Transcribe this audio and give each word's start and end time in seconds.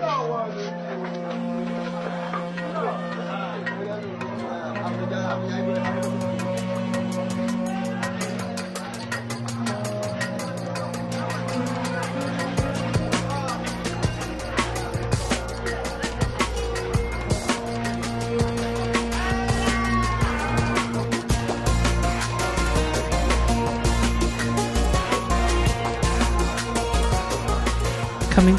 Coming 0.00 1.53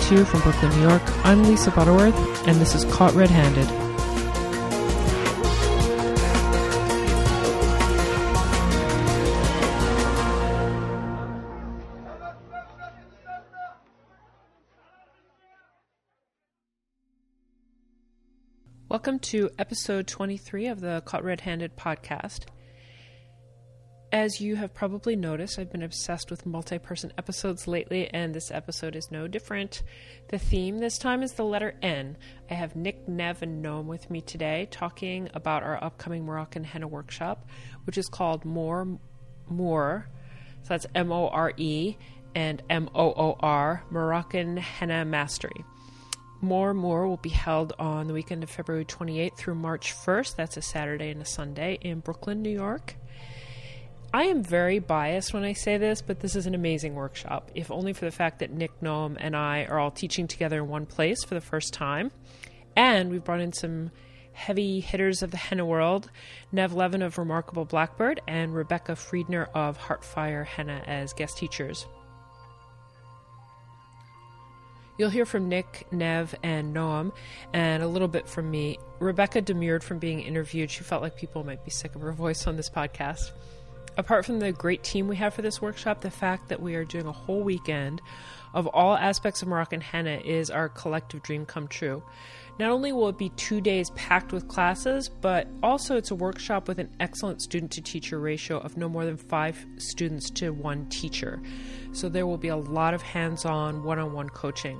to 0.10 0.24
from 0.24 0.40
Brooklyn, 0.42 0.72
New 0.74 0.88
York, 0.88 1.02
I'm 1.26 1.42
Lisa 1.46 1.72
Butterworth, 1.72 2.16
and 2.48 2.62
this 2.62 2.76
is 2.76 2.86
Caught 2.94 3.16
Red 3.16 3.32
Handed. 3.32 3.68
Welcome 18.88 19.18
to 19.20 19.50
episode 19.58 20.06
23 20.06 20.68
of 20.68 20.82
the 20.82 21.02
Caught 21.06 21.24
Red 21.24 21.42
Handed 21.42 21.76
podcast. 21.76 22.46
As 24.16 24.40
you 24.40 24.56
have 24.56 24.74
probably 24.74 25.18
noticed, 25.18 25.60
I've 25.60 25.74
been 25.74 25.84
obsessed 25.84 26.32
with 26.32 26.46
multi 26.46 26.80
person 26.80 27.12
episodes 27.18 27.68
lately, 27.68 28.10
and 28.14 28.34
this 28.34 28.50
episode 28.50 28.96
is 28.96 29.12
no 29.12 29.28
different. 29.28 29.84
The 30.30 30.40
theme 30.40 30.78
this 30.78 30.98
time 30.98 31.22
is 31.22 31.34
the 31.34 31.44
letter 31.44 31.76
N. 31.82 32.16
I 32.50 32.54
have 32.54 32.78
Nick, 32.78 33.10
Nev, 33.10 33.42
and 33.42 33.62
Noam 33.62 33.88
with 33.88 34.10
me 34.10 34.22
today 34.22 34.70
talking 34.72 35.30
about 35.34 35.64
our 35.64 35.84
upcoming 35.84 36.24
Moroccan 36.24 36.64
henna 36.64 36.88
workshop, 36.88 37.46
which 37.84 37.98
is 37.98 38.08
called 38.08 38.46
More 38.46 38.88
Moor. 39.50 40.08
So 40.64 40.70
that's 40.70 40.88
M 40.96 41.12
O 41.12 41.28
R 41.28 41.52
E 41.58 41.98
and 42.34 42.64
M 42.70 42.90
O 42.96 43.08
O 43.08 43.36
R, 43.42 43.84
Moroccan 43.90 44.56
Henna 44.56 45.04
Mastery. 45.04 45.66
More 46.40 46.74
Moor 46.74 47.06
will 47.06 47.18
be 47.18 47.28
held 47.28 47.74
on 47.78 48.08
the 48.08 48.14
weekend 48.14 48.44
of 48.44 48.50
February 48.50 48.86
28th 48.86 49.36
through 49.36 49.56
March 49.56 49.94
1st. 49.94 50.38
That's 50.38 50.56
a 50.56 50.62
Saturday 50.62 51.10
and 51.10 51.22
a 51.22 51.26
Sunday 51.26 51.80
in 51.82 52.00
Brooklyn, 52.00 52.42
New 52.42 52.50
York. 52.50 52.96
I 54.16 54.28
am 54.28 54.44
very 54.44 54.80
biased 54.80 55.34
when 55.34 55.44
I 55.44 55.52
say 55.52 55.78
this, 55.78 56.02
but 56.02 56.22
this 56.22 56.38
is 56.38 56.48
an 56.48 56.56
amazing 56.56 56.96
workshop, 56.96 57.52
if 57.54 57.70
only 57.70 57.92
for 57.92 58.06
the 58.06 58.12
fact 58.12 58.40
that 58.40 58.50
Nick 58.50 58.80
Noam 58.80 59.18
and 59.20 59.36
I 59.36 59.66
are 59.66 59.78
all 59.78 59.92
teaching 59.92 60.26
together 60.26 60.60
in 60.60 60.70
one 60.70 60.86
place 60.86 61.26
for 61.26 61.36
the 61.36 61.42
first 61.42 61.74
time. 61.74 62.12
And 62.78 63.12
we've 63.12 63.26
brought 63.26 63.42
in 63.42 63.52
some 63.52 63.92
heavy 64.32 64.80
hitters 64.80 65.22
of 65.22 65.32
the 65.32 65.38
henna 65.38 65.66
world 65.66 66.10
Nev 66.54 66.72
Levin 66.72 67.02
of 67.02 67.18
Remarkable 67.18 67.66
Blackbird 67.66 68.22
and 68.26 68.56
Rebecca 68.56 68.94
Friedner 68.94 69.50
of 69.54 69.78
Heartfire 69.78 70.46
Henna 70.46 70.82
as 70.88 71.12
guest 71.12 71.38
teachers. 71.38 71.86
You'll 74.98 75.10
hear 75.10 75.26
from 75.26 75.50
Nick, 75.50 75.88
Nev, 75.92 76.34
and 76.42 76.74
Noam, 76.74 77.12
and 77.52 77.84
a 77.84 77.88
little 77.90 78.08
bit 78.08 78.30
from 78.30 78.50
me. 78.50 78.80
Rebecca 79.00 79.42
demurred 79.42 79.84
from 79.84 80.00
being 80.00 80.22
interviewed. 80.22 80.72
She 80.72 80.86
felt 80.86 81.02
like 81.02 81.18
people 81.18 81.44
might 81.44 81.66
be 81.66 81.72
sick 81.72 81.96
of 81.96 82.02
her 82.02 82.14
voice 82.14 82.48
on 82.48 82.56
this 82.56 82.70
podcast 82.70 83.32
apart 83.98 84.26
from 84.26 84.40
the 84.40 84.52
great 84.52 84.84
team 84.84 85.08
we 85.08 85.16
have 85.16 85.34
for 85.34 85.42
this 85.42 85.62
workshop, 85.62 86.02
the 86.02 86.12
fact 86.12 86.50
that 86.50 86.62
we 86.62 86.76
are 86.76 86.86
doing 86.86 87.06
a 87.06 87.12
whole 87.12 87.42
weekend 87.42 88.02
of 88.54 88.68
all 88.68 88.96
aspects 88.96 89.42
of 89.42 89.48
Moroccan 89.50 89.82
henna 89.82 90.18
is 90.24 90.50
our 90.50 90.70
collective 90.70 91.22
dream 91.22 91.46
come 91.46 91.68
true. 91.68 92.02
Not 92.58 92.72
only 92.72 92.94
will 92.94 93.10
it 93.10 93.18
be 93.18 93.30
two 93.30 93.60
days 93.60 93.90
packed 93.92 94.32
with 94.32 94.48
classes, 94.48 95.10
but 95.10 95.48
also 95.62 95.98
it's 95.98 96.12
a 96.12 96.16
workshop 96.16 96.70
with 96.70 96.80
an 96.80 96.90
excellent 97.02 97.42
student 97.42 97.72
to 97.74 97.82
teacher 97.82 98.18
ratio 98.18 98.60
of 98.60 98.78
no 98.78 98.88
more 98.88 99.04
than 99.04 99.18
five 99.18 99.66
students 99.78 100.30
to 100.32 100.52
one 100.52 100.88
teacher. 100.88 101.42
So 101.92 102.08
there 102.08 102.26
will 102.26 102.38
be 102.38 102.48
a 102.48 102.56
lot 102.56 102.94
of 102.94 103.02
hands 103.02 103.44
on, 103.44 103.84
one 103.84 104.00
on 104.00 104.14
one 104.14 104.30
coaching. 104.30 104.80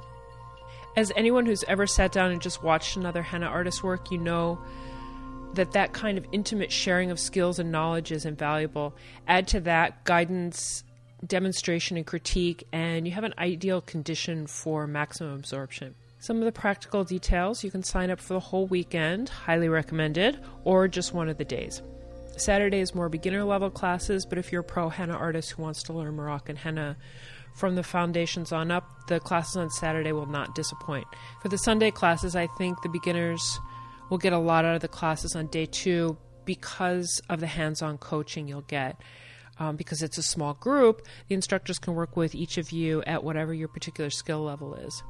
As 0.96 1.12
anyone 1.18 1.46
who's 1.46 1.66
ever 1.68 1.86
sat 1.86 2.14
down 2.14 2.32
and 2.32 2.42
just 2.42 2.64
watched 2.64 2.96
another 2.96 3.22
henna 3.22 3.48
artist 3.48 3.84
work, 3.84 4.10
you 4.10 4.18
know 4.18 4.58
that 5.56 5.72
that 5.72 5.94
kind 5.94 6.18
of 6.18 6.26
intimate 6.32 6.72
sharing 6.72 7.12
of 7.12 7.20
skills 7.20 7.60
and 7.60 7.72
knowledge 7.72 8.12
is 8.12 8.26
invaluable. 8.26 8.96
Add 9.28 9.48
to 9.50 9.60
that 9.62 10.04
guidance, 10.04 10.84
demonstration, 11.26 11.98
and 11.98 12.06
critique, 12.06 12.68
and 12.72 13.08
you 13.08 13.14
have 13.14 13.24
an 13.24 13.34
ideal 13.38 13.82
condition 13.82 14.48
for 14.48 14.88
maximum 14.88 15.34
absorption. 15.34 15.96
Some 16.20 16.38
of 16.38 16.46
the 16.46 16.52
practical 16.52 17.04
details 17.04 17.64
you 17.64 17.72
can 17.72 17.84
sign 17.84 18.10
up 18.10 18.20
for 18.20 18.34
the 18.34 18.40
whole 18.40 18.68
weekend, 18.68 19.30
highly 19.30 19.70
recommended, 19.70 20.40
or 20.64 20.88
just 20.88 21.14
one 21.14 21.30
of 21.30 21.38
the 21.38 21.46
days. 21.46 21.82
Saturday 22.38 22.80
is 22.80 22.94
more 22.94 23.10
beginner 23.10 23.44
level 23.44 23.70
classes, 23.70 24.26
but 24.26 24.38
if 24.38 24.52
you're 24.52 24.62
a 24.62 24.64
pro 24.64 24.90
henna 24.90 25.14
artist 25.14 25.52
who 25.52 25.62
wants 25.62 25.84
to 25.84 25.94
learn 25.94 26.16
Moroccan 26.16 26.56
henna 26.56 26.98
from 27.56 27.76
the 27.76 27.84
foundations 27.84 28.52
on 28.52 28.72
up, 28.72 28.90
the 29.08 29.20
classes 29.20 29.56
on 29.56 29.70
Saturday 29.70 30.12
will 30.12 30.26
not 30.26 30.54
disappoint. 30.56 31.08
For 31.42 31.48
the 31.48 31.58
Sunday 31.58 31.92
classes, 31.92 32.36
I 32.36 32.48
think 32.58 32.82
the 32.82 32.90
beginners 32.90 33.60
will 34.10 34.18
get 34.18 34.34
a 34.34 34.38
lot 34.38 34.66
out 34.66 34.76
of 34.76 34.82
the 34.82 34.88
classes 34.88 35.36
on 35.36 35.48
day 35.48 35.66
two 35.66 36.18
because 36.46 37.22
of 37.30 37.40
the 37.40 37.48
hands 37.48 37.82
on 37.82 37.98
coaching 37.98 38.48
you'll 38.48 38.62
get. 38.62 39.00
Um, 39.58 39.78
because 39.78 40.02
it's 40.02 40.18
a 40.18 40.24
small 40.24 40.54
group, 40.54 41.02
the 41.30 41.36
instructors 41.36 41.80
can 41.80 41.94
work 41.94 42.18
with 42.18 42.36
each 42.36 42.58
of 42.58 42.72
you 42.72 43.02
at 43.04 43.24
whatever 43.24 43.54
your 43.54 43.70
particular 43.70 44.10
skill 44.10 44.44
level 44.44 44.76
is. 44.76 45.02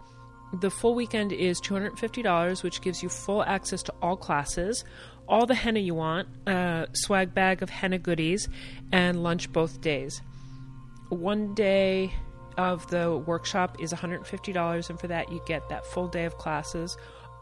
The 0.53 0.69
full 0.69 0.93
weekend 0.93 1.31
is 1.31 1.59
$250, 1.61 2.63
which 2.63 2.81
gives 2.81 3.01
you 3.01 3.09
full 3.09 3.43
access 3.43 3.81
to 3.83 3.93
all 4.01 4.15
classes, 4.15 4.85
all 5.27 5.47
the 5.47 5.55
henna 5.55 5.79
you 5.79 5.95
want, 5.95 6.29
a 6.47 6.87
swag 6.93 7.33
bag 7.33 7.63
of 7.63 7.69
henna 7.71 7.97
goodies, 7.97 8.47
and 8.91 9.23
lunch 9.23 9.51
both 9.51 9.81
days. 9.81 10.21
One 11.09 11.55
day 11.55 12.13
of 12.57 12.87
the 12.87 13.17
workshop 13.17 13.77
is 13.81 13.91
$150, 13.91 14.89
and 14.89 14.99
for 14.99 15.07
that, 15.07 15.31
you 15.31 15.41
get 15.47 15.67
that 15.69 15.85
full 15.87 16.07
day 16.07 16.25
of 16.25 16.37
classes, 16.37 16.95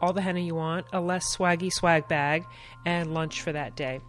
all 0.04 0.12
the 0.12 0.20
henna 0.20 0.40
you 0.40 0.54
want, 0.54 0.86
a 0.92 1.00
less 1.00 1.34
swaggy 1.34 1.72
swag 1.72 2.06
bag, 2.08 2.44
and 2.84 3.14
lunch 3.14 3.40
for 3.40 3.52
that 3.52 3.74
day. 3.74 4.00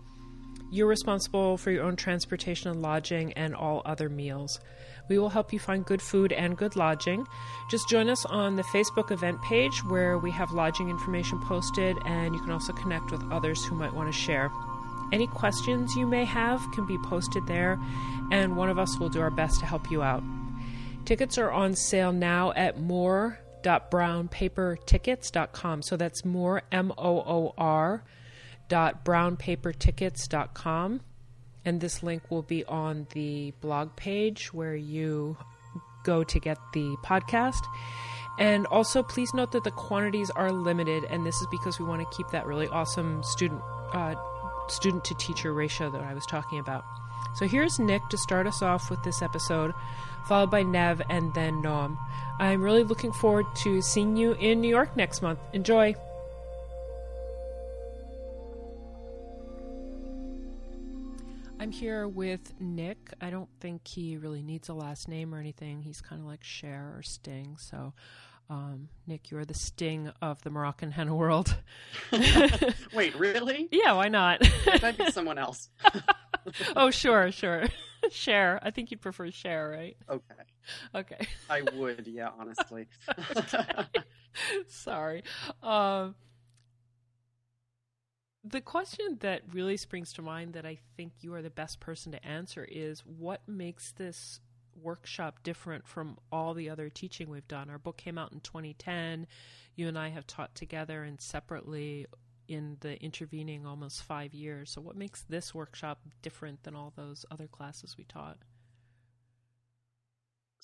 You're 0.69 0.87
responsible 0.87 1.55
for 1.55 1.71
your 1.71 1.85
own 1.85 1.95
transportation 1.95 2.69
and 2.69 2.81
lodging 2.81 3.31
and 3.33 3.55
all 3.55 3.81
other 3.85 4.09
meals. 4.09 4.59
We 5.07 5.17
will 5.17 5.29
help 5.29 5.53
you 5.53 5.59
find 5.59 5.85
good 5.85 6.01
food 6.01 6.33
and 6.33 6.57
good 6.57 6.75
lodging. 6.75 7.25
Just 7.71 7.87
join 7.87 8.09
us 8.09 8.25
on 8.25 8.57
the 8.57 8.63
Facebook 8.63 9.09
event 9.09 9.41
page 9.43 9.85
where 9.85 10.17
we 10.17 10.31
have 10.31 10.51
lodging 10.51 10.89
information 10.89 11.39
posted, 11.43 11.95
and 12.05 12.35
you 12.35 12.41
can 12.41 12.51
also 12.51 12.73
connect 12.73 13.09
with 13.09 13.23
others 13.31 13.63
who 13.63 13.75
might 13.75 13.93
want 13.93 14.11
to 14.11 14.19
share. 14.19 14.51
Any 15.13 15.27
questions 15.27 15.95
you 15.95 16.05
may 16.05 16.25
have 16.25 16.59
can 16.73 16.85
be 16.85 16.97
posted 17.05 17.47
there, 17.47 17.79
and 18.33 18.57
one 18.57 18.69
of 18.69 18.77
us 18.77 18.99
will 18.99 19.07
do 19.07 19.21
our 19.21 19.31
best 19.31 19.61
to 19.61 19.65
help 19.65 19.89
you 19.89 20.03
out. 20.03 20.23
Tickets 21.05 21.37
are 21.37 21.51
on 21.51 21.73
sale 21.73 22.11
now 22.11 22.51
at 22.53 22.81
moor 22.81 23.39
brownpapertickets.com. 23.65 25.81
So 25.81 25.97
that's 25.97 26.23
moor 26.23 26.61
M 26.71 26.93
O 26.97 27.17
O 27.17 27.53
R 27.57 28.03
dot 28.67 29.03
brownpapertickets.com. 29.03 31.01
And 31.65 31.81
this 31.81 32.03
link 32.03 32.29
will 32.29 32.43
be 32.43 32.63
on 32.65 33.07
the 33.13 33.51
blog 33.59 33.95
page 33.95 34.53
where 34.53 34.75
you 34.75 35.35
go 36.03 36.23
to 36.23 36.39
get 36.39 36.59
the 36.73 36.95
podcast. 37.03 37.63
And 38.37 38.67
also, 38.67 39.01
please 39.01 39.33
note 39.33 39.51
that 39.53 39.63
the 39.63 39.71
quantities 39.71 40.29
are 40.31 40.51
limited, 40.51 41.05
and 41.09 41.25
this 41.25 41.35
is 41.35 41.47
because 41.49 41.79
we 41.79 41.85
want 41.85 42.01
to 42.01 42.17
keep 42.17 42.27
that 42.31 42.45
really 42.45 42.67
awesome 42.67 43.23
student 43.23 43.61
uh, 43.93 44.13
student 44.67 45.05
to 45.05 45.15
teacher 45.15 45.53
ratio 45.53 45.89
that 45.89 46.01
I 46.01 46.13
was 46.13 46.25
talking 46.25 46.59
about. 46.59 46.83
So 47.35 47.47
here's 47.47 47.79
Nick 47.79 48.07
to 48.09 48.17
start 48.17 48.47
us 48.47 48.61
off 48.61 48.89
with 48.89 49.03
this 49.03 49.21
episode, 49.21 49.73
followed 50.27 50.51
by 50.51 50.63
Nev 50.63 51.01
and 51.09 51.33
then 51.33 51.61
Noam. 51.61 51.97
I'm 52.39 52.61
really 52.61 52.83
looking 52.83 53.11
forward 53.11 53.45
to 53.63 53.81
seeing 53.81 54.15
you 54.15 54.33
in 54.33 54.61
New 54.61 54.69
York 54.69 54.95
next 54.95 55.21
month. 55.21 55.39
Enjoy! 55.51 55.95
I'm 61.59 61.71
here 61.71 62.07
with 62.07 62.53
Nick. 62.59 63.13
I 63.19 63.29
don't 63.29 63.49
think 63.59 63.87
he 63.87 64.17
really 64.17 64.41
needs 64.41 64.69
a 64.69 64.73
last 64.73 65.07
name 65.07 65.33
or 65.33 65.39
anything. 65.39 65.81
He's 65.81 65.99
kind 65.99 66.21
of 66.21 66.27
like 66.27 66.43
Cher 66.43 66.93
or 66.95 67.01
Sting. 67.01 67.57
So, 67.59 67.93
um, 68.49 68.89
Nick, 69.07 69.31
you're 69.31 69.45
the 69.45 69.53
Sting 69.55 70.11
of 70.21 70.41
the 70.43 70.51
Moroccan 70.51 70.91
henna 70.91 71.15
world. 71.15 71.57
Wait, 72.93 73.15
really? 73.15 73.67
Yeah, 73.71 73.93
why 73.93 74.09
not? 74.09 74.39
it 74.41 74.81
might 74.81 74.97
be 74.97 75.09
someone 75.11 75.37
else. 75.37 75.69
oh, 76.75 76.91
sure, 76.91 77.31
sure. 77.31 77.65
Cher. 78.11 78.59
I 78.61 78.71
think 78.71 78.91
you'd 78.91 79.01
prefer 79.01 79.31
Cher, 79.31 79.69
right? 79.69 79.97
Okay. 80.09 80.43
Okay. 80.93 81.27
I 81.49 81.63
would, 81.75 82.07
yeah, 82.07 82.29
honestly. 82.39 82.87
Sorry. 84.67 85.23
Um, 85.63 86.15
the 88.43 88.61
question 88.61 89.17
that 89.21 89.41
really 89.51 89.77
springs 89.77 90.13
to 90.13 90.21
mind 90.21 90.53
that 90.53 90.65
I 90.65 90.77
think 90.95 91.13
you 91.21 91.33
are 91.33 91.41
the 91.41 91.49
best 91.49 91.79
person 91.79 92.11
to 92.11 92.23
answer 92.25 92.67
is 92.69 92.99
what 93.05 93.41
makes 93.47 93.91
this 93.91 94.39
workshop 94.81 95.39
different 95.41 95.87
from 95.87 96.17
all 96.31 96.53
the 96.53 96.69
other 96.69 96.89
teaching 96.89 97.29
we've 97.29 97.47
done? 97.47 97.69
Our 97.69 97.79
book 97.79 97.97
came 97.97 98.17
out 98.17 98.33
in 98.33 98.41
2010. 98.41 99.25
you 99.75 99.87
and 99.87 99.97
I 99.97 100.09
have 100.09 100.27
taught 100.27 100.53
together 100.53 101.03
and 101.03 101.19
separately 101.19 102.05
in 102.47 102.77
the 102.81 103.01
intervening 103.01 103.65
almost 103.65 104.03
five 104.03 104.33
years. 104.33 104.71
So, 104.71 104.81
what 104.81 104.95
makes 104.95 105.23
this 105.23 105.53
workshop 105.53 105.99
different 106.21 106.63
than 106.63 106.75
all 106.75 106.93
those 106.95 107.25
other 107.31 107.47
classes 107.47 107.97
we 107.97 108.03
taught? 108.05 108.37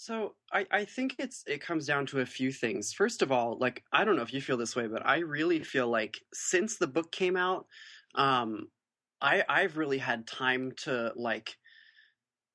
So 0.02 0.34
I, 0.52 0.66
I 0.72 0.86
think 0.86 1.18
it's 1.20 1.44
it 1.46 1.62
comes 1.62 1.86
down 1.86 2.08
to 2.08 2.22
a 2.22 2.26
few 2.26 2.52
things. 2.52 2.92
First 2.92 3.22
of 3.22 3.32
all, 3.32 3.60
like 3.60 3.84
I 3.94 4.04
don't 4.04 4.16
know 4.16 4.24
if 4.24 4.34
you 4.34 4.42
feel 4.42 4.58
this 4.58 4.76
way, 4.76 4.88
but 4.88 5.06
I 5.06 5.20
really 5.20 5.64
feel 5.64 5.90
like 5.90 6.20
since 6.34 6.78
the 6.78 6.88
book 6.88 7.12
came 7.12 7.38
out, 7.38 7.68
um, 8.16 8.70
I 9.22 9.44
I've 9.48 9.78
really 9.78 10.00
had 10.00 10.26
time 10.26 10.72
to 10.86 11.14
like 11.16 11.56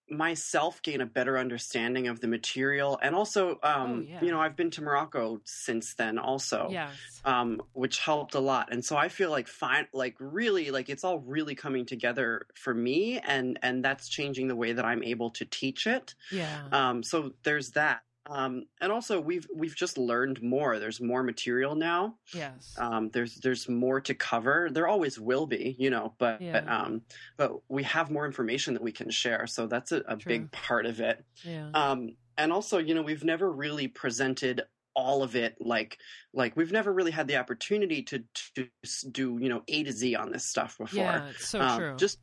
myself 0.08 0.80
gain 0.82 1.00
a 1.00 1.06
better 1.06 1.36
understanding 1.38 2.06
of 2.06 2.20
the 2.20 2.28
material 2.28 2.98
and 3.02 3.14
also 3.14 3.58
um 3.62 3.98
Oh, 3.98 4.00
yeah. 4.08 4.22
you 4.24 4.30
know 4.30 4.40
i've 4.40 4.54
been 4.54 4.70
to 4.72 4.82
morocco 4.82 5.40
since 5.44 5.94
then 5.94 6.18
also 6.18 6.68
Yes. 6.70 7.20
um 7.24 7.60
which 7.72 7.98
helped 7.98 8.34
a 8.34 8.40
lot 8.40 8.72
and 8.72 8.84
so 8.84 8.96
i 8.96 9.08
feel 9.08 9.30
like 9.30 9.48
fine 9.48 9.88
like 9.92 10.14
really 10.20 10.70
like 10.70 10.88
it's 10.88 11.02
all 11.02 11.18
really 11.20 11.56
coming 11.56 11.84
together 11.86 12.46
for 12.54 12.72
me 12.72 13.18
and 13.18 13.58
and 13.62 13.84
that's 13.84 14.08
changing 14.08 14.46
the 14.48 14.56
way 14.56 14.72
that 14.72 14.84
i'm 14.84 15.02
able 15.02 15.30
to 15.30 15.44
teach 15.44 15.86
it 15.88 16.14
Yeah. 16.30 16.68
um 16.70 17.02
so 17.02 17.32
there's 17.42 17.72
that 17.72 18.02
um 18.28 18.64
and 18.80 18.90
also 18.90 19.20
we've 19.20 19.46
we've 19.54 19.74
just 19.76 19.96
learned 19.98 20.42
more 20.42 20.78
there's 20.78 21.00
more 21.00 21.22
material 21.22 21.74
now 21.74 22.14
yes. 22.34 22.74
um, 22.78 23.08
there's 23.10 23.36
there's 23.36 23.68
more 23.68 24.00
to 24.00 24.14
cover. 24.14 24.68
There 24.70 24.88
always 24.88 25.18
will 25.18 25.46
be, 25.46 25.76
you 25.78 25.90
know, 25.90 26.14
but 26.18 26.40
Yeah. 26.40 26.52
but, 26.60 26.68
um, 26.68 27.02
but 27.36 27.52
we 27.68 27.82
have 27.84 28.10
more 28.10 28.26
information 28.26 28.74
that 28.74 28.82
we 28.82 28.92
can 28.92 29.10
share, 29.10 29.46
so 29.46 29.66
that's 29.66 29.92
a, 29.92 29.98
a 30.08 30.16
big 30.16 30.50
part 30.52 30.86
of 30.86 31.00
it. 31.00 31.24
yeah. 31.44 31.70
Um, 31.74 32.16
and 32.38 32.52
also, 32.52 32.78
you 32.78 32.94
know, 32.94 33.02
we've 33.02 33.24
never 33.24 33.50
really 33.50 33.88
presented 33.88 34.62
all 34.94 35.22
of 35.22 35.36
it 35.36 35.56
like 35.60 35.98
like 36.32 36.56
we've 36.56 36.72
never 36.72 36.90
really 36.92 37.10
had 37.10 37.28
the 37.28 37.36
opportunity 37.36 38.02
to 38.02 38.24
to 38.54 38.66
do 39.12 39.38
you 39.40 39.48
know 39.50 39.62
A 39.68 39.84
to 39.84 39.92
Z 39.92 40.14
on 40.16 40.32
this 40.32 40.44
stuff 40.44 40.78
before. 40.78 41.02
yeah. 41.04 41.28
It's 41.28 41.48
so 41.48 41.60
Um, 41.60 41.78
true. 41.78 41.96
Just 41.96 42.18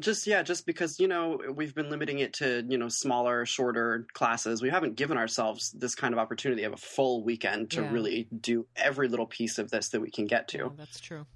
just 0.00 0.26
yeah, 0.26 0.42
just 0.42 0.66
because 0.66 0.98
you 0.98 1.08
know 1.08 1.40
we've 1.54 1.74
been 1.74 1.90
limiting 1.90 2.18
it 2.18 2.34
to 2.34 2.64
you 2.68 2.78
know 2.78 2.88
smaller, 2.88 3.46
shorter 3.46 4.06
classes. 4.12 4.60
We 4.62 4.70
haven't 4.70 4.96
given 4.96 5.16
ourselves 5.16 5.70
this 5.72 5.94
kind 5.94 6.12
of 6.12 6.18
opportunity 6.18 6.64
of 6.64 6.72
a 6.72 6.76
full 6.76 7.22
weekend 7.24 7.70
to 7.72 7.82
Yeah. 7.82 7.92
really 7.92 8.28
do 8.40 8.66
every 8.76 9.08
little 9.08 9.26
piece 9.26 9.58
of 9.58 9.70
this 9.70 9.90
that 9.90 10.00
we 10.00 10.10
can 10.10 10.26
get 10.26 10.48
to. 10.48 10.58
Yeah, 10.58 10.68
that's 10.76 11.00
true. 11.00 11.26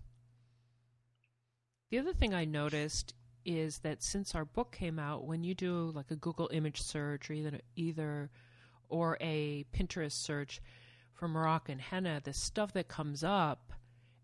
The 1.91 1.99
other 1.99 2.13
thing 2.13 2.35
I 2.35 2.45
noticed 2.45 3.15
is 3.45 3.79
that 3.79 4.03
since 4.03 4.35
our 4.35 4.45
book 4.45 4.73
came 4.73 4.99
out, 4.99 5.25
when 5.25 5.43
you 5.43 5.55
do 5.55 5.91
like 5.95 6.11
a 6.11 6.17
Google 6.17 6.51
image 6.53 6.83
search 6.83 7.31
or 7.31 7.33
either 7.35 7.61
either 7.77 8.31
or 8.89 9.17
a 9.21 9.65
Pinterest 9.75 10.13
search 10.13 10.61
for 11.15 11.29
Moroccan 11.29 11.79
henna, 11.79 12.21
the 12.23 12.33
stuff 12.33 12.73
that 12.75 12.89
comes 12.89 13.25
up 13.25 13.73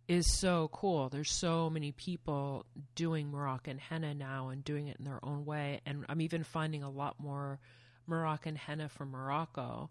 is 0.07 0.31
so 0.31 0.69
cool. 0.73 1.09
There's 1.09 1.31
so 1.31 1.71
many 1.71 1.93
people 1.93 2.67
doing 2.95 3.31
Moroccan 3.31 3.79
henna 3.79 4.15
now 4.15 4.49
and 4.49 4.63
doing 4.65 4.89
it 4.89 4.97
in 4.99 5.05
their 5.05 5.25
own 5.25 5.45
way. 5.45 5.81
And 5.87 6.05
I'm 6.09 6.21
even 6.21 6.45
finding 6.45 6.83
a 6.83 6.91
lot 6.91 7.19
more 7.19 7.59
Moroccan 8.07 8.57
henna 8.57 8.89
from 8.89 9.11
Morocco. 9.11 9.91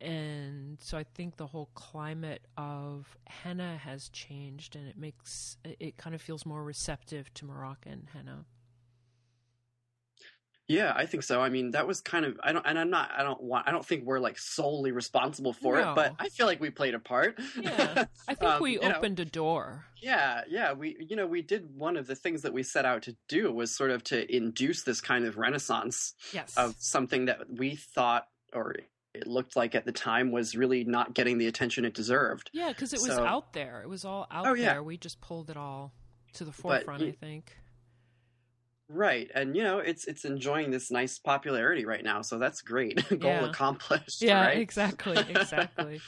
And 0.00 0.78
so 0.80 0.98
I 0.98 1.04
think 1.04 1.36
the 1.36 1.46
whole 1.46 1.70
climate 1.74 2.46
of 2.56 3.16
henna 3.26 3.76
has 3.78 4.08
changed 4.10 4.76
and 4.76 4.86
it 4.88 4.98
makes 4.98 5.56
it 5.64 5.96
kind 5.96 6.14
of 6.14 6.20
feels 6.20 6.44
more 6.44 6.62
receptive 6.62 7.32
to 7.34 7.46
Moroccan 7.46 8.08
henna. 8.12 8.44
Yeah, 10.68 10.92
I 10.96 11.06
think 11.06 11.22
so. 11.22 11.40
I 11.40 11.48
mean, 11.48 11.70
that 11.72 11.86
was 11.86 12.00
kind 12.00 12.24
of 12.24 12.40
I 12.42 12.52
don't 12.52 12.66
and 12.66 12.76
I'm 12.78 12.90
not 12.90 13.10
I 13.16 13.22
don't 13.22 13.40
want 13.40 13.68
I 13.68 13.70
don't 13.70 13.86
think 13.86 14.04
we're 14.04 14.18
like 14.18 14.36
solely 14.38 14.90
responsible 14.90 15.52
for 15.52 15.76
No. 15.80 15.92
it, 15.92 15.94
but 15.94 16.14
I 16.18 16.28
feel 16.28 16.46
like 16.46 16.60
we 16.60 16.70
played 16.70 16.94
a 16.94 16.98
part. 16.98 17.38
Yeah. 17.60 18.06
I 18.26 18.34
think 18.34 18.50
Um, 18.50 18.62
we 18.62 18.72
you 18.72 18.80
know, 18.80 18.96
opened 18.96 19.20
a 19.20 19.24
door. 19.24 19.84
Yeah, 20.02 20.42
yeah, 20.48 20.72
we 20.72 20.96
you 21.08 21.14
know, 21.14 21.26
we 21.28 21.42
did 21.42 21.76
one 21.78 21.96
of 21.96 22.06
the 22.08 22.16
things 22.16 22.42
that 22.42 22.52
we 22.52 22.62
set 22.64 22.84
out 22.84 23.02
to 23.02 23.16
do 23.28 23.52
was 23.52 23.70
sort 23.70 23.90
of 23.92 24.02
to 24.04 24.34
induce 24.34 24.82
this 24.82 25.00
kind 25.00 25.24
of 25.24 25.38
renaissance 25.38 26.14
Yes. 26.32 26.56
of 26.56 26.74
something 26.78 27.26
that 27.26 27.48
we 27.48 27.76
thought 27.76 28.26
or 28.52 28.74
it 29.14 29.26
looked 29.26 29.54
like 29.56 29.74
at 29.74 29.84
the 29.86 29.92
time 29.92 30.30
was 30.32 30.56
really 30.56 30.84
not 30.84 31.14
getting 31.14 31.38
the 31.38 31.46
attention 31.46 31.84
it 31.84 31.94
deserved. 31.94 32.50
yeah, 32.52 32.68
because 32.68 32.92
it 32.92 33.00
was 33.00 33.14
so- 33.14 33.24
out 33.24 33.52
there. 33.52 33.80
It 33.82 33.88
was 33.88 34.04
all 34.04 34.26
out 34.30 34.46
Oh, 34.46 34.52
yeah. 34.54 34.74
there. 34.74 34.82
We 34.82 34.96
just 34.98 35.20
pulled 35.22 35.48
it 35.48 35.56
all 35.56 35.92
to 36.34 36.44
the 36.44 36.52
forefront, 36.52 37.02
you- 37.02 37.08
I 37.08 37.12
think. 37.12 37.56
Right. 38.88 39.28
And 39.34 39.56
you 39.56 39.64
know, 39.64 39.78
it's 39.80 40.04
it's 40.06 40.24
enjoying 40.24 40.70
this 40.70 40.90
nice 40.92 41.18
popularity 41.18 41.84
right 41.84 42.04
now, 42.04 42.22
so 42.22 42.38
that's 42.38 42.62
great. 42.62 43.00
Goal 43.18 43.44
Yeah. 43.44 43.44
accomplished, 43.44 44.22
Yeah, 44.22 44.32
right? 44.32 44.62
exactly, 44.62 45.24
exactly. 45.28 46.02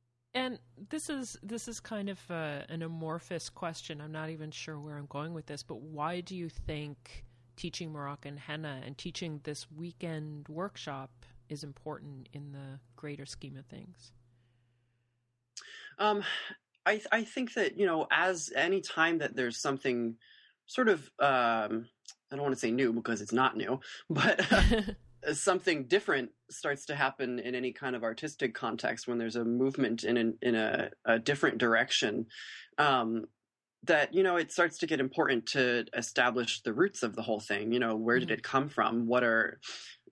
and 0.34 0.58
this 0.90 1.08
is 1.08 1.38
this 1.42 1.68
is 1.68 1.80
kind 1.80 2.08
of 2.08 2.20
uh 2.30 2.62
an 2.68 2.82
amorphous 2.82 3.48
question. 3.48 4.00
I'm 4.00 4.12
not 4.12 4.30
even 4.30 4.50
sure 4.50 4.78
where 4.78 4.96
I'm 4.96 5.06
going 5.06 5.32
with 5.34 5.46
this, 5.46 5.62
but 5.62 5.80
why 5.80 6.20
do 6.20 6.36
you 6.36 6.48
think 6.48 7.24
teaching 7.56 7.90
Moroccan 7.92 8.36
henna 8.36 8.82
and 8.84 8.98
teaching 8.98 9.40
this 9.44 9.70
weekend 9.70 10.48
workshop 10.48 11.10
is 11.48 11.64
important 11.64 12.28
in 12.32 12.52
the 12.52 12.80
greater 12.96 13.24
scheme 13.24 13.56
of 13.56 13.66
things? 13.66 14.12
Um, 15.98 16.24
I 16.84 17.00
I 17.12 17.24
think 17.24 17.54
that 17.54 17.78
you 17.78 17.86
know, 17.86 18.06
as 18.10 18.52
any 18.54 18.80
time 18.80 19.18
that 19.18 19.34
there's 19.36 19.60
something 19.60 20.16
sort 20.66 20.88
of 20.88 21.00
um, 21.20 21.88
I 22.30 22.36
don't 22.36 22.42
want 22.42 22.54
to 22.54 22.60
say 22.60 22.70
new 22.70 22.92
because 22.92 23.20
it's 23.20 23.32
not 23.32 23.56
new, 23.56 23.80
but 24.10 24.44
something 25.32 25.84
different 25.84 26.30
starts 26.50 26.86
to 26.86 26.94
happen 26.94 27.38
in 27.38 27.54
any 27.54 27.72
kind 27.72 27.96
of 27.96 28.04
artistic 28.04 28.54
context 28.54 29.08
when 29.08 29.18
there's 29.18 29.36
a 29.36 29.44
movement 29.44 30.04
in 30.04 30.16
an, 30.16 30.38
in 30.42 30.54
a, 30.54 30.90
a 31.04 31.18
different 31.18 31.58
direction. 31.58 32.26
Um, 32.78 33.26
that 33.84 34.12
you 34.12 34.22
know 34.24 34.36
it 34.36 34.50
starts 34.50 34.78
to 34.78 34.86
get 34.86 34.98
important 34.98 35.46
to 35.46 35.84
establish 35.96 36.62
the 36.62 36.72
roots 36.72 37.04
of 37.04 37.14
the 37.14 37.22
whole 37.22 37.38
thing 37.38 37.72
you 37.72 37.78
know 37.78 37.94
where 37.94 38.18
did 38.18 38.30
Mhm. 38.30 38.32
it 38.32 38.42
come 38.42 38.68
from 38.68 39.06
what 39.06 39.22
are 39.22 39.60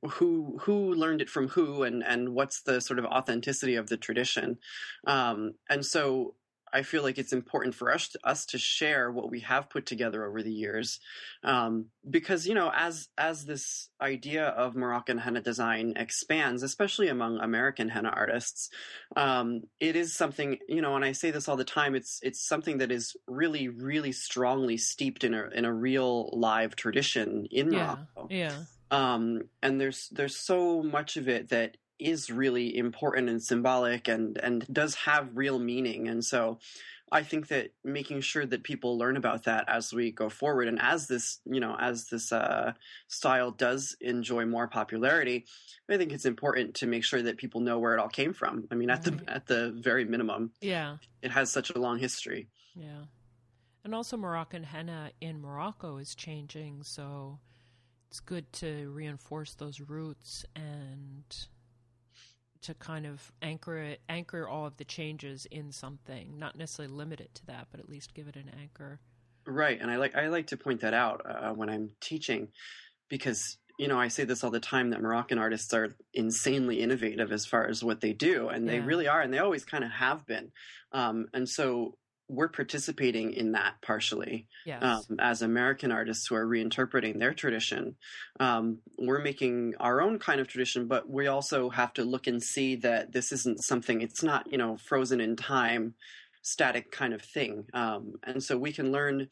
who 0.09 0.59
who 0.61 0.95
learned 0.95 1.21
it 1.23 1.31
from 1.31 1.49
who 1.49 1.83
and 1.83 2.05
and 2.05 2.29
what's 2.35 2.63
the 2.63 2.81
sort 2.81 3.01
of 3.01 3.05
authenticity 3.07 3.75
of 3.75 3.89
the 3.89 3.97
tradition 3.97 4.59
um, 5.09 5.55
and 5.69 5.85
so 5.85 6.37
I 6.75 6.83
feel 6.83 7.03
like 7.03 7.19
it's 7.19 7.33
important 7.33 7.75
for 7.75 7.93
us 7.93 8.09
to, 8.09 8.19
us 8.25 8.47
to 8.47 8.59
share 8.59 9.11
what 9.11 9.31
we 9.31 9.41
have 9.41 9.71
put 9.71 9.87
together 9.87 10.27
over 10.27 10.43
the 10.43 10.53
years, 10.53 10.99
um, 11.45 11.87
because 12.09 12.47
you 12.47 12.55
know, 12.55 12.73
as 12.75 13.09
as 13.17 13.45
this 13.45 13.89
idea 14.01 14.49
of 14.49 14.75
Moroccan 14.75 15.19
henna 15.19 15.41
design 15.41 15.95
expands, 15.97 16.65
especially 16.65 17.09
among 17.09 17.39
American 17.39 17.89
henna 17.89 18.11
artists, 18.11 18.71
um, 19.17 19.63
it 19.79 19.95
is 19.95 20.15
something 20.15 20.59
you 20.69 20.83
know, 20.83 20.97
and 20.97 21.05
I 21.05 21.13
say 21.13 21.31
this 21.31 21.49
all 21.49 21.57
the 21.57 21.65
time. 21.65 21.95
It's 21.95 22.19
it's 22.23 22.47
something 22.47 22.79
that 22.79 22.91
is 22.91 23.17
really, 23.29 23.69
really 23.69 24.13
strongly 24.13 24.77
steeped 24.77 25.23
in 25.23 25.33
a 25.33 25.49
in 25.55 25.65
a 25.65 25.73
real 25.73 26.29
live 26.33 26.75
tradition 26.75 27.47
in 27.51 27.73
yeah, 27.73 27.97
Morocco 28.17 28.27
yeah, 28.31 28.57
um, 28.91 29.43
and 29.63 29.81
there's 29.81 30.09
there's 30.11 30.37
so 30.37 30.83
much 30.83 31.17
of 31.17 31.29
it 31.29 31.49
that 31.49 31.77
is 31.99 32.31
really 32.31 32.77
important 32.77 33.29
and 33.29 33.43
symbolic 33.43 34.09
and 34.09 34.39
and 34.39 34.67
does 34.73 34.95
have 34.95 35.37
real 35.37 35.59
meaning. 35.59 36.09
And 36.09 36.25
so 36.25 36.59
i 37.13 37.23
think 37.23 37.49
that 37.49 37.71
making 37.85 38.19
sure 38.19 38.47
that 38.47 38.63
people 38.63 38.97
learn 38.97 39.19
about 39.19 39.45
that 39.45 39.69
as 39.69 39.93
we 39.93 40.11
go 40.11 40.31
forward 40.31 40.67
and 40.67 40.81
as 40.81 41.07
this 41.07 41.41
you 41.45 41.61
know 41.61 41.77
as 41.79 42.07
this 42.07 42.33
uh, 42.33 42.73
style 43.09 43.51
does 43.51 43.95
enjoy 44.01 44.47
more 44.47 44.67
popularity 44.67 45.45
i 45.91 45.99
think 45.99 46.13
it's 46.13 46.25
important 46.25 46.75
to 46.75 46.87
make 46.87 47.05
sure 47.05 47.21
that 47.21 47.37
people 47.37 47.61
know 47.61 47.79
where 47.79 47.95
it 47.95 48.01
all 48.01 48.09
came 48.09 48.33
from. 48.33 48.65
I 48.71 48.75
mean 48.75 48.89
at 48.89 49.03
the 49.03 49.21
at 49.29 49.47
the 49.47 49.73
very 49.77 50.07
minimum 50.07 50.53
yeah, 50.61 50.97
it 51.23 51.31
has 51.31 51.51
such 51.51 51.71
a 51.71 51.79
long 51.79 51.99
history. 51.99 52.49
Yeah. 52.75 53.05
And 53.85 53.95
also, 53.95 54.17
Moroccan 54.17 54.63
henna 54.63 55.11
in 55.21 55.41
Morocco 55.41 55.99
is 55.99 56.15
changing, 56.15 56.83
so 56.85 57.39
it's 58.09 58.21
good 58.21 58.51
to 58.55 58.91
reinforce 58.91 59.55
those 59.55 59.81
roots 59.81 60.47
and 60.57 61.25
to 62.65 62.75
kind 62.75 63.07
of 63.07 63.33
anchor 63.43 63.77
it, 63.79 64.01
anchor 64.09 64.49
all 64.49 64.67
of 64.67 64.77
the 64.77 64.85
changes 64.85 65.47
in 65.51 65.71
something, 65.71 66.39
not 66.39 66.57
necessarily 66.57 66.95
limit 66.95 67.21
it 67.21 67.35
to 67.35 67.47
that, 67.47 67.69
but 67.71 67.81
at 67.81 67.89
least 67.89 68.15
give 68.15 68.27
it 68.27 68.37
an 68.37 68.51
anchor. 68.61 69.01
Right, 69.47 69.79
and 69.81 69.91
I 69.91 69.97
like 69.97 70.17
I 70.17 70.29
like 70.29 70.49
to 70.49 70.57
point 70.57 70.81
that 70.81 70.95
out 70.95 71.21
uh, 71.27 71.53
when 71.53 71.69
I'm 71.69 71.91
teaching, 72.01 72.49
because 73.11 73.59
you 73.79 73.89
know 73.89 74.01
I 74.01 74.09
say 74.09 74.25
this 74.25 74.43
all 74.43 74.51
the 74.51 74.61
time 74.61 74.91
that 74.91 75.03
Moroccan 75.03 75.39
artists 75.39 75.75
are 75.75 75.95
insanely 76.15 76.81
innovative 76.81 77.31
as 77.31 77.45
far 77.45 77.67
as 77.67 77.85
what 77.85 78.01
they 78.01 78.15
do, 78.15 78.49
and 78.49 78.67
they 78.67 78.81
really 78.81 79.07
are, 79.07 79.21
and 79.21 79.33
they 79.33 79.39
always 79.39 79.65
kind 79.65 79.85
of 79.85 79.91
have 79.91 80.25
been, 80.27 80.51
um, 80.93 81.27
and 81.35 81.47
so 81.47 81.99
we're 82.29 82.49
participating 82.49 83.33
in 83.35 83.53
that 83.53 83.75
partially 83.83 84.47
Yes. 84.65 84.83
um, 84.83 85.19
as 85.21 85.43
American 85.43 85.93
artists 85.93 86.27
who 86.27 86.35
are 86.35 86.47
reinterpreting 86.47 87.19
their 87.19 87.35
tradition. 87.35 87.97
Um, 88.41 88.79
we're 88.99 89.21
making 89.21 89.75
our 89.79 90.01
own 90.01 90.19
kind 90.19 90.41
of 90.41 90.49
tradition, 90.49 90.89
but 90.89 91.09
we 91.09 91.27
also 91.27 91.69
have 91.71 91.93
to 91.95 92.05
look 92.05 92.27
and 92.27 92.43
see 92.43 92.77
that 92.77 93.13
this 93.13 93.31
isn't 93.33 93.63
something. 93.63 94.01
It's 94.01 94.23
not 94.23 94.51
you 94.51 94.57
know 94.59 94.77
frozen 94.79 95.21
in 95.21 95.37
time, 95.37 95.95
static 96.43 96.91
kind 96.91 97.13
of 97.13 97.21
thing. 97.23 97.67
Um, 97.75 98.15
and 98.23 98.43
so 98.43 98.57
we 98.57 98.73
can 98.73 98.91
learn 98.91 99.29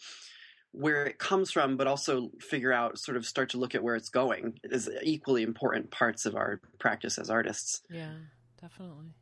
where 0.73 1.05
it 1.07 1.19
comes 1.19 1.51
from, 1.51 1.77
but 1.77 1.87
also 1.87 2.31
figure 2.41 2.73
out, 2.73 2.99
sort 2.99 3.17
of 3.19 3.27
start 3.27 3.51
to 3.51 3.59
look 3.59 3.75
at 3.75 3.83
where 3.83 3.95
it's 3.95 4.09
going. 4.09 4.59
Is 4.65 4.89
equally 5.03 5.43
important 5.43 5.91
parts 5.91 6.25
of 6.27 6.35
our 6.35 6.61
practice 6.79 7.19
as 7.19 7.31
artists. 7.31 7.83
yeah, 7.91 8.15
definitely. 8.61 9.15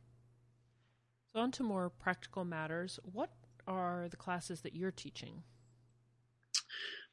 So, 1.33 1.39
on 1.39 1.51
to 1.51 1.63
more 1.63 1.89
practical 1.89 2.43
matters. 2.45 2.99
What 3.03 3.31
are 3.71 4.07
the 4.09 4.17
classes 4.17 4.61
that 4.61 4.75
you're 4.75 4.91
teaching? 4.91 5.43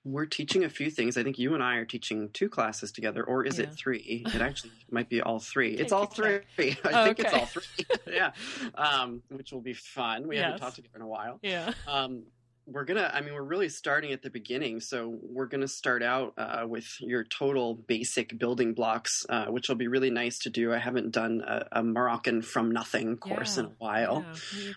We're 0.04 0.26
teaching 0.26 0.64
a 0.64 0.68
few 0.70 0.90
things. 0.90 1.18
I 1.18 1.22
think 1.22 1.38
you 1.38 1.54
and 1.54 1.62
I 1.62 1.76
are 1.76 1.84
teaching 1.84 2.30
two 2.32 2.48
classes 2.48 2.92
together, 2.92 3.22
or 3.24 3.44
is 3.44 3.58
Yeah. 3.58 3.64
it 3.64 3.74
three? 3.74 4.24
It 4.32 4.40
actually 4.40 4.70
might 4.90 5.08
be 5.08 5.20
all 5.20 5.38
three. 5.40 5.74
It's 5.74 5.92
all 5.92 6.06
three. 6.06 6.40
I 6.58 7.04
think 7.04 7.18
it's 7.20 7.32
all 7.34 7.46
three. 7.46 7.62
yeah, 8.06 8.30
um, 8.74 9.22
which 9.28 9.52
will 9.52 9.60
be 9.60 9.74
fun. 9.74 10.26
We 10.28 10.36
haven't 10.36 10.52
Yes. 10.52 10.60
talked 10.60 10.76
together 10.76 10.96
in 10.96 11.02
a 11.02 11.08
while. 11.08 11.40
Yeah. 11.42 11.72
Um, 11.86 12.22
we're 12.70 12.84
gonna. 12.84 13.10
I 13.12 13.20
mean, 13.22 13.32
we're 13.34 13.42
really 13.42 13.68
starting 13.70 14.12
at 14.12 14.22
the 14.22 14.30
beginning. 14.30 14.80
So 14.80 15.18
we're 15.22 15.46
gonna 15.46 15.66
start 15.68 16.02
out 16.02 16.34
uh, 16.36 16.64
with 16.68 16.86
your 17.00 17.24
total 17.24 17.74
basic 17.74 18.38
building 18.38 18.74
blocks, 18.74 19.24
uh, 19.28 19.46
which 19.46 19.68
will 19.68 19.76
be 19.76 19.88
really 19.88 20.10
nice 20.10 20.38
to 20.40 20.50
do. 20.50 20.72
I 20.72 20.78
haven't 20.78 21.10
done 21.12 21.42
a, 21.46 21.66
a 21.72 21.82
Moroccan 21.82 22.42
from 22.42 22.70
nothing 22.70 23.16
course 23.16 23.56
in 23.56 23.64
a 23.66 23.72
while. 23.78 24.26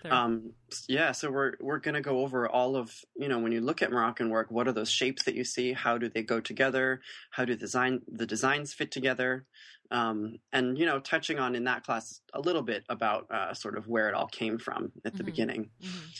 Yeah. 0.04 0.24
Um, 0.24 0.52
yeah, 0.88 1.12
so 1.12 1.30
we're 1.30 1.52
we're 1.60 1.78
gonna 1.80 2.00
go 2.00 2.20
over 2.20 2.48
all 2.48 2.76
of 2.76 2.94
you 3.16 3.28
know 3.28 3.38
when 3.38 3.52
you 3.52 3.60
look 3.60 3.82
at 3.82 3.92
Moroccan 3.92 4.30
work, 4.30 4.50
what 4.50 4.66
are 4.66 4.72
those 4.72 4.90
shapes 4.90 5.24
that 5.24 5.34
you 5.34 5.44
see? 5.44 5.72
How 5.74 5.98
do 5.98 6.08
they 6.08 6.22
go 6.22 6.40
together? 6.40 7.00
How 7.30 7.44
do 7.44 7.54
design 7.54 8.00
the 8.10 8.26
designs 8.26 8.72
fit 8.72 8.90
together? 8.90 9.44
Um, 9.90 10.38
and 10.52 10.78
you 10.78 10.86
know, 10.86 10.98
touching 11.00 11.38
on 11.38 11.54
in 11.54 11.64
that 11.64 11.84
class 11.84 12.20
a 12.32 12.40
little 12.40 12.62
bit 12.62 12.84
about 12.88 13.30
uh, 13.30 13.52
sort 13.52 13.76
of 13.76 13.86
where 13.86 14.08
it 14.08 14.14
all 14.14 14.28
came 14.28 14.56
from 14.58 14.92
at 15.04 15.14
the 15.14 15.22
Mhm. 15.22 15.26
beginning. 15.26 15.70
Mhm. 15.82 16.18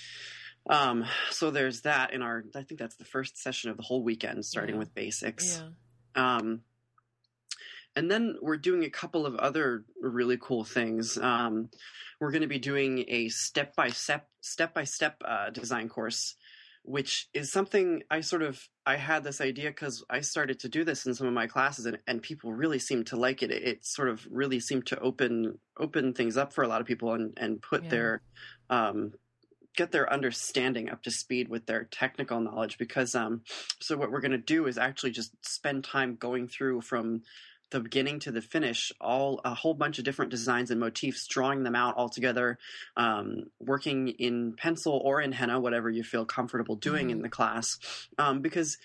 Um, 0.69 1.04
so 1.31 1.50
there's 1.50 1.83
that 1.83 2.12
in 2.12 2.23
our. 2.23 2.45
I 2.54 2.62
think 2.62 2.78
that's 2.78 2.97
the 2.97 3.04
first 3.04 3.37
session 3.37 3.71
of 3.71 3.76
the 3.76 3.83
whole 3.83 4.02
weekend, 4.02 4.45
starting 4.45 4.76
Yeah. 4.76 4.78
with 4.81 4.95
basics. 4.95 5.61
Yeah. 6.16 6.38
Um, 6.38 6.61
and 7.95 8.11
then 8.11 8.37
we're 8.40 8.57
doing 8.57 8.85
a 8.85 8.90
couple 8.90 9.26
of 9.26 9.35
other 9.37 9.85
really 10.00 10.38
cool 10.40 10.64
things. 10.64 11.19
Um, 11.19 11.69
we're 12.21 12.31
going 12.31 12.42
to 12.42 12.49
be 12.49 12.59
doing 12.59 13.04
a 13.09 13.28
step 13.28 13.75
by 13.76 13.90
step, 13.90 14.28
step 14.40 14.73
by 14.73 14.85
step 14.85 15.21
design 15.52 15.88
course, 15.90 16.37
which 16.85 17.28
is 17.35 17.52
something 17.52 18.02
I 18.11 18.21
sort 18.23 18.42
of 18.42 18.66
I 18.87 18.97
had 18.97 19.25
this 19.25 19.40
idea 19.40 19.71
because 19.71 20.04
I 20.09 20.21
started 20.21 20.61
to 20.61 20.69
do 20.69 20.85
this 20.85 21.04
in 21.07 21.14
some 21.14 21.26
of 21.26 21.35
my 21.35 21.47
classes, 21.49 21.85
and, 21.87 21.99
and 22.07 22.23
people 22.23 22.52
really 22.52 22.78
seemed 22.78 23.09
to 23.09 23.16
like 23.16 23.42
it. 23.42 23.50
it. 23.50 23.62
It 23.62 23.85
sort 23.85 24.09
of 24.09 24.26
really 24.31 24.61
seemed 24.61 24.87
to 24.87 24.99
open 25.00 25.59
open 25.78 26.14
things 26.14 26.37
up 26.37 26.52
for 26.52 26.62
a 26.64 26.69
lot 26.69 26.81
of 26.81 26.87
people 26.87 27.12
and 27.12 27.35
and 27.37 27.61
put 27.61 27.85
Yeah. 27.85 27.90
their 27.90 28.23
um, 28.71 29.12
get 29.76 29.93
their 29.93 30.12
understanding 30.12 30.91
up 30.91 31.02
to 31.02 31.11
speed 31.11 31.49
with 31.49 31.67
their 31.67 31.85
technical 31.85 32.41
knowledge 32.41 32.79
because 32.79 33.14
um 33.14 33.43
so 33.81 33.97
what 33.97 34.11
we're 34.11 34.21
going 34.21 34.33
to 34.33 34.38
do 34.38 34.67
is 34.67 34.79
actually 34.79 35.11
just 35.11 35.33
spend 35.45 35.85
time 35.85 36.17
going 36.17 36.49
through 36.49 36.81
from 36.81 37.23
the 37.71 37.81
beginning 37.81 38.19
to 38.21 38.31
the 38.31 38.43
finish 38.43 38.93
all 39.00 39.41
a 39.47 39.55
whole 39.55 39.73
bunch 39.73 39.99
of 39.99 40.05
different 40.05 40.31
designs 40.31 40.71
and 40.71 40.79
motifs 40.79 41.26
drawing 41.26 41.62
them 41.62 41.75
out 41.75 41.97
all 41.97 42.11
together 42.11 42.59
um, 42.99 43.45
working 43.61 44.09
in 44.09 44.55
pencil 44.57 45.00
or 45.05 45.21
in 45.23 45.33
henna 45.33 45.59
whatever 45.59 45.88
you 45.88 46.02
feel 46.05 46.26
comfortable 46.26 46.76
doing 46.76 47.09
in 47.11 47.19
Mhm. 47.19 47.23
the 47.23 47.29
class 47.31 47.79
um, 48.19 48.43
because 48.43 48.76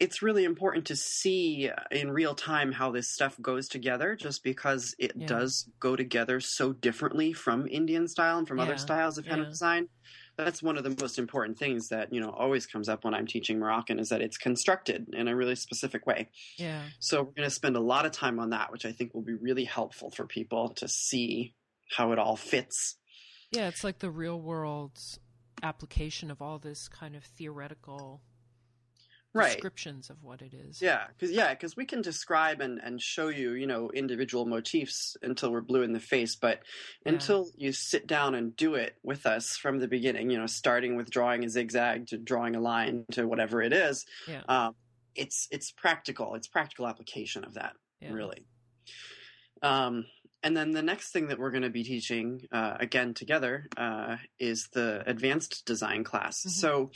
it's 0.00 0.20
really 0.22 0.42
important 0.42 0.84
to 0.86 0.96
see 0.96 1.70
in 1.92 2.10
real 2.10 2.34
time 2.34 2.72
how 2.72 2.90
this 2.90 3.08
stuff 3.08 3.40
goes 3.40 3.68
together 3.68 4.16
just 4.16 4.42
because 4.42 4.92
it 4.98 5.12
Yeah. 5.16 5.26
does 5.28 5.68
go 5.78 5.94
together 5.94 6.40
so 6.40 6.72
differently 6.72 7.32
from 7.32 7.68
indian 7.68 8.08
style 8.08 8.38
and 8.38 8.48
from 8.48 8.58
other 8.58 8.76
styles 8.76 9.16
of 9.16 9.26
henna 9.26 9.44
Yeah. 9.44 9.48
design 9.50 9.88
that's 10.36 10.62
one 10.62 10.76
of 10.76 10.84
the 10.84 10.96
most 11.00 11.18
important 11.18 11.58
things 11.58 11.88
that 11.88 12.12
you 12.12 12.20
know 12.20 12.30
always 12.30 12.66
comes 12.66 12.88
up 12.88 13.04
when 13.04 13.14
i'm 13.14 13.26
teaching 13.26 13.58
moroccan 13.58 13.98
is 13.98 14.08
that 14.08 14.20
it's 14.20 14.36
constructed 14.36 15.06
in 15.12 15.28
a 15.28 15.34
really 15.36 15.54
specific 15.56 16.06
way 16.06 16.28
Yeah. 16.58 16.82
so 16.98 17.18
we're 17.22 17.32
going 17.32 17.48
to 17.48 17.54
spend 17.54 17.76
a 17.76 17.80
lot 17.80 18.06
of 18.06 18.12
time 18.12 18.38
on 18.38 18.50
that 18.50 18.70
which 18.72 18.84
i 18.84 18.92
think 18.92 19.14
will 19.14 19.22
be 19.22 19.34
really 19.34 19.64
helpful 19.64 20.10
for 20.10 20.26
people 20.26 20.70
to 20.76 20.88
see 20.88 21.54
how 21.96 22.12
it 22.12 22.18
all 22.18 22.36
fits 22.36 22.96
Yeah, 23.52 23.68
it's 23.68 23.84
like 23.84 23.98
the 24.00 24.10
real 24.10 24.40
world 24.40 24.98
application 25.62 26.30
of 26.30 26.42
all 26.42 26.58
this 26.58 26.88
kind 26.88 27.14
of 27.14 27.24
theoretical 27.24 28.20
right 29.34 29.52
descriptions 29.52 30.08
of 30.10 30.22
what 30.22 30.40
it 30.40 30.54
is. 30.54 30.80
Yeah, 30.80 31.06
because 31.08 31.30
yeah, 31.34 31.52
because 31.52 31.76
we 31.76 31.84
can 31.84 32.00
describe 32.02 32.60
and, 32.60 32.80
and 32.82 33.00
show 33.02 33.28
you, 33.28 33.52
you 33.52 33.66
know, 33.66 33.90
individual 33.90 34.46
motifs 34.46 35.16
until 35.22 35.50
we're 35.52 35.60
blue 35.60 35.82
in 35.82 35.92
the 35.92 36.00
face, 36.00 36.36
but 36.36 36.60
Yeah. 37.04 37.12
until 37.12 37.50
you 37.56 37.72
sit 37.72 38.06
down 38.06 38.34
and 38.34 38.56
do 38.56 38.74
it 38.74 38.96
with 39.02 39.26
us 39.26 39.56
from 39.56 39.78
the 39.80 39.88
beginning, 39.88 40.30
you 40.30 40.38
know, 40.38 40.46
starting 40.46 40.96
with 40.96 41.10
drawing 41.10 41.44
a 41.44 41.48
zigzag 41.48 42.06
to 42.08 42.16
drawing 42.18 42.54
a 42.56 42.60
line 42.60 43.04
to 43.12 43.26
whatever 43.26 43.60
it 43.60 43.72
is, 43.72 44.06
Yeah. 44.28 44.42
um, 44.48 44.74
it's 45.14 45.48
it's 45.50 45.70
practical. 45.72 46.34
It's 46.34 46.48
practical 46.48 46.86
application 46.86 47.44
of 47.44 47.54
that, 47.54 47.74
Yeah. 48.00 48.12
really. 48.12 48.46
Um, 49.62 50.06
and 50.42 50.56
then 50.56 50.72
the 50.72 50.82
next 50.82 51.10
thing 51.12 51.28
that 51.28 51.38
we're 51.38 51.50
going 51.50 51.62
to 51.62 51.70
be 51.70 51.84
teaching 51.84 52.42
uh, 52.52 52.76
again 52.78 53.14
together 53.14 53.66
uh, 53.76 54.16
is 54.38 54.68
the 54.74 55.02
advanced 55.08 55.64
design 55.64 56.04
class. 56.04 56.42
Mhm. 56.46 56.50
So 56.50 56.90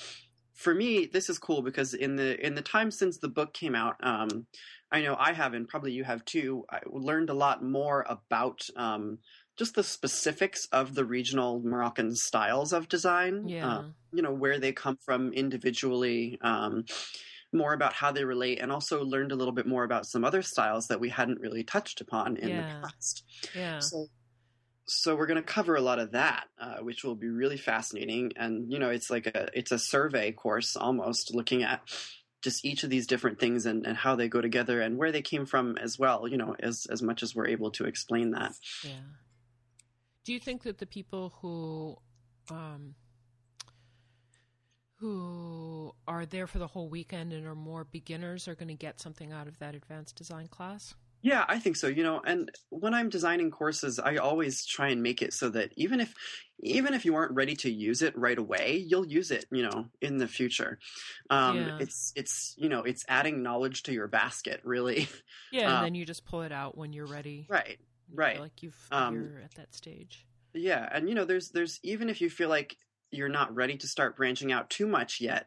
for 0.59 0.75
me, 0.75 1.07
this 1.07 1.31
is 1.31 1.39
cool 1.39 1.63
because 1.63 1.95
in 1.95 2.17
the 2.17 2.45
in 2.45 2.55
the 2.57 2.63
time 2.63 2.91
since 2.91 3.19
the 3.19 3.29
book 3.29 3.55
came 3.55 3.75
out, 3.77 3.95
um, 4.03 4.47
I 4.91 5.03
know 5.03 5.15
I 5.19 5.33
have, 5.33 5.55
and 5.55 5.69
probably 5.69 5.93
you 5.93 6.03
have 6.05 6.25
too. 6.25 6.65
I 6.69 6.81
learned 6.87 7.31
a 7.31 7.35
lot 7.35 7.63
more 7.63 8.05
about 8.09 8.63
um, 8.77 9.19
just 9.57 9.75
the 9.77 9.85
specifics 9.85 10.67
of 10.73 10.95
the 10.95 11.05
regional 11.05 11.61
Moroccan 11.61 12.15
styles 12.17 12.73
of 12.73 12.89
design. 12.89 13.49
Yeah. 13.49 13.69
Uh, 13.69 13.83
you 14.13 14.23
know 14.23 14.33
where 14.33 14.59
they 14.59 14.73
come 14.73 14.99
from 15.05 15.33
individually. 15.33 16.39
Um, 16.43 16.85
more 17.53 17.73
about 17.73 17.95
how 17.95 18.13
they 18.13 18.25
relate, 18.25 18.59
and 18.61 18.71
also 18.71 19.03
learned 19.05 19.33
a 19.33 19.35
little 19.37 19.55
bit 19.55 19.67
more 19.67 19.85
about 19.85 20.05
some 20.07 20.23
other 20.25 20.43
styles 20.43 20.89
that 20.89 21.01
we 21.01 21.09
hadn't 21.09 21.41
really 21.41 21.65
touched 21.65 22.01
upon 22.03 22.37
in 22.37 22.49
Yeah. 22.51 22.57
the 22.83 22.89
past. 22.89 23.25
yeah. 23.55 23.79
So, 23.79 24.07
so 24.89 25.15
we're 25.15 25.27
going 25.27 25.43
to 25.43 25.43
cover 25.43 25.77
a 25.77 25.83
lot 25.83 25.99
of 25.99 26.13
that, 26.13 26.47
uh, 26.59 26.79
which 26.79 27.05
will 27.05 27.15
be 27.15 27.29
really 27.29 27.59
fascinating. 27.59 28.33
And 28.37 28.73
you 28.73 28.79
know, 28.79 28.91
it's 28.91 29.11
like 29.11 29.27
a 29.27 29.49
it's 29.53 29.71
a 29.71 29.79
survey 29.79 30.33
course 30.33 30.77
almost, 30.77 31.35
looking 31.35 31.63
at 31.63 31.83
just 32.41 32.65
each 32.65 32.85
of 32.85 32.91
these 32.91 33.07
different 33.07 33.39
things 33.39 33.67
and, 33.67 33.87
and 33.87 33.97
how 33.97 34.17
they 34.17 34.29
go 34.29 34.41
together 34.41 34.81
and 34.81 34.97
where 34.97 35.13
they 35.13 35.23
came 35.23 35.45
from 35.45 35.77
as 35.77 35.99
well. 35.99 36.27
You 36.27 36.39
know, 36.39 36.57
as 36.59 36.87
as 36.91 37.03
much 37.03 37.23
as 37.23 37.35
we're 37.35 37.49
able 37.49 37.71
to 37.73 37.85
explain 37.85 38.31
that. 38.31 38.55
Yeah. 38.83 38.93
Do 40.25 40.33
you 40.33 40.41
think 40.41 40.63
that 40.63 40.79
the 40.79 40.87
people 40.87 41.35
who 41.41 41.97
um 42.51 42.95
who 44.97 45.95
are 46.09 46.27
there 46.27 46.47
for 46.47 46.59
the 46.59 46.67
whole 46.67 46.89
weekend 46.89 47.33
and 47.33 47.47
are 47.47 47.55
more 47.55 47.85
beginners 47.85 48.49
are 48.49 48.55
going 48.55 48.69
to 48.69 48.75
get 48.75 49.01
something 49.01 49.33
out 49.33 49.47
of 49.47 49.59
that 49.59 49.75
advanced 49.75 50.17
design 50.17 50.49
class? 50.49 50.95
Yeah, 51.23 51.45
I 51.49 51.59
think 51.59 51.77
so. 51.77 51.89
You 51.89 52.05
know, 52.05 52.21
and 52.25 52.51
when 52.71 52.95
I'm 52.95 53.09
designing 53.09 53.51
courses, 53.51 53.99
I 53.99 54.17
always 54.17 54.65
try 54.65 54.89
and 54.89 55.03
make 55.03 55.21
it 55.21 55.33
so 55.33 55.49
that 55.51 55.73
even 55.77 56.01
if 56.01 56.15
even 56.61 56.95
if 56.95 57.05
you 57.05 57.15
aren't 57.15 57.33
ready 57.33 57.55
to 57.57 57.71
use 57.71 58.03
it 58.03 58.17
right 58.19 58.39
away, 58.39 58.77
you'll 58.87 59.07
use 59.07 59.31
it, 59.31 59.47
you 59.51 59.63
know, 59.63 59.87
in 60.01 60.19
the 60.19 60.29
future. 60.29 60.79
Um, 61.31 61.57
Yeah. 61.57 61.79
It's 61.81 62.13
it's 62.17 62.55
you 62.57 62.69
know 62.69 62.83
it's 62.83 63.05
adding 63.09 63.43
knowledge 63.43 63.83
to 63.85 63.93
your 63.93 64.09
basket, 64.09 64.61
really. 64.65 65.09
Yeah, 65.51 65.63
and 65.69 65.73
Um, 65.79 65.85
then 65.85 65.95
you 65.95 66.05
just 66.05 66.25
pull 66.25 66.43
it 66.43 66.53
out 66.53 66.77
when 66.77 66.93
you're 66.93 67.07
ready. 67.07 67.47
right. 67.49 67.79
Right. 68.13 68.41
Like 68.41 68.63
you've 68.63 68.89
Um, 68.91 69.15
you're 69.15 69.41
at 69.41 69.55
that 69.57 69.75
stage. 69.75 70.25
Yeah, 70.55 70.89
and 70.93 71.09
you 71.09 71.15
know, 71.15 71.25
there's 71.25 71.51
there's 71.51 71.79
even 71.83 72.09
if 72.09 72.21
you 72.21 72.31
feel 72.31 72.49
like 72.49 72.77
you're 73.11 73.29
not 73.29 73.55
ready 73.55 73.77
to 73.79 73.87
start 73.89 74.17
branching 74.17 74.53
out 74.53 74.71
too 74.71 74.87
much 74.87 75.21
yet, 75.21 75.47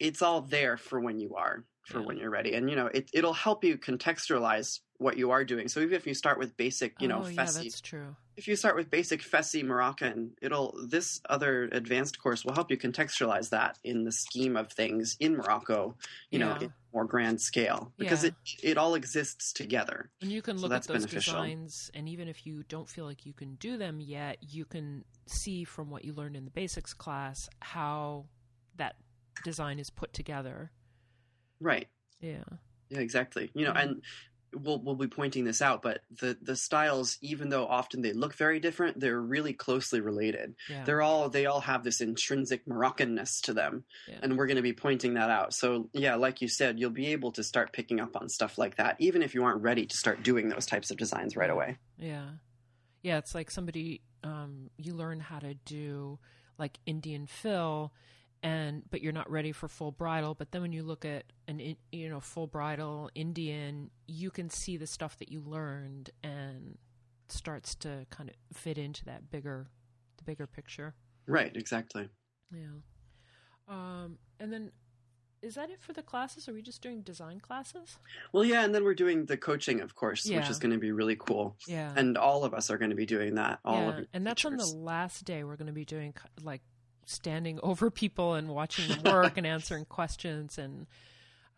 it's 0.00 0.22
all 0.22 0.40
there 0.42 0.76
for 0.76 1.00
when 1.00 1.18
you 1.18 1.34
are, 1.36 1.64
for 1.86 2.00
Yeah. 2.00 2.06
when 2.06 2.16
you're 2.18 2.30
ready, 2.30 2.54
and 2.54 2.68
you 2.70 2.76
know, 2.76 2.86
it 2.86 3.10
it'll 3.12 3.32
help 3.32 3.64
you 3.64 3.76
contextualize 3.78 4.80
what 4.98 5.16
you 5.16 5.30
are 5.30 5.44
doing. 5.44 5.68
So 5.68 5.80
even 5.80 5.94
if 5.94 6.06
you 6.06 6.14
start 6.14 6.38
with 6.38 6.56
basic, 6.56 7.00
you 7.00 7.08
know, 7.08 7.22
oh, 7.24 7.28
yeah, 7.28 7.50
that's 7.52 7.80
true. 7.80 8.16
if 8.36 8.48
you 8.48 8.56
start 8.56 8.76
with 8.76 8.90
basic 8.90 9.20
Fessy 9.22 9.64
Moroccan, 9.64 10.32
it'll 10.42 10.74
this 10.88 11.20
other 11.28 11.68
advanced 11.72 12.20
course 12.20 12.44
will 12.44 12.54
help 12.54 12.70
you 12.70 12.76
contextualize 12.76 13.50
that 13.50 13.78
in 13.84 14.04
the 14.04 14.12
scheme 14.12 14.56
of 14.56 14.72
things 14.72 15.16
in 15.20 15.36
Morocco, 15.36 15.96
you 16.30 16.38
know, 16.38 16.52
in 16.60 16.72
more 16.92 17.04
grand 17.04 17.40
scale 17.40 17.92
because 17.98 18.24
Yeah. 18.24 18.30
it 18.30 18.34
it 18.62 18.78
all 18.78 18.94
exists 18.94 19.52
together. 19.52 20.10
And 20.20 20.32
you 20.32 20.42
can 20.42 20.56
So 20.56 20.62
look 20.68 20.72
at 20.72 20.84
those 20.84 21.02
beneficial. 21.04 21.34
designs, 21.34 21.90
and 21.94 22.08
even 22.08 22.28
if 22.28 22.46
you 22.46 22.62
don't 22.64 22.88
feel 22.88 23.04
like 23.04 23.24
you 23.26 23.32
can 23.32 23.56
do 23.56 23.76
them 23.76 24.00
yet, 24.00 24.38
you 24.40 24.64
can 24.64 25.04
see 25.26 25.64
from 25.64 25.90
what 25.90 26.04
you 26.04 26.12
learned 26.12 26.36
in 26.36 26.44
the 26.44 26.50
basics 26.50 26.94
class 26.94 27.48
how 27.60 28.26
that 28.76 28.96
design 29.44 29.78
is 29.78 29.90
put 29.90 30.12
together. 30.12 30.70
Right. 31.60 31.88
Yeah. 32.20 32.44
Yeah, 32.90 33.00
exactly. 33.00 33.50
You 33.54 33.66
know, 33.66 33.72
and 33.72 34.02
we'll 34.54 34.80
we'll 34.80 34.94
be 34.94 35.08
pointing 35.08 35.44
this 35.44 35.60
out, 35.60 35.82
but 35.82 36.00
the 36.20 36.38
the 36.40 36.56
styles, 36.56 37.18
even 37.20 37.50
though 37.50 37.66
often 37.66 38.00
they 38.00 38.12
look 38.14 38.34
very 38.34 38.60
different, 38.60 38.98
they're 38.98 39.20
really 39.20 39.52
closely 39.52 40.00
related. 40.00 40.54
Yeah. 40.70 40.84
They're 40.84 41.02
all 41.02 41.28
they 41.28 41.46
all 41.46 41.60
have 41.60 41.84
this 41.84 42.00
intrinsic 42.00 42.64
Moroccanness 42.66 43.42
to 43.42 43.52
them, 43.52 43.84
Yeah. 44.08 44.20
and 44.22 44.38
we're 44.38 44.46
going 44.46 44.56
to 44.56 44.62
be 44.62 44.72
pointing 44.72 45.14
that 45.14 45.28
out. 45.30 45.52
So 45.52 45.90
yeah, 45.92 46.14
like 46.14 46.40
you 46.40 46.48
said, 46.48 46.78
you'll 46.78 46.90
be 46.90 47.08
able 47.08 47.32
to 47.32 47.44
start 47.44 47.72
picking 47.72 48.00
up 48.00 48.16
on 48.16 48.28
stuff 48.28 48.56
like 48.56 48.76
that, 48.76 48.96
even 49.00 49.22
if 49.22 49.34
you 49.34 49.44
aren't 49.44 49.62
ready 49.62 49.84
to 49.84 49.96
start 49.96 50.22
doing 50.22 50.48
those 50.48 50.64
types 50.66 50.90
of 50.90 50.96
designs 50.96 51.36
right 51.36 51.50
away. 51.50 51.76
Yeah. 51.98 52.28
Yeah, 53.02 53.18
it's 53.18 53.34
like 53.34 53.50
somebody 53.50 54.00
um 54.24 54.70
you 54.78 54.94
learn 54.94 55.20
how 55.20 55.38
to 55.38 55.54
do 55.54 56.18
like 56.58 56.78
Indian 56.86 57.26
fill 57.26 57.92
and 58.42 58.82
but 58.90 59.02
you're 59.02 59.12
not 59.12 59.30
ready 59.30 59.52
for 59.52 59.68
full 59.68 59.92
bridal, 59.92 60.34
but 60.34 60.52
then 60.52 60.62
when 60.62 60.72
you 60.72 60.82
look 60.82 61.04
at 61.04 61.24
an 61.46 61.76
you 61.92 62.08
know 62.08 62.20
full 62.20 62.46
bridal 62.46 63.10
Indian, 63.14 63.90
you 64.06 64.30
can 64.30 64.50
see 64.50 64.76
the 64.76 64.86
stuff 64.86 65.16
that 65.18 65.30
you 65.30 65.40
learned 65.40 66.10
and 66.22 66.78
starts 67.28 67.74
to 67.76 68.06
kind 68.10 68.30
of 68.30 68.36
fit 68.56 68.78
into 68.78 69.04
that 69.04 69.30
bigger 69.30 69.68
the 70.18 70.24
bigger 70.24 70.46
picture. 70.46 70.94
Right, 71.26 71.54
exactly. 71.54 72.08
Yeah. 72.52 72.78
Um, 73.68 74.18
and 74.40 74.52
then 74.52 74.72
is 75.42 75.54
that 75.54 75.70
it 75.70 75.80
for 75.80 75.92
the 75.92 76.02
classes? 76.02 76.48
Are 76.48 76.52
we 76.52 76.62
just 76.62 76.82
doing 76.82 77.02
design 77.02 77.40
classes? 77.40 77.98
Well, 78.32 78.44
yeah, 78.44 78.64
and 78.64 78.74
then 78.74 78.82
we're 78.82 78.94
doing 78.94 79.26
the 79.26 79.36
coaching, 79.36 79.80
of 79.80 79.94
course, 79.94 80.26
Yeah. 80.26 80.38
which 80.38 80.50
is 80.50 80.58
going 80.58 80.72
to 80.72 80.78
be 80.78 80.90
really 80.90 81.16
cool. 81.16 81.56
Yeah. 81.66 81.92
And 81.94 82.16
all 82.18 82.44
of 82.44 82.54
us 82.54 82.70
are 82.70 82.78
going 82.78 82.90
to 82.90 82.96
be 82.96 83.06
doing 83.06 83.36
that. 83.36 83.60
All 83.64 83.82
yeah. 83.82 83.98
of 83.98 84.06
and 84.12 84.26
that's 84.26 84.44
on 84.44 84.56
the 84.56 84.66
last 84.66 85.24
day. 85.24 85.44
We're 85.44 85.56
going 85.56 85.68
to 85.68 85.72
be 85.72 85.84
doing 85.84 86.14
like 86.42 86.62
standing 87.08 87.58
over 87.62 87.90
people 87.90 88.34
and 88.34 88.48
watching 88.48 88.88
them 88.88 89.12
work 89.12 89.36
and 89.36 89.46
answering 89.46 89.84
questions 89.88 90.58
and 90.58 90.86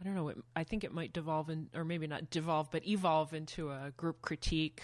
I 0.00 0.04
don't 0.04 0.14
know. 0.14 0.28
It, 0.28 0.38
I 0.56 0.64
think 0.64 0.82
it 0.82 0.94
might 0.94 1.12
devolve 1.12 1.50
in, 1.50 1.68
or 1.74 1.84
maybe 1.84 2.06
not 2.06 2.30
devolve, 2.30 2.70
but 2.70 2.86
evolve 2.86 3.34
into 3.34 3.70
a 3.70 3.92
group 3.96 4.22
critique 4.22 4.82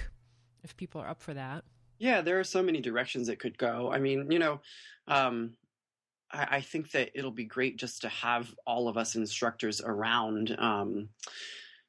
if 0.62 0.76
people 0.76 1.00
are 1.00 1.08
up 1.08 1.22
for 1.22 1.32
that. 1.32 1.64
Yeah, 1.98 2.20
there 2.20 2.38
are 2.38 2.44
so 2.44 2.62
many 2.62 2.80
directions 2.80 3.28
it 3.28 3.38
could 3.38 3.56
go. 3.56 3.90
I 3.90 3.98
mean, 3.98 4.30
you 4.30 4.38
know, 4.38 4.60
um, 5.08 5.52
I, 6.30 6.56
I 6.56 6.60
think 6.60 6.90
that 6.90 7.10
it'll 7.14 7.30
be 7.30 7.44
great 7.44 7.78
just 7.78 8.02
to 8.02 8.08
have 8.10 8.54
all 8.66 8.88
of 8.88 8.98
us 8.98 9.14
instructors 9.14 9.80
around, 9.80 10.54
um, 10.58 11.08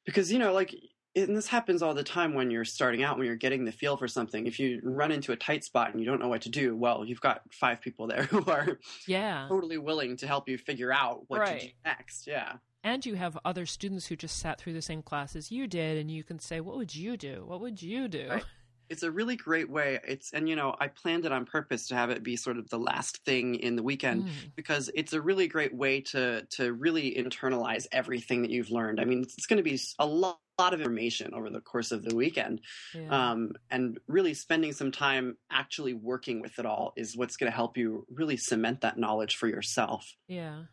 because 0.06 0.32
you 0.32 0.38
know, 0.38 0.54
like, 0.54 0.74
and 1.16 1.36
this 1.36 1.46
happens 1.48 1.82
all 1.82 1.94
the 1.94 2.04
time 2.04 2.34
when 2.34 2.50
you're 2.50 2.64
starting 2.64 3.02
out, 3.02 3.16
when 3.18 3.26
you're 3.26 3.36
getting 3.36 3.64
the 3.64 3.72
feel 3.72 3.96
for 3.96 4.06
something. 4.08 4.46
If 4.46 4.58
you 4.60 4.80
run 4.84 5.10
into 5.10 5.32
a 5.32 5.36
tight 5.36 5.64
spot 5.64 5.90
and 5.90 6.00
you 6.00 6.06
don't 6.06 6.20
know 6.20 6.28
what 6.28 6.42
to 6.42 6.48
do, 6.50 6.76
well, 6.76 7.04
you've 7.04 7.20
got 7.20 7.42
five 7.52 7.80
people 7.80 8.06
there 8.06 8.22
who 8.30 8.44
are 8.46 8.78
Yeah. 9.06 9.46
totally 9.48 9.78
willing 9.78 10.16
to 10.18 10.26
help 10.26 10.48
you 10.48 10.58
figure 10.58 10.92
out 10.92 11.24
what 11.28 11.44
to 11.46 11.58
do 11.60 11.68
next. 11.84 12.26
Yeah. 12.26 12.54
And 12.84 13.04
you 13.04 13.14
have 13.16 13.36
other 13.44 13.66
students 13.66 14.06
who 14.06 14.14
just 14.16 14.38
sat 14.38 14.60
through 14.60 14.72
the 14.74 14.82
same 14.82 15.02
class 15.02 15.34
as 15.34 15.50
you 15.50 15.66
did, 15.66 15.98
and 15.98 16.10
you 16.10 16.22
can 16.22 16.38
say, 16.38 16.60
What 16.60 16.76
would 16.76 16.94
you 16.94 17.16
do? 17.16 17.42
What 17.46 17.60
would 17.60 17.82
you 17.82 18.06
do? 18.08 18.28
Right. 18.30 18.44
it's 18.88 19.02
a 19.02 19.10
really 19.10 19.36
great 19.36 19.68
way 19.68 19.98
it's 20.08 20.32
and 20.32 20.48
you 20.48 20.56
know 20.56 20.74
i 20.80 20.88
planned 20.88 21.26
it 21.26 21.32
on 21.32 21.44
purpose 21.44 21.88
to 21.88 21.94
have 21.94 22.08
it 22.08 22.22
be 22.22 22.36
sort 22.36 22.56
of 22.56 22.70
the 22.70 22.78
last 22.78 23.22
thing 23.26 23.54
in 23.56 23.76
the 23.76 23.82
weekend 23.82 24.24
Mm. 24.24 24.30
because 24.56 24.88
it's 24.94 25.12
a 25.12 25.20
really 25.20 25.46
great 25.46 25.74
way 25.74 26.00
to 26.12 26.46
to 26.56 26.72
really 26.72 27.14
internalize 27.14 27.86
everything 27.92 28.40
that 28.42 28.50
you've 28.50 28.70
learned 28.70 28.98
i 28.98 29.04
mean 29.04 29.20
it's 29.24 29.44
going 29.44 29.58
to 29.58 29.62
be 29.62 29.78
a 29.98 30.06
lot, 30.06 30.38
lot 30.58 30.74
of 30.74 30.80
information 30.80 31.32
over 31.34 31.50
the 31.50 31.60
course 31.60 31.92
of 31.92 32.02
the 32.02 32.14
weekend 32.14 32.60
Yeah. 32.94 33.30
um, 33.32 33.52
and 33.70 33.98
really 34.08 34.34
spending 34.34 34.72
some 34.72 34.90
time 34.90 35.36
actually 35.50 35.94
working 35.94 36.40
with 36.40 36.58
it 36.58 36.66
all 36.66 36.92
is 36.96 37.16
what's 37.16 37.36
going 37.36 37.50
to 37.50 37.54
help 37.56 37.76
you 37.76 38.04
really 38.10 38.36
cement 38.36 38.80
that 38.80 38.98
knowledge 38.98 39.36
for 39.36 39.46
yourself 39.46 40.14
Yeah. 40.26 40.64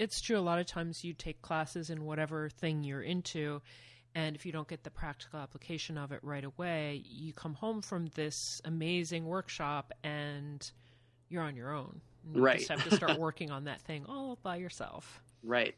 It's 0.00 0.20
true. 0.20 0.36
A 0.36 0.40
lot 0.40 0.58
of 0.58 0.66
times 0.66 1.04
you 1.04 1.12
take 1.12 1.40
classes 1.42 1.90
in 1.90 2.02
whatever 2.04 2.48
thing 2.48 2.82
you're 2.82 3.02
into, 3.02 3.62
and 4.16 4.34
if 4.34 4.44
you 4.44 4.50
don't 4.50 4.66
get 4.66 4.82
the 4.82 4.90
practical 4.90 5.38
application 5.38 5.96
of 5.96 6.10
it 6.10 6.18
right 6.24 6.42
away, 6.42 7.04
you 7.06 7.32
come 7.32 7.54
home 7.54 7.82
from 7.82 8.06
this 8.16 8.60
amazing 8.64 9.26
workshop 9.26 9.92
and 10.02 10.68
you're 11.28 11.42
on 11.44 11.54
your 11.54 11.72
own. 11.72 12.00
You 12.34 12.40
Right. 12.42 12.58
just 12.58 12.70
have 12.70 12.82
to 12.82 12.96
start 12.96 13.20
working 13.20 13.52
on 13.52 13.64
that 13.64 13.80
thing 13.82 14.04
all 14.08 14.36
by 14.42 14.56
yourself. 14.56 15.20
right 15.44 15.76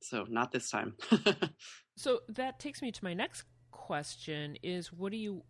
so 0.00 0.26
not 0.28 0.52
this 0.52 0.70
time 0.70 0.94
So 2.00 2.20
that 2.30 2.58
takes 2.58 2.80
me 2.80 2.90
to 2.92 3.04
my 3.04 3.12
next 3.12 3.44
question 3.72 4.56
is 4.62 4.90
what 4.90 5.12
do 5.12 5.18
you 5.18 5.42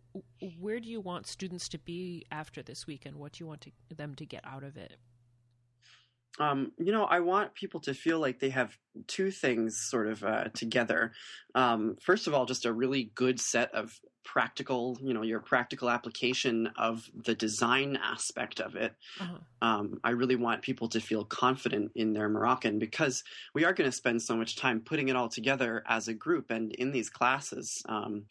where 0.59 0.81
do 0.81 0.89
you 0.89 0.99
want 0.99 1.25
students 1.25 1.69
to 1.69 1.77
be 1.77 2.25
after 2.29 2.61
this 2.61 2.85
weekend? 2.85 3.15
What 3.15 3.31
do 3.31 3.43
you 3.43 3.47
want 3.47 3.61
to, 3.61 3.71
them 3.95 4.15
to 4.15 4.25
get 4.25 4.43
out 4.45 4.65
of 4.65 4.75
it? 4.75 4.97
Um, 6.39 6.71
you 6.77 6.91
know, 6.91 7.03
I 7.03 7.19
want 7.19 7.53
people 7.55 7.81
to 7.81 7.93
feel 7.93 8.19
like 8.19 8.39
they 8.39 8.49
have 8.49 8.77
two 9.07 9.31
things 9.31 9.77
sort 9.77 10.07
of 10.07 10.23
uh, 10.23 10.45
together. 10.53 11.11
Um, 11.55 11.97
first 12.01 12.27
of 12.27 12.33
all, 12.33 12.45
just 12.45 12.65
a 12.65 12.73
really 12.73 13.11
good 13.15 13.39
set 13.39 13.73
of 13.73 13.99
practical, 14.23 14.97
you 15.01 15.13
know, 15.13 15.23
your 15.23 15.39
practical 15.39 15.89
application 15.89 16.67
of 16.77 17.09
the 17.13 17.35
design 17.35 17.97
aspect 18.01 18.59
of 18.59 18.75
it. 18.75 18.93
Uh-huh. 19.19 19.37
Um, 19.61 19.99
I 20.03 20.11
really 20.11 20.35
want 20.35 20.61
people 20.61 20.87
to 20.89 21.01
feel 21.01 21.25
confident 21.25 21.91
in 21.95 22.13
their 22.13 22.29
Moroccan 22.29 22.79
because 22.79 23.23
we 23.53 23.65
are 23.65 23.73
going 23.73 23.89
to 23.89 23.95
spend 23.95 24.21
so 24.21 24.35
much 24.35 24.55
time 24.55 24.81
putting 24.81 25.09
it 25.09 25.15
all 25.15 25.29
together 25.29 25.83
as 25.87 26.07
a 26.07 26.13
group 26.13 26.51
and 26.51 26.71
in 26.73 26.91
these 26.91 27.09
classes. 27.09 27.81
Um, 27.89 28.25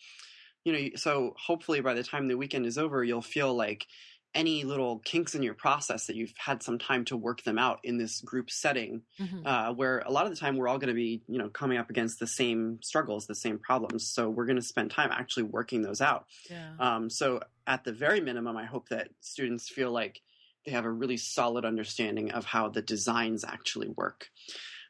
you 0.64 0.72
know, 0.72 0.88
so 0.96 1.34
hopefully 1.38 1.80
by 1.80 1.94
the 1.94 2.02
time 2.02 2.28
the 2.28 2.36
weekend 2.36 2.66
is 2.66 2.78
over, 2.78 3.02
you'll 3.02 3.22
feel 3.22 3.54
like 3.54 3.86
any 4.34 4.62
little 4.62 5.00
kinks 5.00 5.34
in 5.34 5.42
your 5.42 5.54
process 5.54 6.06
that 6.06 6.14
you've 6.14 6.32
had 6.38 6.62
some 6.62 6.78
time 6.78 7.04
to 7.04 7.16
work 7.16 7.42
them 7.42 7.58
out 7.58 7.80
in 7.82 7.98
this 7.98 8.20
group 8.20 8.48
setting 8.50 9.02
Mhm. 9.18 9.42
uh, 9.44 9.74
where 9.74 9.98
a 10.00 10.12
lot 10.12 10.24
of 10.26 10.30
the 10.30 10.36
time 10.38 10.56
we're 10.56 10.68
all 10.68 10.78
going 10.78 10.88
to 10.88 10.94
be 10.94 11.22
you 11.26 11.38
know 11.38 11.48
coming 11.48 11.78
up 11.78 11.90
against 11.90 12.18
the 12.20 12.26
same 12.26 12.78
struggles 12.82 13.26
the 13.26 13.34
same 13.34 13.58
problems 13.58 14.06
so 14.08 14.30
we're 14.30 14.46
going 14.46 14.56
to 14.56 14.62
spend 14.62 14.90
time 14.90 15.10
actually 15.12 15.42
working 15.44 15.82
those 15.82 16.00
out 16.00 16.26
Yeah. 16.48 16.74
um, 16.78 17.10
so 17.10 17.40
at 17.66 17.82
the 17.84 17.92
very 17.92 18.20
minimum 18.20 18.56
i 18.56 18.64
hope 18.66 18.88
that 18.90 19.08
students 19.20 19.68
feel 19.68 19.90
like 19.90 20.20
they 20.64 20.72
have 20.72 20.84
a 20.84 20.90
really 20.92 21.16
solid 21.16 21.64
understanding 21.64 22.30
of 22.32 22.44
how 22.44 22.68
the 22.68 22.82
designs 22.82 23.44
actually 23.44 23.88
work 23.88 24.28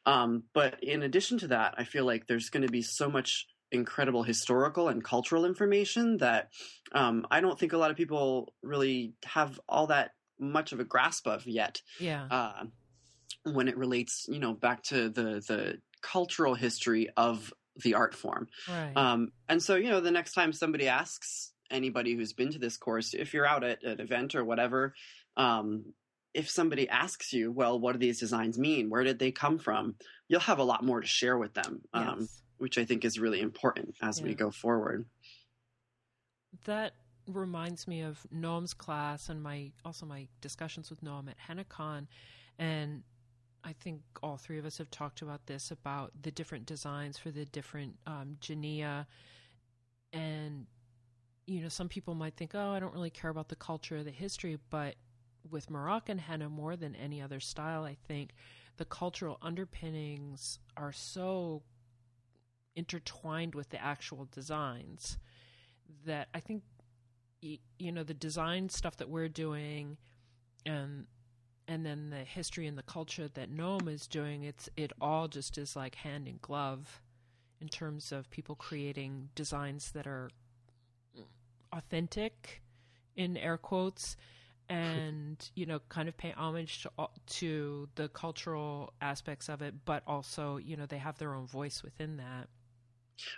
um, 0.06 0.44
but 0.52 0.82
in 0.82 1.02
addition 1.02 1.38
to 1.38 1.48
that 1.48 1.74
i 1.78 1.84
feel 1.84 2.04
like 2.04 2.26
there's 2.26 2.50
going 2.50 2.66
to 2.66 2.72
be 2.72 2.82
so 2.82 3.08
much 3.10 3.46
incredible 3.72 4.22
historical 4.22 4.88
and 4.88 5.04
cultural 5.04 5.44
information 5.44 6.16
that 6.18 6.50
um, 6.92 7.26
i 7.30 7.40
don't 7.40 7.58
think 7.58 7.72
a 7.72 7.78
lot 7.78 7.90
of 7.90 7.96
people 7.96 8.52
really 8.62 9.14
have 9.24 9.60
all 9.68 9.86
that 9.86 10.10
much 10.40 10.72
of 10.72 10.80
a 10.80 10.84
grasp 10.84 11.26
of 11.26 11.46
yet 11.46 11.82
yeah. 11.98 12.26
uh, 12.30 12.64
when 13.44 13.68
it 13.68 13.76
relates, 13.76 14.26
you 14.28 14.38
know, 14.38 14.52
back 14.52 14.82
to 14.84 15.08
the 15.08 15.42
the 15.46 15.78
cultural 16.02 16.54
history 16.54 17.08
of 17.16 17.52
the 17.82 17.94
art 17.94 18.14
form. 18.14 18.48
right. 18.68 18.96
Um, 18.96 19.32
and 19.48 19.62
so, 19.62 19.76
you 19.76 19.90
know, 19.90 20.00
the 20.00 20.10
next 20.10 20.32
time 20.32 20.52
somebody 20.52 20.88
asks 20.88 21.52
anybody 21.70 22.14
who's 22.14 22.32
been 22.32 22.52
to 22.52 22.58
this 22.58 22.76
course, 22.76 23.14
if 23.14 23.32
you're 23.32 23.46
out 23.46 23.64
at 23.64 23.82
an 23.84 24.00
event 24.00 24.34
or 24.34 24.44
whatever, 24.44 24.94
um, 25.36 25.84
if 26.34 26.48
somebody 26.50 26.88
asks 26.88 27.32
you, 27.32 27.52
well, 27.52 27.78
what 27.78 27.92
do 27.92 27.98
these 27.98 28.20
designs 28.20 28.58
mean? 28.58 28.90
Where 28.90 29.04
did 29.04 29.18
they 29.18 29.30
come 29.30 29.58
from? 29.58 29.94
You'll 30.28 30.40
have 30.40 30.58
a 30.58 30.64
lot 30.64 30.84
more 30.84 31.00
to 31.00 31.06
share 31.06 31.38
with 31.38 31.54
them, 31.54 31.82
um, 31.92 32.16
yes. 32.20 32.42
Which 32.60 32.76
I 32.76 32.84
think 32.84 33.04
is 33.04 33.18
really 33.18 33.40
important 33.40 33.94
as 34.02 34.20
we 34.20 34.34
go 34.34 34.50
forward. 34.50 35.06
That 36.66 36.92
reminds 37.26 37.88
me 37.88 38.02
of 38.02 38.20
Noam's 38.34 38.74
class 38.74 39.28
and 39.30 39.42
my 39.42 39.70
also 39.84 40.04
my 40.04 40.28
discussions 40.40 40.90
with 40.90 41.02
Noam 41.02 41.28
at 41.28 41.36
HennaCon, 41.38 42.06
and 42.58 43.02
I 43.64 43.72
think 43.72 44.02
all 44.22 44.36
three 44.36 44.58
of 44.58 44.66
us 44.66 44.78
have 44.78 44.90
talked 44.90 45.22
about 45.22 45.46
this 45.46 45.70
about 45.70 46.12
the 46.20 46.30
different 46.30 46.66
designs 46.66 47.16
for 47.16 47.30
the 47.30 47.46
different 47.46 47.96
um, 48.06 48.36
Jania, 48.40 49.06
and 50.12 50.66
you 51.46 51.62
know 51.62 51.68
some 51.68 51.88
people 51.88 52.14
might 52.14 52.36
think, 52.36 52.54
oh, 52.54 52.70
I 52.70 52.78
don't 52.78 52.92
really 52.92 53.10
care 53.10 53.30
about 53.30 53.48
the 53.48 53.56
culture 53.56 53.98
or 53.98 54.02
the 54.02 54.10
history, 54.10 54.58
but 54.68 54.96
with 55.48 55.70
Moroccan 55.70 56.18
henna 56.18 56.50
more 56.50 56.76
than 56.76 56.94
any 56.94 57.22
other 57.22 57.40
style, 57.40 57.84
I 57.84 57.96
think 58.06 58.32
the 58.76 58.84
cultural 58.84 59.38
underpinnings 59.40 60.58
are 60.76 60.92
so 60.92 61.62
intertwined 62.76 63.54
with 63.54 63.70
the 63.70 63.82
actual 63.82 64.28
designs 64.32 65.18
that 66.06 66.28
I 66.34 66.40
think 66.40 66.62
you 67.42 67.92
know 67.92 68.02
the 68.02 68.14
design 68.14 68.68
stuff 68.68 68.96
that 68.98 69.08
we're 69.08 69.28
doing 69.28 69.96
and 70.66 71.06
and 71.66 71.86
then 71.86 72.10
the 72.10 72.24
history 72.24 72.66
and 72.66 72.76
the 72.76 72.82
culture 72.82 73.28
that 73.28 73.50
Noam 73.50 73.88
is 73.88 74.06
doing 74.06 74.44
it's 74.44 74.68
it 74.76 74.92
all 75.00 75.28
just 75.28 75.56
is 75.56 75.74
like 75.74 75.94
hand 75.94 76.28
in 76.28 76.38
glove 76.42 77.00
in 77.60 77.68
terms 77.68 78.12
of 78.12 78.30
people 78.30 78.54
creating 78.54 79.28
designs 79.34 79.92
that 79.92 80.06
are 80.06 80.30
authentic 81.72 82.62
in 83.16 83.36
air 83.36 83.56
quotes 83.56 84.16
and 84.68 85.50
you 85.54 85.64
know 85.64 85.80
kind 85.88 86.08
of 86.08 86.16
pay 86.16 86.32
homage 86.32 86.82
to 86.82 86.90
to 87.26 87.88
the 87.94 88.08
cultural 88.08 88.92
aspects 89.00 89.48
of 89.48 89.62
it 89.62 89.74
but 89.84 90.02
also 90.06 90.56
you 90.58 90.76
know 90.76 90.86
they 90.86 90.98
have 90.98 91.18
their 91.18 91.34
own 91.34 91.46
voice 91.46 91.82
within 91.82 92.16
that 92.18 92.48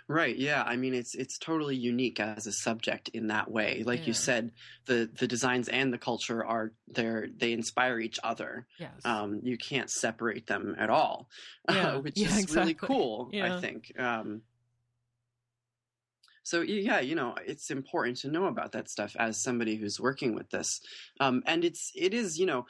Right. 0.07 0.35
Yeah. 0.35 0.63
I 0.63 0.75
mean, 0.75 0.93
it's 0.93 1.15
it's 1.15 1.37
totally 1.37 1.75
unique 1.75 2.19
as 2.19 2.47
a 2.47 2.51
subject 2.51 3.09
in 3.09 3.27
that 3.27 3.49
way. 3.49 3.83
Like 3.85 4.01
Yeah. 4.01 4.07
you 4.07 4.13
said, 4.13 4.51
the 4.85 5.09
the 5.19 5.27
designs 5.27 5.69
and 5.69 5.91
the 5.93 5.97
culture 5.97 6.43
are 6.45 6.71
there. 6.87 7.27
They 7.35 7.53
inspire 7.53 7.99
each 7.99 8.19
other. 8.23 8.67
yes 8.79 9.05
Um, 9.05 9.39
you 9.43 9.57
can't 9.57 9.89
separate 9.89 10.47
them 10.47 10.75
at 10.77 10.89
all, 10.89 11.29
Yeah. 11.69 11.97
which 11.97 12.17
Yeah, 12.17 12.37
is 12.37 12.55
really 12.55 12.73
cool. 12.73 13.29
I 13.33 13.59
think. 13.61 13.93
Um, 13.99 14.41
so 16.45 16.61
yeah, 16.61 16.99
you 16.99 17.15
know, 17.15 17.35
it's 17.45 17.71
important 17.71 18.17
to 18.17 18.27
know 18.29 18.45
about 18.45 18.73
that 18.73 18.89
stuff 18.89 19.15
as 19.17 19.41
somebody 19.41 19.77
who's 19.77 19.99
working 19.99 20.35
with 20.35 20.49
this, 20.49 20.81
um, 21.19 21.41
and 21.45 21.63
it's 21.63 21.91
it 21.95 22.13
is 22.13 22.37
you 22.37 22.45
know. 22.45 22.65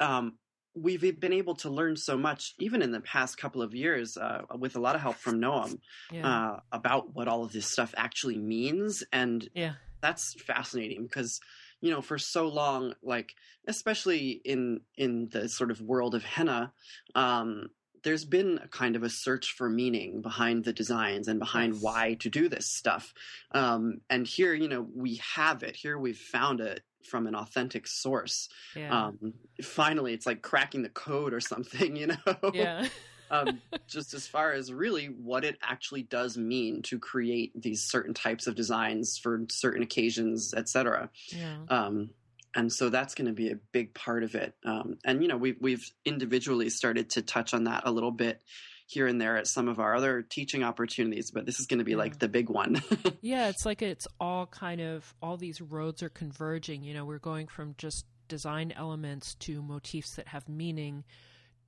Um, 0.00 0.38
We've 0.82 1.18
been 1.20 1.32
able 1.32 1.54
to 1.56 1.70
learn 1.70 1.96
so 1.96 2.16
much, 2.16 2.54
even 2.58 2.82
in 2.82 2.92
the 2.92 3.00
past 3.00 3.38
couple 3.38 3.62
of 3.62 3.74
years, 3.74 4.16
uh, 4.16 4.42
with 4.58 4.76
a 4.76 4.80
lot 4.80 4.94
of 4.94 5.00
help 5.00 5.16
from 5.16 5.40
Noam, 5.40 5.78
yeah. 6.10 6.26
uh, 6.26 6.60
about 6.72 7.14
what 7.14 7.28
all 7.28 7.44
of 7.44 7.52
this 7.52 7.66
stuff 7.66 7.94
actually 7.96 8.38
means. 8.38 9.04
And 9.12 9.48
yeah. 9.54 9.74
that's 10.00 10.40
fascinating 10.42 11.04
because 11.04 11.40
you 11.80 11.90
know 11.90 12.00
for 12.00 12.18
so 12.18 12.48
long 12.48 12.94
like 13.02 13.34
especially 13.68 14.30
in 14.44 14.80
in 14.96 15.28
the 15.30 15.48
sort 15.48 15.70
of 15.70 15.80
world 15.80 16.16
of 16.16 16.24
henna 16.24 16.72
um, 17.14 17.68
there's 18.02 18.24
been 18.24 18.58
a 18.62 18.68
kind 18.68 18.96
of 18.96 19.02
a 19.02 19.10
search 19.10 19.52
for 19.52 19.68
meaning 19.68 20.22
behind 20.22 20.64
the 20.64 20.72
designs 20.72 21.28
and 21.28 21.38
behind 21.38 21.74
Yes. 21.74 21.82
why 21.82 22.14
to 22.20 22.30
do 22.30 22.48
this 22.48 22.66
stuff. 22.66 23.12
Um, 23.52 24.00
and 24.08 24.26
here 24.26 24.54
you 24.54 24.68
know 24.68 24.86
we 24.94 25.20
have 25.34 25.62
it. 25.62 25.76
Here 25.76 25.98
we've 25.98 26.18
found 26.18 26.60
it 26.60 26.82
from 27.04 27.26
an 27.26 27.34
authentic 27.34 27.86
source. 27.86 28.48
Yeah. 28.74 29.06
Um, 29.06 29.34
finally, 29.62 30.12
it's 30.12 30.26
like 30.26 30.42
cracking 30.42 30.82
the 30.82 30.88
code 30.88 31.32
or 31.32 31.40
something, 31.40 31.96
you 31.96 32.08
know? 32.08 32.52
yeah. 32.52 32.88
um, 33.30 33.60
just 33.86 34.14
as 34.14 34.26
far 34.26 34.52
as 34.52 34.72
really 34.72 35.06
what 35.06 35.44
it 35.44 35.58
actually 35.62 36.02
does 36.02 36.36
mean 36.36 36.82
to 36.82 36.98
create 36.98 37.52
these 37.60 37.82
certain 37.82 38.14
types 38.14 38.46
of 38.46 38.54
designs 38.54 39.18
for 39.18 39.44
certain 39.50 39.82
occasions, 39.82 40.54
etc. 40.54 41.10
yeah. 41.28 41.56
Um, 41.68 42.10
and 42.54 42.72
so 42.72 42.88
that's 42.88 43.14
going 43.14 43.26
to 43.26 43.34
be 43.34 43.50
a 43.50 43.56
big 43.72 43.94
part 43.94 44.24
of 44.24 44.34
it. 44.34 44.54
Um, 44.64 44.98
and 45.04 45.22
you 45.22 45.28
know, 45.28 45.36
we've 45.36 45.58
we've 45.60 45.88
individually 46.04 46.70
started 46.70 47.10
to 47.10 47.22
touch 47.22 47.52
on 47.52 47.64
that 47.64 47.82
a 47.84 47.92
little 47.92 48.10
bit 48.10 48.42
here 48.88 49.06
and 49.06 49.20
there 49.20 49.36
at 49.36 49.46
some 49.46 49.68
of 49.68 49.78
our 49.78 49.94
other 49.94 50.22
teaching 50.22 50.64
opportunities, 50.64 51.30
but 51.30 51.44
this 51.44 51.60
is 51.60 51.66
going 51.66 51.78
to 51.78 51.84
be 51.84 51.90
Yeah. 51.92 51.98
like 51.98 52.18
the 52.18 52.28
big 52.28 52.48
one. 52.48 52.82
Yeah, 53.20 53.48
it's 53.48 53.66
like 53.66 53.82
it's 53.82 54.06
all 54.18 54.46
kind 54.46 54.80
of 54.80 55.14
all 55.20 55.36
these 55.36 55.60
roads 55.60 56.02
are 56.02 56.08
converging. 56.08 56.82
You 56.82 56.94
know, 56.94 57.04
we're 57.04 57.18
going 57.18 57.48
from 57.48 57.74
just 57.76 58.06
design 58.28 58.72
elements 58.76 59.34
to 59.36 59.60
motifs 59.62 60.14
that 60.16 60.28
have 60.28 60.48
meaning 60.48 61.04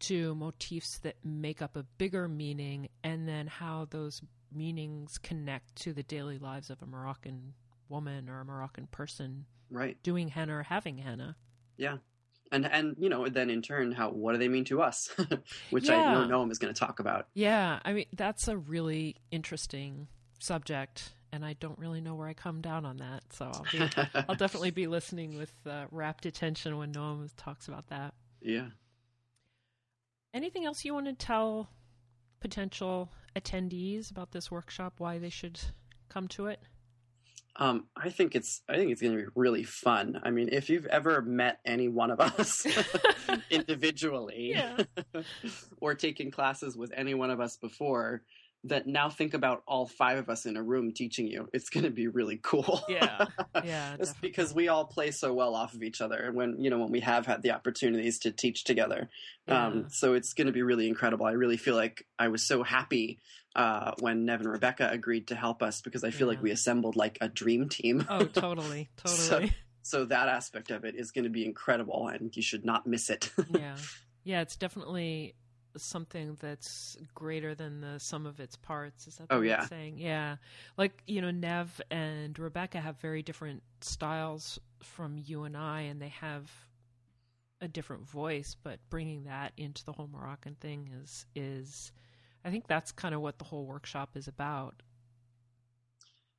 to 0.00 0.34
motifs 0.34 0.98
that 1.00 1.16
make 1.24 1.60
up 1.60 1.76
a 1.76 1.82
bigger 1.98 2.26
meaning 2.28 2.88
and 3.04 3.28
then 3.28 3.46
how 3.46 3.86
those 3.90 4.22
meanings 4.52 5.18
connect 5.18 5.76
to 5.76 5.92
the 5.92 6.02
daily 6.02 6.38
lives 6.38 6.70
of 6.70 6.80
a 6.82 6.86
Moroccan 6.86 7.52
woman 7.90 8.28
or 8.30 8.40
a 8.40 8.44
Moroccan 8.44 8.86
person 8.86 9.44
right. 9.70 10.02
doing 10.02 10.28
henna 10.28 10.56
or 10.56 10.62
having 10.62 10.96
henna. 10.98 11.36
Yeah. 11.76 11.98
And 12.52 12.66
and 12.66 12.96
you 12.98 13.08
know, 13.08 13.28
then 13.28 13.48
in 13.50 13.62
turn, 13.62 13.92
how 13.92 14.10
what 14.10 14.32
do 14.32 14.38
they 14.38 14.48
mean 14.48 14.64
to 14.66 14.82
us? 14.82 15.08
Which 15.70 15.88
I 15.88 15.96
Yeah. 15.98 16.10
know 16.12 16.24
Noam 16.26 16.50
is 16.50 16.58
going 16.58 16.72
to 16.74 16.78
talk 16.78 16.98
about. 16.98 17.28
Yeah, 17.34 17.78
I 17.84 17.92
mean 17.92 18.06
that's 18.12 18.48
a 18.48 18.56
really 18.56 19.16
interesting 19.30 20.08
subject 20.40 21.14
and 21.32 21.44
I 21.44 21.52
don't 21.52 21.78
really 21.78 22.00
know 22.00 22.14
where 22.16 22.26
I 22.26 22.34
come 22.34 22.60
down 22.60 22.84
on 22.84 22.96
that. 22.96 23.22
So 23.32 23.44
I'll 23.46 23.66
be 23.70 23.80
I'll 24.28 24.34
definitely 24.44 24.72
be 24.72 24.88
listening 24.88 25.38
with 25.38 25.52
uh, 25.64 25.84
rapt 25.92 26.26
attention 26.26 26.76
when 26.76 26.92
Noam 26.92 27.28
talks 27.36 27.68
about 27.68 27.86
that. 27.88 28.14
yeah. 28.40 28.66
Anything 30.32 30.64
else 30.64 30.84
you 30.84 30.94
want 30.94 31.06
to 31.06 31.12
tell 31.12 31.70
potential 32.40 33.10
attendees 33.36 34.10
about 34.10 34.32
this 34.32 34.50
workshop? 34.50 34.94
Why 34.98 35.18
they 35.18 35.30
should 35.30 35.60
come 36.08 36.28
to 36.28 36.46
it? 36.46 36.60
Um, 37.56 37.86
I 37.96 38.10
think 38.10 38.34
it's 38.34 38.62
I 38.68 38.76
think 38.76 38.90
it's 38.90 39.02
going 39.02 39.16
to 39.16 39.24
be 39.24 39.28
really 39.34 39.64
fun. 39.64 40.20
I 40.22 40.30
mean, 40.30 40.48
if 40.52 40.70
you've 40.70 40.86
ever 40.86 41.20
met 41.22 41.58
any 41.64 41.88
one 41.88 42.10
of 42.10 42.20
us 42.20 42.66
individually, 43.50 44.56
or 45.80 45.94
taken 45.94 46.30
classes 46.30 46.76
with 46.76 46.92
any 46.96 47.14
one 47.14 47.30
of 47.30 47.40
us 47.40 47.56
before, 47.56 48.22
that 48.64 48.86
now 48.86 49.08
think 49.08 49.32
about 49.32 49.62
all 49.66 49.86
five 49.86 50.18
of 50.18 50.28
us 50.28 50.44
in 50.44 50.56
a 50.56 50.62
room 50.62 50.92
teaching 50.92 51.26
you. 51.26 51.48
It's 51.54 51.70
going 51.70 51.84
to 51.84 51.90
be 51.90 52.08
really 52.08 52.38
cool. 52.42 52.82
Yeah, 52.88 53.24
yeah, 53.64 53.96
Just 53.96 54.20
because 54.20 54.54
we 54.54 54.68
all 54.68 54.84
play 54.84 55.10
so 55.12 55.32
well 55.32 55.54
off 55.54 55.72
of 55.74 55.82
each 55.82 56.00
other, 56.02 56.16
and 56.18 56.34
when 56.36 56.60
you 56.62 56.68
know 56.70 56.78
when 56.78 56.90
we 56.92 57.00
have 57.00 57.24
had 57.26 57.40
the 57.42 57.52
opportunities 57.52 58.18
to 58.20 58.30
teach 58.32 58.64
together, 58.64 59.08
Yeah. 59.48 59.66
um, 59.66 59.86
so 59.88 60.12
it's 60.14 60.34
going 60.34 60.46
to 60.46 60.52
be 60.52 60.62
really 60.62 60.88
incredible. 60.88 61.24
I 61.26 61.32
really 61.32 61.56
feel 61.56 61.74
like 61.74 62.06
I 62.18 62.28
was 62.28 62.42
so 62.46 62.62
happy 62.62 63.18
uh, 63.56 63.92
when 64.00 64.26
Nev 64.26 64.40
and 64.40 64.50
Rebecca 64.50 64.88
agreed 64.92 65.28
to 65.28 65.34
help 65.34 65.62
us 65.62 65.80
because 65.80 66.04
I 66.04 66.10
feel 66.10 66.28
like 66.28 66.42
we 66.42 66.50
assembled 66.50 66.96
like 66.96 67.16
a 67.22 67.28
dream 67.28 67.68
team. 67.68 68.06
Oh, 68.10 68.24
totally, 68.26 68.90
totally. 68.96 69.52
so 69.82 70.04
that 70.04 70.28
aspect 70.28 70.70
of 70.70 70.84
it 70.84 70.94
is 70.96 71.12
going 71.12 71.24
to 71.24 71.30
be 71.30 71.46
incredible, 71.46 72.08
and 72.08 72.36
you 72.36 72.42
should 72.42 72.64
not 72.66 72.86
miss 72.86 73.08
it. 73.08 73.30
yeah, 73.48 73.76
yeah. 74.22 74.42
It's 74.42 74.56
definitely 74.56 75.34
something 75.76 76.36
that's 76.40 76.96
greater 77.14 77.54
than 77.54 77.80
the 77.80 77.98
sum 78.00 78.26
of 78.26 78.40
its 78.40 78.56
parts. 78.56 79.06
Is 79.06 79.16
that 79.16 79.28
Oh, 79.30 79.40
yeah. 79.42 79.68
saying? 79.68 79.98
Yeah, 79.98 80.36
like 80.76 81.02
you 81.06 81.20
know, 81.20 81.30
Nev 81.30 81.80
and 81.90 82.38
Rebecca 82.38 82.80
have 82.80 82.98
very 83.00 83.22
different 83.22 83.62
styles 83.80 84.58
from 84.82 85.18
you 85.18 85.44
and 85.44 85.56
I, 85.56 85.82
and 85.82 86.00
they 86.02 86.08
have 86.08 86.50
a 87.60 87.68
different 87.68 88.08
voice. 88.08 88.56
But 88.62 88.80
bringing 88.90 89.24
that 89.24 89.52
into 89.56 89.84
the 89.84 89.92
whole 89.92 90.08
Moroccan 90.12 90.56
thing 90.60 90.90
is 91.02 91.26
is, 91.34 91.92
I 92.44 92.50
think 92.50 92.66
that's 92.68 92.92
kind 92.92 93.14
of 93.14 93.20
what 93.20 93.38
the 93.38 93.44
whole 93.44 93.66
workshop 93.66 94.10
is 94.16 94.28
about. 94.28 94.82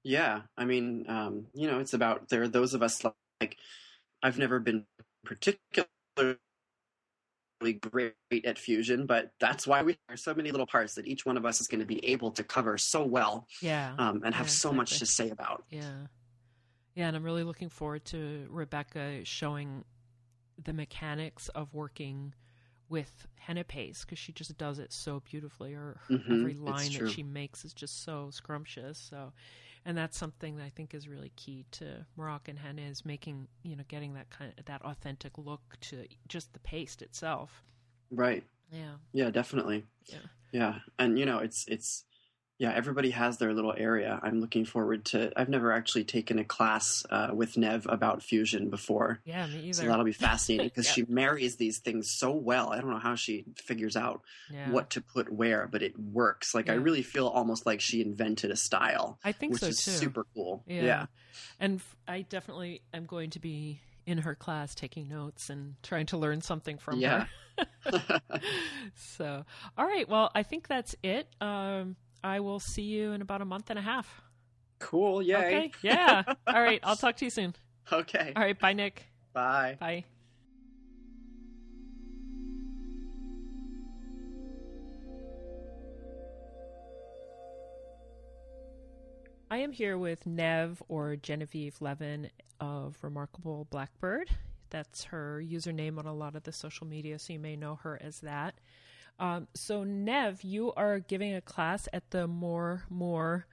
Yeah, 0.04 0.44
I 0.58 0.66
mean, 0.66 1.06
um, 1.10 1.48
you 1.54 1.68
know, 1.68 1.80
it's 1.80 1.94
about 1.94 2.30
there 2.30 2.44
are 2.44 2.48
those 2.48 2.74
of 2.74 2.82
us 2.84 3.04
like 3.42 3.58
I've 4.24 4.38
never 4.40 4.60
been 4.60 4.86
particularly 5.26 6.38
great 7.74 8.14
at 8.46 8.58
fusion, 8.58 9.06
but 9.06 9.32
that's 9.40 9.68
why 9.68 9.84
we 9.84 9.98
are 10.10 10.18
so 10.18 10.34
many 10.34 10.52
little 10.52 10.68
parts 10.68 10.96
that 10.96 11.08
each 11.08 11.26
one 11.26 11.38
of 11.38 11.46
us 11.46 11.62
is 11.62 11.68
going 11.68 11.80
to 11.80 11.86
be 11.86 12.04
able 12.06 12.32
to 12.32 12.44
cover 12.44 12.78
so 12.78 13.06
well 13.06 13.48
Yeah, 13.60 13.94
um, 13.98 14.22
and 14.26 14.36
have 14.36 14.48
Yeah, 14.48 14.50
so 14.50 14.74
much 14.74 15.00
to 15.00 15.06
say 15.06 15.30
about. 15.30 15.64
Yeah. 15.70 16.08
Yeah, 16.96 17.08
and 17.08 17.16
I'm 17.16 17.24
really 17.24 17.44
looking 17.44 17.70
forward 17.70 18.06
to 18.06 18.48
Rebecca 18.50 19.24
showing 19.24 19.86
the 20.64 20.74
mechanics 20.74 21.50
of 21.50 21.74
working 21.74 22.34
with 22.90 23.28
henna 23.38 23.64
paste 23.64 24.06
because 24.06 24.20
she 24.20 24.34
just 24.34 24.58
does 24.58 24.80
it 24.80 24.92
so 24.94 25.22
beautifully. 25.22 25.74
Her, 25.74 25.98
her 26.08 26.18
Mhm, 26.18 26.32
every 26.32 26.54
line 26.56 26.94
that 26.94 27.08
she 27.08 27.24
makes 27.24 27.66
is 27.66 27.74
just 27.74 28.04
so 28.04 28.30
scrumptious. 28.32 29.00
So, 29.00 29.34
and 29.86 29.98
that's 29.98 30.18
something 30.18 30.58
that 30.58 30.64
I 30.64 30.70
think 30.70 30.94
is 30.94 31.08
really 31.08 31.32
key 31.36 31.66
to 31.72 32.06
Moroccan 32.16 32.58
henna 32.58 32.84
is 32.84 33.06
making 33.06 33.48
you 33.64 33.76
know 33.76 33.84
getting 33.88 34.14
that 34.14 34.30
kind 34.30 34.54
of 34.58 34.66
that 34.66 34.82
authentic 34.84 35.38
look 35.38 35.62
to 35.82 36.06
just 36.28 36.54
the 36.54 36.60
paste 36.60 37.02
itself. 37.02 37.64
Right. 38.12 38.44
Yeah. 38.72 38.94
Yeah, 39.14 39.30
definitely. 39.30 39.86
Yeah. 40.08 40.20
Yeah. 40.52 40.76
And 41.00 41.18
you 41.18 41.26
know, 41.26 41.40
it's 41.40 41.66
it's 41.68 42.06
yeah, 42.62 42.72
everybody 42.76 43.10
has 43.10 43.40
their 43.40 43.56
little 43.56 43.74
area. 43.76 44.20
I'm 44.22 44.40
looking 44.40 44.66
forward 44.66 45.06
to 45.06 45.32
I've 45.36 45.50
never 45.50 45.72
actually 45.72 46.04
taken 46.04 46.38
a 46.38 46.44
class 46.44 47.04
uh, 47.10 47.30
with 47.34 47.58
Nev 47.58 47.88
about 47.90 48.22
fusion 48.22 48.70
before. 48.70 49.20
Yeah, 49.26 49.48
me 49.48 49.62
either. 49.62 49.74
So 49.74 49.86
that'll 49.88 50.06
be 50.06 50.12
fascinating 50.12 50.68
because 50.70 50.86
Yeah. 50.86 50.94
she 50.94 51.06
marries 51.12 51.56
these 51.56 51.80
things 51.80 52.12
so 52.12 52.30
well. 52.32 52.72
I 52.72 52.80
don't 52.80 52.92
know 52.92 53.00
how 53.00 53.16
she 53.16 53.46
figures 53.56 53.98
out 53.98 54.22
yeah. 54.54 54.70
what 54.70 54.92
to 54.92 55.02
put 55.02 55.34
where, 55.34 55.68
but 55.72 55.82
it 55.82 55.98
works. 56.00 56.54
Like 56.54 56.70
I 56.70 56.74
really 56.74 57.02
feel 57.02 57.26
almost 57.28 57.66
like 57.66 57.82
she 57.82 58.00
invented 58.00 58.52
a 58.52 58.56
style, 58.56 59.18
I 59.24 59.32
think 59.32 59.54
which 59.54 59.62
so 59.62 59.68
is 59.70 59.84
too. 59.84 59.90
super 59.90 60.28
cool. 60.36 60.64
Yeah. 60.68 60.84
Yeah. 60.84 61.06
And 61.60 61.82
I 62.08 62.22
definitely 62.22 62.84
am 62.94 63.08
going 63.08 63.32
to 63.32 63.40
be 63.40 63.82
in 64.06 64.20
her 64.20 64.36
class 64.36 64.76
taking 64.76 65.08
notes 65.10 65.50
and 65.50 65.78
trying 65.82 66.06
to 66.08 66.18
learn 66.18 66.42
something 66.42 66.78
from 66.78 67.00
Yeah. 67.00 67.26
her. 67.58 68.12
so, 69.18 69.46
all 69.78 69.86
right. 69.86 70.08
Well, 70.08 70.30
I 70.36 70.44
think 70.44 70.68
that's 70.68 70.96
it. 71.02 71.28
Um, 71.42 71.96
I 72.24 72.40
will 72.40 72.60
see 72.60 72.84
you 72.84 73.12
in 73.14 73.22
about 73.22 73.42
a 73.42 73.46
month 73.46 73.70
and 73.70 73.80
a 73.80 73.82
half. 73.82 74.22
cool. 74.80 75.22
Yay. 75.22 75.36
Okay. 75.36 75.72
Yeah. 75.82 76.24
all 76.48 76.62
right. 76.62 76.80
I'll 76.84 76.96
talk 76.96 77.16
to 77.18 77.26
you 77.26 77.32
soon. 77.32 77.56
Okay. 77.92 78.34
All 78.36 78.42
right. 78.44 78.58
Bye, 78.60 78.74
Nick. 78.74 79.06
Bye. 79.34 79.78
Bye. 79.80 80.06
I 89.50 89.58
am 89.58 89.72
here 89.74 89.98
with 89.98 90.26
Nev 90.26 90.82
or 90.88 91.16
Genevieve 91.18 91.76
Levin 91.82 92.30
of 92.60 92.98
Remarkable 93.02 93.68
Blackbird. 93.70 94.30
That's 94.70 95.04
her 95.06 95.42
username 95.46 95.98
on 95.98 96.06
a 96.06 96.14
lot 96.14 96.36
of 96.36 96.44
the 96.44 96.54
social 96.54 96.88
media, 96.88 97.20
so 97.20 97.34
you 97.34 97.40
may 97.40 97.58
know 97.58 97.76
her 97.84 98.00
as 98.02 98.22
that. 98.22 98.56
Um, 99.20 99.48
so, 99.54 99.84
Nev, 99.84 100.44
you 100.44 100.74
are 100.74 101.00
giving 101.00 101.34
a 101.34 101.42
class 101.42 101.88
at 101.94 102.10
the 102.12 102.28
More 102.28 102.84
Moor 102.90 103.46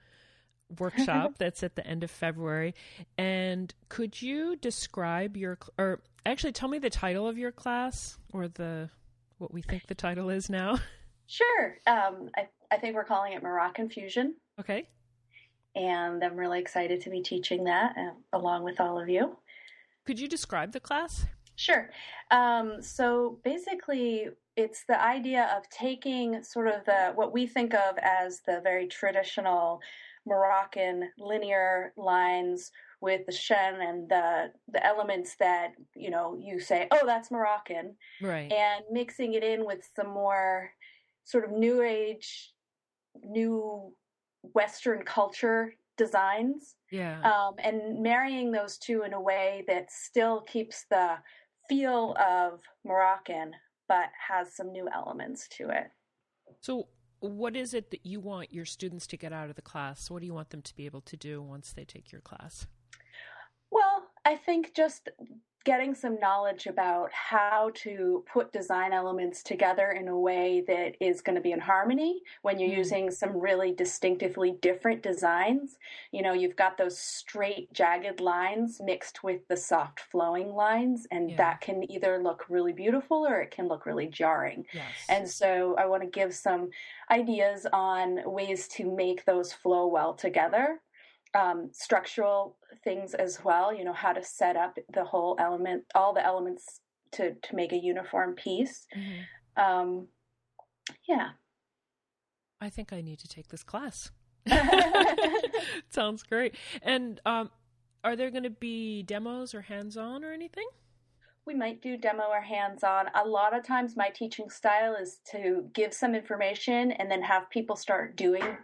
workshop 0.77 1.33
that's 1.37 1.63
at 1.63 1.75
the 1.75 1.85
end 1.85 2.03
of 2.03 2.11
February. 2.11 2.73
And 3.17 3.73
could 3.87 4.21
you 4.21 4.55
describe 4.55 5.37
your, 5.37 5.57
or 5.77 6.01
actually 6.25 6.53
tell 6.53 6.69
me 6.69 6.79
the 6.79 6.89
title 6.89 7.27
of 7.27 7.37
your 7.37 7.51
class 7.51 8.17
or 8.33 8.47
the, 8.47 8.89
what 9.37 9.53
we 9.53 9.61
think 9.61 9.87
the 9.87 9.95
title 9.95 10.29
is 10.29 10.49
now? 10.49 10.77
Sure. 11.31 11.77
Um, 11.85 12.31
I, 12.35 12.47
I 12.71 12.77
think 12.77 12.95
we're 12.95 13.03
calling 13.03 13.33
it 13.33 13.43
Moroccan 13.43 13.87
Fusion, 13.87 14.33
Okay. 14.59 14.89
and 15.75 16.23
I'm 16.23 16.35
really 16.35 16.59
excited 16.59 17.01
to 17.01 17.11
be 17.11 17.21
teaching 17.21 17.65
that 17.65 17.95
uh, 17.95 18.13
along 18.35 18.63
with 18.63 18.79
all 18.81 18.99
of 18.99 19.09
you. 19.09 19.37
Could 20.07 20.19
you 20.19 20.27
describe 20.27 20.71
the 20.71 20.79
class? 20.79 21.27
Sure. 21.59 21.89
Um, 22.31 22.81
so 22.81 23.39
basically, 23.43 24.29
it's 24.55 24.85
the 24.87 25.01
idea 25.01 25.53
of 25.57 25.69
taking 25.69 26.41
sort 26.41 26.67
of 26.67 26.85
the 26.85 27.11
what 27.15 27.33
we 27.33 27.45
think 27.47 27.73
of 27.73 27.97
as 28.01 28.39
the 28.47 28.61
very 28.63 28.87
traditional 28.87 29.81
Moroccan 30.25 31.09
linear 31.17 31.91
lines 31.97 32.71
with 33.01 33.25
the 33.25 33.33
shen 33.33 33.81
and 33.81 34.07
the 34.07 34.53
the 34.71 34.85
elements 34.85 35.35
that 35.41 35.73
you 35.97 36.09
know 36.09 36.39
you 36.41 36.61
say, 36.61 36.87
oh, 36.91 37.05
that's 37.05 37.29
Moroccan, 37.29 37.93
Right. 38.21 38.49
and 38.49 38.85
mixing 38.89 39.33
it 39.33 39.43
in 39.43 39.65
with 39.65 39.85
some 39.97 40.07
more 40.07 40.71
sort 41.25 41.43
of 41.43 41.51
new 41.51 41.81
age, 41.81 42.53
new 43.21 43.93
Western 44.53 45.03
culture 45.03 45.73
designs, 45.97 46.75
yeah. 46.89 47.19
um, 47.29 47.55
and 47.61 48.01
marrying 48.01 48.49
those 48.49 48.77
two 48.77 49.03
in 49.03 49.11
a 49.11 49.19
way 49.19 49.65
that 49.67 49.91
still 49.91 50.39
keeps 50.43 50.85
the 50.89 51.17
feel 51.69 52.15
of 52.19 52.59
Moroccan, 52.83 53.53
but 53.87 54.09
has 54.27 54.53
some 54.53 54.71
new 54.71 54.89
elements 54.93 55.47
to 55.57 55.69
it. 55.69 55.91
so, 56.59 56.87
what 57.21 57.55
is 57.55 57.73
it 57.73 57.91
that 57.91 58.05
you 58.05 58.19
want 58.19 58.53
your 58.53 58.65
students 58.65 59.05
to 59.07 59.17
get 59.17 59.33
out 59.33 59.49
of 59.49 59.55
the 59.55 59.61
class? 59.61 60.09
What 60.09 60.21
do 60.21 60.25
you 60.25 60.33
want 60.33 60.49
them 60.49 60.61
to 60.61 60.75
be 60.75 60.85
able 60.85 61.01
to 61.01 61.17
do 61.17 61.41
once 61.41 61.73
they 61.73 61.83
take 61.83 62.11
your 62.11 62.21
class? 62.21 62.65
Well, 63.71 64.07
I 64.25 64.35
think 64.35 64.73
just 64.73 65.09
getting 65.65 65.93
some 65.93 66.19
knowledge 66.19 66.67
about 66.67 67.11
how 67.11 67.71
to 67.75 68.23
put 68.31 68.53
design 68.53 68.93
elements 68.93 69.43
together 69.43 69.91
in 69.91 70.07
a 70.07 70.17
way 70.17 70.63
that 70.67 70.95
is 70.99 71.21
going 71.21 71.35
to 71.35 71.41
be 71.41 71.51
in 71.51 71.59
harmony 71.59 72.21
when 72.41 72.59
you're 72.59 72.69
mm. 72.69 72.77
using 72.77 73.11
some 73.11 73.37
really 73.37 73.73
distinctively 73.73 74.55
different 74.61 75.03
designs. 75.03 75.77
You 76.11 76.21
know, 76.21 76.33
you've 76.33 76.55
got 76.55 76.77
those 76.77 76.97
straight, 76.97 77.71
jagged 77.73 78.21
lines 78.21 78.79
mixed 78.83 79.23
with 79.23 79.47
the 79.47 79.57
soft, 79.57 79.99
flowing 79.99 80.53
lines, 80.53 81.07
and 81.11 81.31
yeah. 81.31 81.37
that 81.37 81.61
can 81.61 81.89
either 81.91 82.21
look 82.21 82.45
really 82.49 82.73
beautiful 82.73 83.27
or 83.27 83.41
it 83.41 83.51
can 83.51 83.67
look 83.67 83.85
really 83.85 84.07
jarring. 84.07 84.65
Yes. 84.73 84.85
And 85.09 85.29
so 85.29 85.75
I 85.77 85.85
want 85.87 86.03
to 86.03 86.09
give 86.09 86.33
some 86.33 86.69
ideas 87.11 87.67
on 87.73 88.19
ways 88.25 88.67
to 88.69 88.89
make 88.89 89.25
those 89.25 89.51
flow 89.51 89.87
well 89.87 90.13
together 90.13 90.79
um, 91.33 91.69
structural 91.73 92.57
things 92.83 93.13
as 93.13 93.39
well. 93.43 93.73
You 93.73 93.83
know 93.83 93.93
how 93.93 94.13
to 94.13 94.23
set 94.23 94.55
up 94.55 94.77
the 94.93 95.03
whole 95.03 95.35
element, 95.39 95.83
all 95.95 96.13
the 96.13 96.25
elements 96.25 96.81
to 97.13 97.33
to 97.33 97.55
make 97.55 97.71
a 97.71 97.77
uniform 97.77 98.35
piece. 98.35 98.85
Mm-hmm. 98.95 99.63
Um, 99.63 100.07
yeah, 101.07 101.29
I 102.61 102.69
think 102.69 102.91
I 102.91 103.01
need 103.01 103.19
to 103.19 103.27
take 103.27 103.49
this 103.49 103.63
class. 103.63 104.11
Sounds 105.89 106.23
great. 106.23 106.55
And 106.81 107.19
um, 107.25 107.51
are 108.03 108.15
there 108.15 108.31
going 108.31 108.43
to 108.43 108.49
be 108.49 109.03
demos 109.03 109.53
or 109.53 109.61
hands 109.61 109.97
on 109.97 110.23
or 110.23 110.31
anything? 110.31 110.67
We 111.45 111.55
might 111.55 111.81
do 111.81 111.97
demo 111.97 112.23
or 112.29 112.41
hands 112.41 112.83
on. 112.83 113.07
A 113.15 113.27
lot 113.27 113.57
of 113.57 113.65
times, 113.65 113.95
my 113.95 114.09
teaching 114.09 114.49
style 114.49 114.95
is 114.95 115.19
to 115.31 115.69
give 115.73 115.93
some 115.93 116.13
information 116.13 116.91
and 116.91 117.09
then 117.09 117.21
have 117.23 117.49
people 117.49 117.75
start 117.75 118.15
doing 118.15 118.57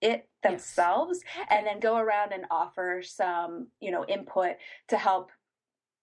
it 0.00 0.28
themselves 0.42 1.20
yes. 1.36 1.46
and 1.50 1.66
then 1.66 1.80
go 1.80 1.96
around 1.96 2.32
and 2.32 2.44
offer 2.50 3.02
some 3.04 3.68
you 3.80 3.90
know 3.90 4.04
input 4.06 4.56
to 4.88 4.96
help 4.96 5.30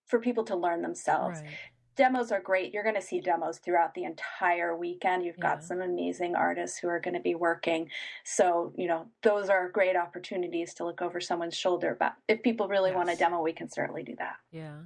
for 0.06 0.20
people 0.20 0.44
to 0.44 0.56
learn 0.56 0.80
themselves 0.82 1.40
right. 1.40 1.50
demos 1.96 2.30
are 2.30 2.40
great 2.40 2.72
you're 2.72 2.84
going 2.84 2.94
to 2.94 3.02
see 3.02 3.20
demos 3.20 3.58
throughout 3.58 3.94
the 3.94 4.04
entire 4.04 4.76
weekend 4.76 5.24
you've 5.24 5.40
got 5.40 5.58
yeah. 5.58 5.66
some 5.66 5.80
amazing 5.80 6.36
artists 6.36 6.78
who 6.78 6.88
are 6.88 7.00
going 7.00 7.14
to 7.14 7.20
be 7.20 7.34
working 7.34 7.88
so 8.24 8.72
you 8.76 8.86
know 8.86 9.06
those 9.22 9.48
are 9.48 9.68
great 9.68 9.96
opportunities 9.96 10.74
to 10.74 10.84
look 10.84 11.02
over 11.02 11.20
someone's 11.20 11.56
shoulder 11.56 11.96
but 11.98 12.14
if 12.28 12.42
people 12.42 12.68
really 12.68 12.90
yes. 12.90 12.96
want 12.96 13.10
a 13.10 13.16
demo 13.16 13.42
we 13.42 13.52
can 13.52 13.68
certainly 13.68 14.04
do 14.04 14.14
that 14.16 14.36
yeah 14.52 14.76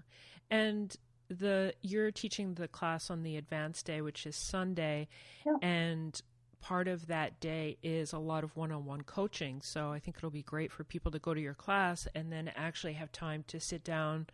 and 0.50 0.96
the 1.28 1.72
you're 1.82 2.10
teaching 2.10 2.54
the 2.54 2.68
class 2.68 3.10
on 3.10 3.22
the 3.22 3.36
advanced 3.36 3.86
day 3.86 4.00
which 4.00 4.26
is 4.26 4.36
sunday 4.36 5.08
yeah. 5.44 5.56
and 5.62 6.22
part 6.62 6.88
of 6.88 7.08
that 7.08 7.40
day 7.40 7.76
is 7.82 8.12
a 8.12 8.18
lot 8.18 8.44
of 8.44 8.56
one-on-one 8.56 9.02
coaching. 9.02 9.60
So 9.60 9.90
I 9.90 9.98
think 9.98 10.16
it'll 10.16 10.30
be 10.30 10.42
great 10.42 10.72
for 10.72 10.84
people 10.84 11.12
to 11.12 11.18
go 11.18 11.34
to 11.34 11.40
your 11.40 11.54
class 11.54 12.08
and 12.14 12.32
then 12.32 12.50
actually 12.56 12.94
have 12.94 13.12
time 13.12 13.44
to 13.48 13.60
sit 13.60 13.84
down 13.84 14.28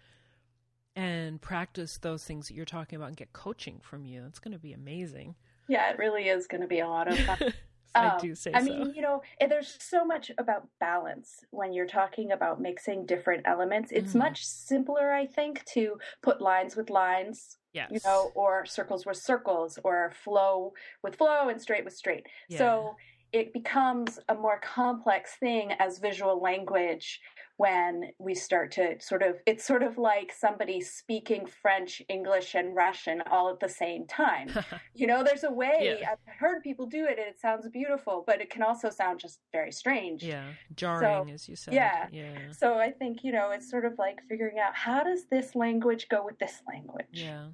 and 0.94 1.40
practice 1.40 1.98
those 1.98 2.24
things 2.24 2.48
that 2.48 2.54
you're 2.54 2.64
talking 2.64 2.96
about 2.96 3.08
and 3.08 3.16
get 3.16 3.32
coaching 3.32 3.80
from 3.82 4.04
you. 4.04 4.24
It's 4.28 4.38
going 4.38 4.52
to 4.52 4.58
be 4.58 4.72
amazing. 4.72 5.34
Yeah, 5.68 5.90
it 5.90 5.98
really 5.98 6.28
is 6.28 6.46
going 6.46 6.60
to 6.60 6.66
be 6.66 6.80
a 6.80 6.88
lot 6.88 7.08
of 7.08 7.18
fun. 7.18 7.38
I 7.94 8.09
um, 8.09 8.20
do 8.20 8.35
say 8.35 8.53
I 8.53 8.61
so. 8.61 8.64
mean, 8.64 8.92
you 8.94 9.03
know, 9.03 9.22
there's 9.40 9.77
so 9.81 10.05
much 10.05 10.31
about 10.38 10.68
balance 10.81 11.44
when 11.51 11.72
you're 11.72 11.87
talking 11.87 12.33
about 12.33 12.61
mixing 12.61 13.07
different 13.07 13.42
elements. 13.46 13.90
It's 13.92 14.12
mm. 14.12 14.20
much 14.20 14.44
simpler, 14.44 15.12
I 15.12 15.27
think, 15.27 15.64
to 15.74 15.98
put 16.22 16.40
lines 16.40 16.77
with 16.77 16.90
lines, 16.90 17.57
yes. 17.72 17.90
you 17.90 18.01
know, 18.05 18.31
or 18.35 18.66
circles 18.66 19.07
with 19.07 19.16
circles, 19.16 19.79
or 19.85 20.12
flow 20.22 20.72
with 21.03 21.16
flow 21.16 21.48
and 21.48 21.61
straight 21.61 21.85
with 21.85 21.94
straight. 21.94 22.27
Yeah. 22.48 22.59
So 22.59 22.96
it 23.33 23.53
becomes 23.53 24.18
a 24.29 24.35
more 24.35 24.61
complex 24.61 25.37
thing 25.38 25.72
as 25.79 25.98
visual 25.98 26.40
language 26.40 27.20
when 27.58 28.04
we 28.18 28.36
start 28.36 28.70
to 28.70 28.98
sort 29.00 29.20
of 29.20 29.36
it's 29.44 29.64
sort 29.64 29.82
of 29.82 29.98
like 29.98 30.32
somebody 30.32 30.80
speaking 30.80 31.44
french 31.44 32.00
english 32.08 32.54
and 32.54 32.74
russian 32.74 33.20
all 33.30 33.50
at 33.50 33.58
the 33.58 33.68
same 33.68 34.06
time 34.06 34.48
you 34.94 35.06
know 35.06 35.24
there's 35.24 35.42
a 35.42 35.50
way 35.50 35.98
yeah. 36.00 36.12
i've 36.12 36.34
heard 36.38 36.62
people 36.62 36.86
do 36.86 37.04
it 37.04 37.18
and 37.18 37.28
it 37.28 37.38
sounds 37.38 37.68
beautiful 37.68 38.22
but 38.26 38.40
it 38.40 38.48
can 38.48 38.62
also 38.62 38.88
sound 38.88 39.18
just 39.18 39.40
very 39.52 39.72
strange 39.72 40.22
yeah 40.22 40.44
jarring 40.76 41.28
so, 41.28 41.34
as 41.34 41.48
you 41.48 41.56
said 41.56 41.74
yeah 41.74 42.06
yeah 42.12 42.30
so 42.56 42.74
i 42.74 42.90
think 42.90 43.24
you 43.24 43.32
know 43.32 43.50
it's 43.50 43.68
sort 43.68 43.84
of 43.84 43.92
like 43.98 44.20
figuring 44.28 44.58
out 44.58 44.74
how 44.74 45.02
does 45.02 45.26
this 45.26 45.56
language 45.56 46.08
go 46.08 46.24
with 46.24 46.38
this 46.38 46.62
language 46.72 47.06
yeah 47.12 47.46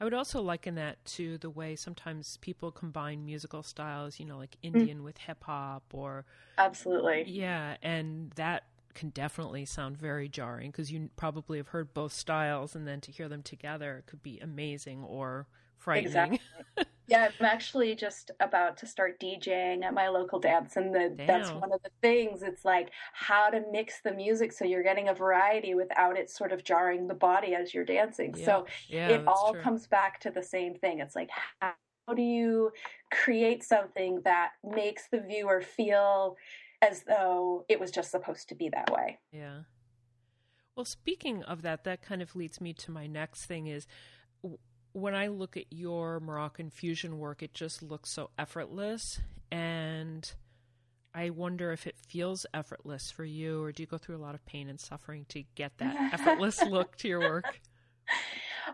I 0.00 0.04
would 0.04 0.14
also 0.14 0.40
liken 0.40 0.76
that 0.76 1.04
to 1.16 1.36
the 1.36 1.50
way 1.50 1.76
sometimes 1.76 2.38
people 2.38 2.70
combine 2.70 3.26
musical 3.26 3.62
styles, 3.62 4.18
you 4.18 4.24
know, 4.24 4.38
like 4.38 4.52
mm. 4.52 4.74
Indian 4.74 5.00
mm. 5.00 5.04
with 5.04 5.18
hip 5.18 5.44
hop 5.44 5.82
or. 5.92 6.24
Absolutely. 6.56 7.24
Yeah. 7.26 7.76
And 7.82 8.30
that 8.36 8.64
can 8.94 9.10
definitely 9.10 9.64
sound 9.64 9.96
very 9.96 10.28
jarring 10.28 10.70
because 10.70 10.90
you 10.90 11.10
probably 11.16 11.58
have 11.58 11.68
heard 11.68 11.94
both 11.94 12.12
styles 12.12 12.74
and 12.74 12.86
then 12.86 13.00
to 13.02 13.12
hear 13.12 13.28
them 13.28 13.42
together 13.42 14.02
could 14.06 14.22
be 14.22 14.38
amazing 14.40 15.04
or 15.04 15.46
frightening. 15.78 16.06
Exactly. 16.06 16.84
yeah, 17.06 17.28
I'm 17.38 17.46
actually 17.46 17.94
just 17.94 18.30
about 18.40 18.76
to 18.78 18.86
start 18.86 19.18
DJing 19.18 19.82
at 19.82 19.94
my 19.94 20.08
local 20.08 20.38
dance 20.38 20.76
and 20.76 20.94
the, 20.94 21.14
that's 21.26 21.50
one 21.50 21.72
of 21.72 21.82
the 21.82 21.90
things. 22.02 22.42
It's 22.42 22.64
like 22.64 22.90
how 23.12 23.50
to 23.50 23.62
mix 23.72 24.00
the 24.02 24.12
music 24.12 24.52
so 24.52 24.64
you're 24.64 24.82
getting 24.82 25.08
a 25.08 25.14
variety 25.14 25.74
without 25.74 26.16
it 26.16 26.30
sort 26.30 26.52
of 26.52 26.62
jarring 26.62 27.08
the 27.08 27.14
body 27.14 27.54
as 27.54 27.74
you're 27.74 27.84
dancing. 27.84 28.34
Yeah. 28.36 28.44
So 28.44 28.66
yeah, 28.88 29.08
it 29.08 29.26
all 29.26 29.52
true. 29.52 29.62
comes 29.62 29.86
back 29.86 30.20
to 30.20 30.30
the 30.30 30.42
same 30.42 30.74
thing. 30.74 31.00
It's 31.00 31.16
like 31.16 31.30
how 31.60 31.74
do 32.14 32.22
you 32.22 32.70
create 33.12 33.62
something 33.62 34.20
that 34.24 34.50
makes 34.64 35.08
the 35.10 35.20
viewer 35.20 35.60
feel 35.60 36.36
as 36.82 37.02
though 37.02 37.64
it 37.68 37.78
was 37.78 37.90
just 37.90 38.10
supposed 38.10 38.48
to 38.48 38.54
be 38.54 38.68
that 38.70 38.90
way. 38.92 39.18
Yeah. 39.32 39.60
Well, 40.76 40.84
speaking 40.84 41.42
of 41.42 41.62
that, 41.62 41.84
that 41.84 42.02
kind 42.02 42.22
of 42.22 42.34
leads 42.34 42.60
me 42.60 42.72
to 42.74 42.90
my 42.90 43.06
next 43.06 43.44
thing 43.44 43.66
is 43.66 43.86
when 44.92 45.14
I 45.14 45.28
look 45.28 45.56
at 45.56 45.66
your 45.70 46.20
Moroccan 46.20 46.70
fusion 46.70 47.18
work, 47.18 47.42
it 47.42 47.54
just 47.54 47.82
looks 47.82 48.10
so 48.10 48.30
effortless. 48.38 49.20
And 49.52 50.32
I 51.14 51.30
wonder 51.30 51.72
if 51.72 51.86
it 51.86 51.96
feels 52.08 52.46
effortless 52.54 53.10
for 53.10 53.24
you, 53.24 53.62
or 53.62 53.72
do 53.72 53.82
you 53.82 53.86
go 53.86 53.98
through 53.98 54.16
a 54.16 54.22
lot 54.24 54.34
of 54.34 54.44
pain 54.46 54.68
and 54.68 54.80
suffering 54.80 55.26
to 55.30 55.42
get 55.54 55.76
that 55.78 55.96
effortless 56.14 56.62
look 56.64 56.96
to 56.98 57.08
your 57.08 57.20
work? 57.20 57.60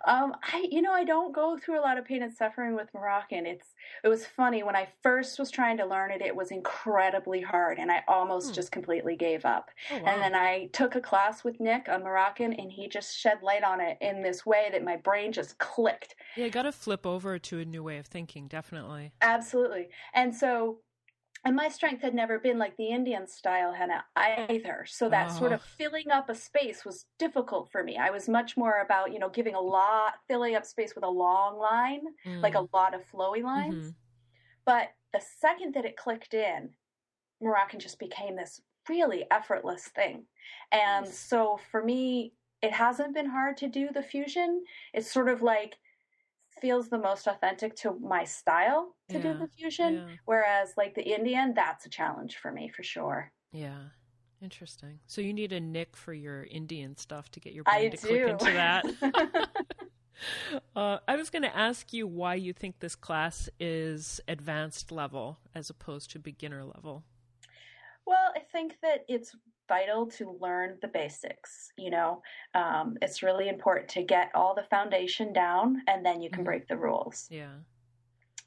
Um, 0.07 0.35
I, 0.43 0.67
you 0.71 0.83
know, 0.83 0.93
I 0.93 1.05
don't 1.05 1.35
go 1.35 1.57
through 1.57 1.81
a 1.81 1.83
lot 1.83 1.97
of 1.97 2.05
pain 2.05 2.23
and 2.23 2.33
suffering 2.33 2.75
with 2.75 2.89
Moroccan. 2.93 3.47
It's, 3.47 3.75
it 4.05 4.09
was 4.09 4.27
funny 4.27 4.63
when 4.63 4.77
I 4.77 4.89
first 5.03 5.39
was 5.39 5.51
trying 5.51 5.77
to 5.79 5.87
learn 5.87 6.11
it. 6.11 6.23
It 6.23 6.35
was 6.35 6.51
incredibly 6.51 7.41
hard, 7.41 7.79
and 7.79 7.91
I 7.91 8.03
almost 8.09 8.49
hmm. 8.49 8.55
just 8.55 8.73
completely 8.73 9.17
gave 9.17 9.45
up. 9.45 9.71
Oh, 9.91 9.99
wow. 9.99 10.05
And 10.07 10.23
then 10.23 10.35
I 10.35 10.69
took 10.73 10.95
a 10.95 11.01
class 11.01 11.45
with 11.45 11.61
Nick 11.61 11.89
on 11.89 12.03
Moroccan, 12.03 12.53
and 12.53 12.71
he 12.71 12.89
just 12.89 13.17
shed 13.17 13.43
light 13.43 13.65
on 13.65 13.81
it 13.81 13.99
in 14.01 14.23
this 14.23 14.45
way 14.45 14.69
that 14.73 14.85
my 14.85 14.97
brain 14.97 15.33
just 15.33 15.59
clicked. 15.59 16.15
Yeah, 16.37 16.49
got 16.49 16.63
to 16.63 16.73
flip 16.73 17.07
over 17.07 17.39
to 17.39 17.61
a 17.61 17.65
new 17.65 17.83
way 17.83 17.99
of 17.99 18.07
thinking, 18.07 18.49
definitely. 18.49 19.13
Absolutely. 19.21 19.89
And 20.15 20.35
so 20.35 20.79
and 21.47 21.55
my 21.55 21.69
strength 21.69 22.03
had 22.03 22.13
never 22.13 22.41
been 22.41 22.59
like 22.59 22.77
the 22.77 22.89
Indian 22.89 23.29
style 23.29 23.73
henna 23.73 24.05
either. 24.17 24.85
So 24.85 25.09
that 25.11 25.31
oh. 25.31 25.39
sort 25.39 25.53
of 25.53 25.63
filling 25.63 26.11
up 26.11 26.29
a 26.29 26.35
space 26.35 26.85
was 26.85 27.07
difficult 27.21 27.71
for 27.71 27.85
me. 27.85 27.97
I 27.97 28.11
was 28.11 28.29
much 28.29 28.57
more 28.57 28.81
about, 28.85 29.13
you 29.13 29.21
know, 29.21 29.29
giving 29.29 29.55
a 29.55 29.61
lot, 29.61 30.15
filling 30.27 30.57
up 30.57 30.67
space 30.67 30.97
with 30.97 31.05
a 31.05 31.09
long 31.09 31.57
line, 31.57 32.01
mm. 32.27 32.43
like 32.43 32.57
a 32.57 32.65
mm. 32.65 32.69
lot 32.75 32.95
of 32.95 33.09
flowy 33.09 33.45
lines. 33.45 33.77
Mm-hmm. 33.77 33.89
But 34.65 34.89
the 35.13 35.23
second 35.41 35.75
that 35.75 35.85
it 35.85 35.97
clicked 35.97 36.35
in, 36.35 36.71
Moroccan 37.41 37.79
just 37.79 38.01
became 38.01 38.35
this 38.35 38.61
really 38.89 39.25
effortless 39.31 39.85
thing. 39.95 40.25
And 40.73 41.07
so 41.07 41.61
for 41.71 41.85
me, 41.85 42.33
it 42.61 42.73
hasn't 42.73 43.15
been 43.15 43.31
hard 43.31 43.57
to 43.59 43.69
do 43.69 43.91
the 43.95 44.03
fusion. 44.03 44.65
It's 44.93 45.13
sort 45.13 45.29
of 45.29 45.43
like 45.43 45.77
feels 46.61 46.89
the 46.89 46.99
most 46.99 47.27
authentic 47.27 47.77
to 47.77 47.99
my 48.01 48.25
style 48.25 48.95
to 49.09 49.17
yeah, 49.17 49.23
do 49.23 49.39
the 49.39 49.49
fusion. 49.49 49.95
Yeah. 49.95 50.15
Whereas 50.25 50.75
like 50.77 50.95
the 50.95 51.03
Indian, 51.03 51.55
that's 51.55 51.87
a 51.87 51.89
challenge 51.89 52.37
for 52.37 52.51
me 52.51 52.69
for 52.69 52.83
sure. 52.83 53.33
Yeah. 53.53 53.79
Interesting. 54.43 54.99
So 55.07 55.21
you 55.21 55.33
need 55.33 55.53
a 55.53 55.61
Nick 55.61 55.97
for 55.97 56.13
your 56.13 56.45
Indian 56.45 56.97
stuff 56.97 57.31
to 57.33 57.41
get 57.41 57.53
your 57.53 57.65
brain 57.65 57.87
I 57.87 57.89
to 57.89 57.97
do. 57.97 58.07
click 58.07 58.29
into 58.29 58.53
that. 58.53 58.85
uh, 60.77 60.99
I 61.09 61.17
was 61.17 61.31
going 61.31 61.43
to 61.43 61.57
ask 61.57 61.93
you 61.93 62.07
why 62.07 62.35
you 62.35 62.53
think 62.53 62.81
this 62.81 62.97
class 62.97 63.49
is 63.59 64.21
advanced 64.29 64.93
level 64.93 65.39
as 65.55 65.71
opposed 65.71 66.11
to 66.13 66.19
beginner 66.19 66.65
level. 66.65 67.05
Well, 68.07 68.33
I 68.37 68.41
think 68.41 68.77
that 68.83 69.05
it's 69.09 69.35
vital 69.69 70.07
to 70.07 70.37
learn 70.41 70.79
the 70.83 70.89
basics. 70.89 71.73
You 71.77 71.91
know, 71.91 72.23
um, 72.55 72.97
it's 73.03 73.23
really 73.23 73.49
important 73.49 73.89
to 73.91 74.03
get 74.03 74.31
all 74.35 74.55
the 74.55 74.65
foundation 74.71 75.33
down, 75.33 75.83
and 75.87 76.05
then 76.05 76.21
you 76.21 76.31
can 76.31 76.39
mm-hmm. 76.39 76.45
break 76.45 76.69
the 76.69 76.77
rules. 76.77 77.27
Yeah. 77.31 77.55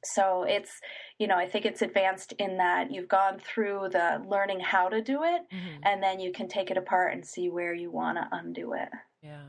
So 0.03 0.43
it's, 0.43 0.79
you 1.17 1.27
know, 1.27 1.35
I 1.35 1.47
think 1.47 1.65
it's 1.65 1.81
advanced 1.81 2.31
in 2.39 2.57
that 2.57 2.89
you've 2.89 3.09
gone 3.09 3.37
through 3.39 3.89
the 3.91 4.23
learning 4.27 4.61
how 4.61 4.87
to 4.87 5.01
do 5.01 5.23
it, 5.23 5.41
mm-hmm. 5.51 5.81
and 5.83 6.01
then 6.01 6.19
you 6.19 6.31
can 6.31 6.47
take 6.47 6.71
it 6.71 6.77
apart 6.77 7.13
and 7.13 7.25
see 7.25 7.49
where 7.49 7.73
you 7.73 7.91
want 7.91 8.17
to 8.17 8.27
undo 8.31 8.73
it. 8.73 8.89
Yeah. 9.21 9.43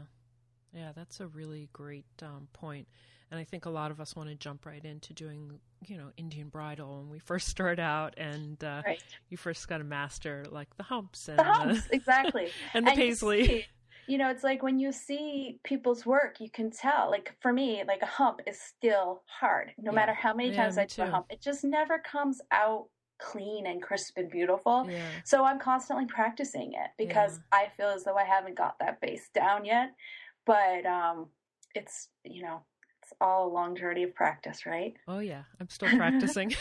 Yeah, 0.73 0.93
that's 0.95 1.21
a 1.21 1.27
really 1.27 1.69
great 1.73 2.07
um, 2.23 2.49
point. 2.53 2.87
And 3.31 3.39
I 3.39 3.45
think 3.45 3.65
a 3.65 3.71
lot 3.71 3.91
of 3.91 4.01
us 4.01 4.17
want 4.17 4.29
to 4.29 4.35
jump 4.35 4.67
right 4.67 4.85
into 4.85 5.13
doing, 5.13 5.61
you 5.87 5.97
know, 5.97 6.11
Indian 6.17 6.49
bridal 6.49 6.99
when 6.99 7.11
we 7.11 7.19
first 7.19 7.49
start 7.49 7.79
out, 7.79 8.15
and 8.19 8.63
uh, 8.63 8.83
right. 8.87 9.03
you 9.29 9.37
first 9.37 9.67
got 9.69 9.79
to 9.79 9.85
master 9.85 10.45
like 10.51 10.77
the 10.77 10.83
humps 10.83 11.29
and 11.29 11.39
the 11.39 11.45
humps, 11.45 11.89
exactly, 11.91 12.53
and 12.75 12.87
the 12.87 12.91
and 12.91 12.99
paisley. 12.99 13.67
you 14.07 14.19
know, 14.19 14.29
it's 14.31 14.45
like 14.45 14.63
when 14.63 14.79
you 14.79 14.93
see 14.93 15.59
people's 15.65 16.05
work, 16.05 16.41
you 16.41 16.51
can 16.51 16.71
tell. 16.71 17.11
Like 17.11 17.35
for 17.41 17.53
me, 17.53 17.83
like 17.87 18.03
a 18.03 18.07
hump 18.07 18.41
is 18.47 18.61
still 18.61 19.23
hard. 19.27 19.73
No 19.79 19.91
Yeah. 19.91 19.95
matter 19.97 20.15
how 20.15 20.35
many 20.35 20.53
times 20.53 20.77
me 20.77 20.83
I 20.83 20.87
do 20.87 21.03
a 21.03 21.07
hump, 21.07 21.27
it 21.31 21.41
just 21.41 21.65
never 21.65 21.99
comes 21.99 22.41
out 22.53 22.87
clean 23.21 23.67
and 23.67 23.83
crisp 23.83 24.17
and 24.17 24.31
beautiful. 24.31 24.87
Yeah. 24.89 25.21
So 25.25 25.45
I'm 25.45 25.59
constantly 25.59 26.07
practicing 26.07 26.73
it 26.73 26.91
because 26.99 27.39
I 27.53 27.69
feel 27.77 27.89
as 27.89 28.05
though 28.05 28.17
I 28.17 28.25
haven't 28.25 28.57
got 28.57 28.79
that 28.81 29.01
base 29.01 29.29
down 29.35 29.65
yet. 29.65 29.95
But 30.47 30.87
um 30.87 31.29
it's 31.75 32.09
you 32.25 32.43
know, 32.43 32.63
all 33.21 33.49
a 33.49 33.53
long 33.53 33.77
journey 33.77 34.03
of 34.03 34.15
practice, 34.15 34.67
right? 34.67 34.95
Oh 35.09 35.19
yeah, 35.19 35.43
I'm 35.61 35.69
still 35.69 35.89
practicing. 35.97 36.55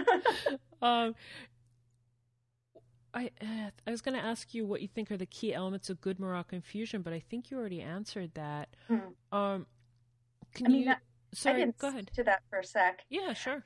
um, 0.82 1.14
I 3.14 3.30
uh, 3.40 3.70
I 3.86 3.90
was 3.90 4.00
going 4.00 4.16
to 4.18 4.24
ask 4.24 4.54
you 4.54 4.64
what 4.66 4.80
you 4.82 4.88
think 4.88 5.10
are 5.10 5.16
the 5.16 5.26
key 5.26 5.52
elements 5.54 5.90
of 5.90 6.00
good 6.00 6.18
Moroccan 6.18 6.60
fusion, 6.62 7.02
but 7.02 7.12
I 7.12 7.20
think 7.20 7.50
you 7.50 7.58
already 7.58 7.80
answered 7.80 8.32
that. 8.34 8.68
Hmm. 8.88 8.96
Um, 9.36 9.66
can 10.54 10.66
I 10.66 10.70
mean, 10.70 10.78
you? 10.80 10.84
that- 10.86 11.00
I 11.34 11.34
sorry, 11.36 11.60
can 11.60 11.74
go 11.78 11.88
ahead. 11.88 12.10
to 12.14 12.24
that 12.24 12.42
for 12.50 12.58
a 12.58 12.64
sec. 12.64 13.06
Yeah, 13.08 13.32
sure. 13.32 13.64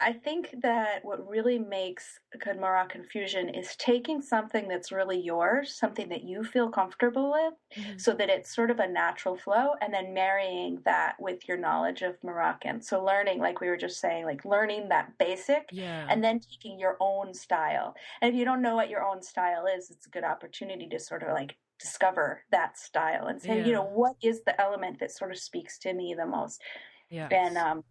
I 0.00 0.12
think 0.12 0.54
that 0.62 1.04
what 1.04 1.28
really 1.28 1.58
makes 1.58 2.20
a 2.32 2.38
good 2.38 2.56
Moroccan 2.60 3.02
fusion 3.02 3.48
is 3.48 3.74
taking 3.76 4.22
something 4.22 4.68
that's 4.68 4.92
really 4.92 5.20
yours, 5.20 5.74
something 5.74 6.08
that 6.10 6.22
you 6.22 6.44
feel 6.44 6.70
comfortable 6.70 7.32
with, 7.32 7.54
Mhm. 7.76 8.00
so 8.00 8.12
that 8.14 8.28
it's 8.30 8.54
sort 8.54 8.70
of 8.70 8.78
a 8.78 8.86
natural 8.86 9.36
flow, 9.36 9.74
and 9.80 9.92
then 9.92 10.14
marrying 10.14 10.80
that 10.84 11.16
with 11.20 11.48
your 11.48 11.56
knowledge 11.56 12.02
of 12.02 12.22
Moroccan. 12.22 12.80
So, 12.80 13.02
learning, 13.02 13.40
like 13.40 13.60
we 13.60 13.68
were 13.68 13.76
just 13.76 13.98
saying, 13.98 14.24
like 14.24 14.44
learning 14.44 14.88
that 14.90 15.18
basic, 15.18 15.68
Yeah. 15.72 16.06
and 16.08 16.22
then 16.22 16.38
taking 16.40 16.78
your 16.78 16.96
own 17.00 17.34
style. 17.34 17.96
And 18.20 18.32
if 18.32 18.38
you 18.38 18.44
don't 18.44 18.62
know 18.62 18.76
what 18.76 18.90
your 18.90 19.04
own 19.04 19.20
style 19.22 19.66
is, 19.66 19.90
it's 19.90 20.06
a 20.06 20.10
good 20.10 20.24
opportunity 20.24 20.88
to 20.90 21.00
sort 21.00 21.24
of 21.24 21.30
like 21.32 21.56
discover 21.80 22.44
that 22.50 22.78
style 22.78 23.26
and 23.26 23.42
say, 23.42 23.58
Yeah. 23.58 23.64
you 23.66 23.72
know, 23.72 23.84
what 23.84 24.16
is 24.22 24.42
the 24.44 24.60
element 24.60 25.00
that 25.00 25.10
sort 25.10 25.32
of 25.32 25.38
speaks 25.38 25.78
to 25.80 25.92
me 25.92 26.14
the 26.14 26.26
most? 26.26 26.62
yeah. 27.10 27.26
and 27.32 27.56
um, 27.56 27.82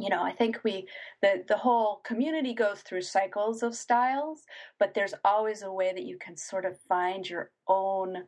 you 0.00 0.08
know 0.08 0.22
i 0.22 0.32
think 0.32 0.58
we 0.64 0.86
the 1.22 1.44
the 1.48 1.56
whole 1.56 2.00
community 2.04 2.52
goes 2.54 2.80
through 2.80 3.02
cycles 3.02 3.62
of 3.62 3.74
styles 3.74 4.42
but 4.78 4.92
there's 4.94 5.14
always 5.24 5.62
a 5.62 5.72
way 5.72 5.92
that 5.92 6.04
you 6.04 6.18
can 6.18 6.36
sort 6.36 6.64
of 6.64 6.78
find 6.88 7.28
your 7.28 7.50
own 7.68 8.24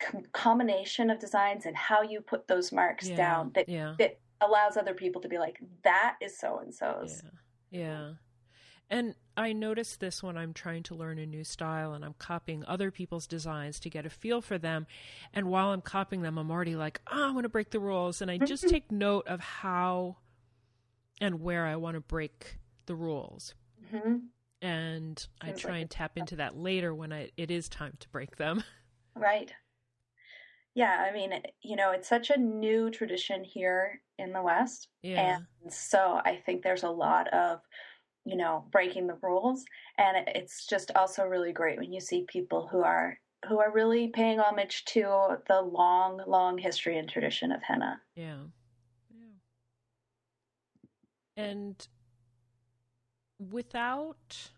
com- 0.00 0.24
combination 0.32 1.10
of 1.10 1.18
designs 1.18 1.66
and 1.66 1.76
how 1.76 2.02
you 2.02 2.20
put 2.20 2.48
those 2.48 2.72
marks 2.72 3.08
yeah. 3.08 3.16
down 3.16 3.50
that 3.54 3.68
yeah. 3.68 3.94
that 3.98 4.18
allows 4.40 4.76
other 4.76 4.94
people 4.94 5.20
to 5.20 5.28
be 5.28 5.38
like 5.38 5.58
that 5.82 6.16
is 6.20 6.38
so 6.38 6.58
and 6.58 6.74
so's 6.74 7.22
Yeah. 7.24 7.30
Yeah. 7.70 8.10
And 8.88 9.14
I 9.36 9.52
notice 9.52 9.96
this 9.96 10.22
when 10.22 10.36
I'm 10.36 10.54
trying 10.54 10.84
to 10.84 10.94
learn 10.94 11.18
a 11.18 11.26
new 11.26 11.42
style 11.42 11.92
and 11.92 12.04
I'm 12.04 12.14
copying 12.18 12.64
other 12.66 12.90
people's 12.90 13.26
designs 13.26 13.80
to 13.80 13.90
get 13.90 14.06
a 14.06 14.10
feel 14.10 14.40
for 14.40 14.58
them. 14.58 14.86
And 15.34 15.48
while 15.48 15.70
I'm 15.70 15.80
copying 15.80 16.22
them, 16.22 16.38
I'm 16.38 16.50
already 16.50 16.76
like, 16.76 17.00
oh, 17.10 17.28
I 17.28 17.32
want 17.32 17.44
to 17.44 17.48
break 17.48 17.70
the 17.70 17.80
rules. 17.80 18.22
And 18.22 18.30
I 18.30 18.38
just 18.38 18.68
take 18.68 18.92
note 18.92 19.26
of 19.26 19.40
how 19.40 20.18
and 21.20 21.40
where 21.40 21.66
I 21.66 21.76
want 21.76 21.94
to 21.94 22.00
break 22.00 22.58
the 22.86 22.94
rules. 22.94 23.54
hmm 23.90 24.16
And 24.62 25.26
I 25.40 25.52
try 25.52 25.72
like 25.72 25.80
and 25.82 25.90
tap 25.90 26.16
into 26.16 26.36
that 26.36 26.56
later 26.56 26.94
when 26.94 27.12
I, 27.12 27.30
it 27.36 27.50
is 27.50 27.68
time 27.68 27.94
to 28.00 28.08
break 28.10 28.36
them. 28.36 28.62
right 29.16 29.50
yeah 30.74 31.06
i 31.08 31.10
mean 31.10 31.32
you 31.62 31.74
know 31.74 31.90
it's 31.92 32.06
such 32.06 32.28
a 32.28 32.36
new 32.36 32.90
tradition 32.90 33.42
here 33.42 34.02
in 34.18 34.30
the 34.32 34.42
west 34.42 34.88
Yeah. 35.02 35.38
And 35.62 35.72
so 35.72 36.20
I 36.24 36.36
think 36.44 36.62
there's 36.62 36.82
a 36.82 36.90
lot 36.90 37.28
of, 37.32 37.60
you 38.24 38.36
know, 38.36 38.64
breaking 38.70 39.06
the 39.06 39.18
rules. 39.22 39.64
And 39.98 40.28
it's 40.28 40.66
just 40.66 40.90
also 40.94 41.24
really 41.24 41.52
great 41.52 41.78
when 41.78 41.92
you 41.92 42.00
see 42.00 42.24
people 42.28 42.68
who 42.70 42.82
are 42.82 43.18
who 43.48 43.60
are 43.60 43.72
really 43.72 44.08
paying 44.08 44.40
homage 44.40 44.84
to 44.86 45.38
the 45.46 45.60
long, 45.60 46.22
long 46.26 46.58
history 46.58 46.98
and 46.98 47.08
tradition 47.08 47.52
of 47.52 47.62
henna. 47.62 48.00
Yeah. 48.16 48.38
And 51.36 51.86
without 53.38 54.50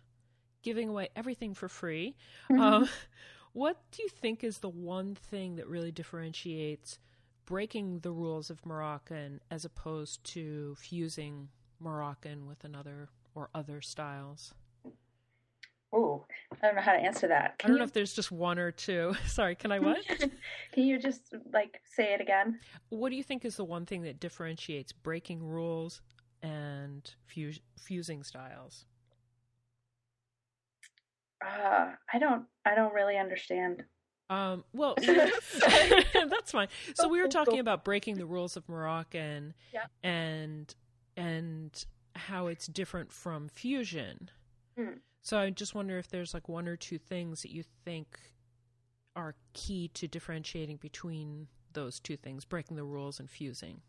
giving 0.62 0.88
away 0.88 1.08
everything 1.16 1.54
for 1.54 1.68
free, 1.68 2.16
um, 2.50 2.88
what 3.52 3.78
do 3.90 4.02
you 4.02 4.08
think 4.08 4.44
is 4.44 4.58
the 4.58 4.68
one 4.68 5.14
thing 5.14 5.56
that 5.56 5.66
really 5.66 5.90
differentiates 5.90 6.98
breaking 7.46 8.00
the 8.00 8.12
rules 8.12 8.50
of 8.50 8.64
Moroccan 8.66 9.40
as 9.50 9.64
opposed 9.64 10.22
to 10.22 10.74
fusing 10.76 11.48
Moroccan 11.80 12.46
with 12.46 12.62
another 12.64 13.08
or 13.34 13.48
other 13.54 13.80
styles? 13.80 14.52
Oh, 15.92 16.26
I 16.52 16.66
don't 16.66 16.76
know 16.76 16.82
how 16.82 16.92
to 16.92 16.98
answer 16.98 17.28
that. 17.28 17.54
I 17.64 17.68
don't 17.68 17.78
know 17.78 17.84
if 17.84 17.94
there's 17.94 18.12
just 18.12 18.30
one 18.30 18.58
or 18.58 18.70
two. 18.70 19.14
Sorry, 19.26 19.54
can 19.54 19.72
I 19.72 19.78
what? 19.78 19.98
Can 20.72 20.84
you 20.84 20.98
just 20.98 21.34
like 21.52 21.80
say 21.84 22.12
it 22.12 22.20
again? 22.20 22.60
what 22.90 23.08
do 23.08 23.16
you 23.16 23.22
think 23.22 23.44
is 23.44 23.56
the 23.56 23.64
one 23.64 23.86
thing 23.86 24.02
that 24.02 24.20
differentiates 24.20 24.92
breaking 24.92 25.42
rules 25.42 26.02
and 26.42 27.10
fus- 27.26 27.60
fusing 27.78 28.22
styles? 28.22 28.84
Uh, 31.44 31.92
I 32.12 32.18
don't. 32.18 32.46
I 32.64 32.74
don't 32.74 32.92
really 32.92 33.16
understand. 33.16 33.84
Um, 34.30 34.64
well, 34.72 34.94
that's 35.02 36.50
fine. 36.52 36.68
So 36.94 37.08
we 37.08 37.20
were 37.20 37.28
talking 37.28 37.60
about 37.60 37.84
breaking 37.84 38.16
the 38.16 38.26
rules 38.26 38.56
of 38.56 38.68
Moroccan 38.68 39.54
Yeah. 39.72 39.84
and 40.02 40.74
and 41.16 41.84
how 42.14 42.48
it's 42.48 42.66
different 42.66 43.12
from 43.12 43.48
fusion. 43.48 44.30
Hmm. 44.76 44.98
So 45.22 45.38
I 45.38 45.50
just 45.50 45.74
wonder 45.74 45.98
if 45.98 46.08
there's 46.08 46.34
like 46.34 46.48
one 46.48 46.68
or 46.68 46.76
two 46.76 46.98
things 46.98 47.42
that 47.42 47.50
you 47.52 47.62
think 47.84 48.18
are 49.16 49.34
key 49.52 49.88
to 49.94 50.06
differentiating 50.06 50.76
between 50.76 51.48
those 51.72 51.98
two 52.00 52.16
things, 52.16 52.44
breaking 52.44 52.76
the 52.76 52.84
rules 52.84 53.18
and 53.20 53.30
fusing. 53.30 53.80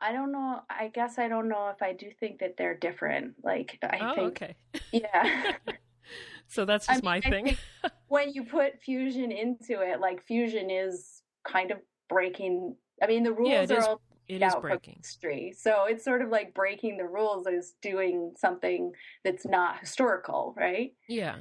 I 0.00 0.12
don't 0.12 0.32
know. 0.32 0.60
I 0.70 0.88
guess 0.88 1.18
I 1.18 1.28
don't 1.28 1.48
know 1.48 1.68
if 1.74 1.82
I 1.82 1.92
do 1.92 2.10
think 2.20 2.40
that 2.40 2.56
they're 2.56 2.76
different. 2.76 3.34
Like 3.42 3.78
I 3.82 3.98
oh, 4.00 4.14
think, 4.14 4.28
okay. 4.28 4.56
yeah. 4.92 5.52
so 6.48 6.64
that's 6.64 6.88
I 6.88 6.94
just 6.94 7.04
mean, 7.04 7.10
my 7.10 7.16
I 7.16 7.20
thing. 7.30 7.56
when 8.08 8.32
you 8.32 8.44
put 8.44 8.80
fusion 8.80 9.32
into 9.32 9.80
it, 9.80 10.00
like 10.00 10.24
fusion 10.24 10.70
is 10.70 11.22
kind 11.46 11.70
of 11.70 11.78
breaking. 12.08 12.76
I 13.02 13.06
mean, 13.06 13.22
the 13.22 13.32
rules 13.32 13.50
Yeah, 13.50 13.62
it 13.62 13.70
are 13.72 13.78
is 13.78 13.84
all 13.84 14.00
it 14.28 14.42
is 14.42 14.54
breaking. 14.60 14.96
history, 14.98 15.54
so 15.56 15.86
it's 15.88 16.04
sort 16.04 16.22
of 16.22 16.28
like 16.28 16.54
breaking 16.54 16.98
the 16.98 17.06
rules 17.06 17.46
is 17.46 17.74
doing 17.80 18.34
something 18.36 18.92
that's 19.24 19.46
not 19.46 19.80
historical, 19.80 20.54
right? 20.56 20.92
Yeah. 21.08 21.36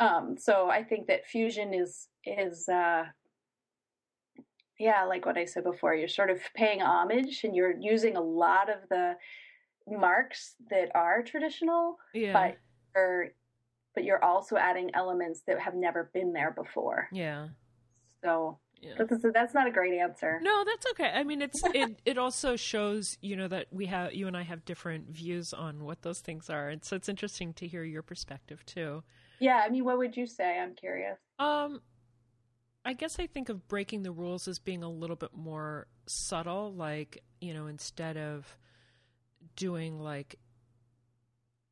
Um, 0.00 0.36
so 0.36 0.68
I 0.68 0.82
think 0.82 1.06
that 1.06 1.26
fusion 1.26 1.72
is 1.72 2.08
is 2.24 2.68
uh, 2.68 3.04
yeah, 4.78 5.04
like 5.04 5.24
what 5.26 5.36
I 5.38 5.44
said 5.44 5.64
before. 5.64 5.94
You're 5.94 6.08
sort 6.08 6.30
of 6.30 6.40
paying 6.54 6.80
homage, 6.82 7.42
and 7.44 7.54
you're 7.56 7.76
using 7.78 8.16
a 8.16 8.20
lot 8.20 8.68
of 8.70 8.88
the 8.90 9.16
marks 9.88 10.54
that 10.70 10.90
are 10.94 11.22
traditional, 11.22 11.96
Yeah. 12.14 12.32
but 12.32 12.58
you're 12.94 13.28
but 13.94 14.04
you're 14.04 14.22
also 14.22 14.56
adding 14.58 14.90
elements 14.94 15.40
that 15.46 15.58
have 15.58 15.74
never 15.74 16.10
been 16.12 16.32
there 16.34 16.50
before. 16.50 17.08
yeah. 17.12 17.48
So 18.22 18.58
Yeah. 18.82 18.94
that's 18.98 19.22
that's 19.32 19.54
not 19.54 19.66
a 19.66 19.70
great 19.70 19.94
answer. 19.98 20.38
No, 20.42 20.64
that's 20.64 20.84
okay. 20.90 21.10
I 21.14 21.22
mean, 21.24 21.40
it's 21.40 21.62
it. 21.74 21.98
It 22.04 22.18
also 22.18 22.56
shows, 22.56 23.16
you 23.22 23.36
know, 23.36 23.48
that 23.48 23.68
we 23.70 23.86
have 23.86 24.12
you 24.12 24.26
and 24.26 24.36
I 24.36 24.42
have 24.42 24.64
different 24.66 25.08
views 25.08 25.52
on 25.54 25.84
what 25.84 26.02
those 26.02 26.20
things 26.20 26.50
are, 26.50 26.68
and 26.68 26.84
so 26.84 26.94
it's 26.96 27.08
interesting 27.08 27.54
to 27.54 27.66
hear 27.66 27.84
your 27.84 28.02
perspective 28.02 28.66
too. 28.66 29.02
Yeah, 29.38 29.62
I 29.64 29.68
mean, 29.70 29.84
what 29.84 29.96
would 29.98 30.16
you 30.16 30.26
say? 30.26 30.58
I'm 30.58 30.74
curious. 30.74 31.18
Um, 31.38 31.80
I 32.86 32.92
guess 32.92 33.18
I 33.18 33.26
think 33.26 33.48
of 33.48 33.66
breaking 33.66 34.04
the 34.04 34.12
rules 34.12 34.46
as 34.46 34.60
being 34.60 34.84
a 34.84 34.88
little 34.88 35.16
bit 35.16 35.34
more 35.34 35.88
subtle. 36.06 36.72
Like, 36.72 37.22
you 37.40 37.52
know, 37.52 37.66
instead 37.66 38.16
of 38.16 38.56
doing 39.56 39.98
like, 40.00 40.36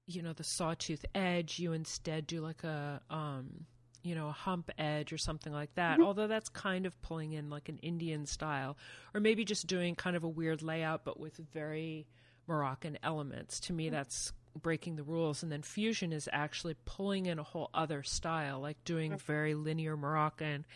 you 0.07 0.23
know, 0.23 0.33
the 0.33 0.43
sawtooth 0.43 1.05
edge, 1.15 1.61
you 1.61 1.73
instead 1.73 2.27
do 2.27 2.41
like 2.41 2.65
a, 2.65 3.01
um, 3.11 3.65
you 4.03 4.17
know, 4.17 4.29
a 4.29 4.33
hump 4.33 4.73
edge 4.77 5.13
or 5.13 5.19
something 5.19 5.53
like 5.53 5.73
that. 5.77 6.01
Although 6.01 6.27
that's 6.27 6.49
kind 6.49 6.85
of 6.85 7.01
pulling 7.01 7.33
in 7.33 7.49
like 7.49 7.69
an 7.69 7.79
Indian 7.79 8.27
style, 8.27 8.77
or 9.15 9.21
maybe 9.21 9.45
just 9.45 9.69
doing 9.69 9.95
kind 9.95 10.17
of 10.17 10.25
a 10.25 10.29
weird 10.29 10.63
layout, 10.63 11.05
but 11.05 11.21
with 11.21 11.37
very 11.53 12.09
Moroccan 12.49 12.99
elements. 13.05 13.61
To 13.61 13.73
me, 13.73 13.89
that's 13.89 14.33
breaking 14.61 14.97
the 14.97 15.03
rules. 15.05 15.43
And 15.43 15.51
then 15.51 15.63
fusion 15.63 16.13
is 16.13 16.29
actually 16.33 16.75
pulling 16.85 17.27
in 17.27 17.39
a 17.39 17.45
whole 17.45 17.71
other 17.73 18.03
style, 18.03 18.61
like 18.61 18.83
doing 18.85 19.17
very 19.17 19.55
linear 19.55 19.97
Moroccan 19.97 20.67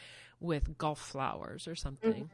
with 0.41 0.79
Gulf 0.79 0.99
flowers 1.01 1.67
or 1.69 1.75
something. 1.75 2.31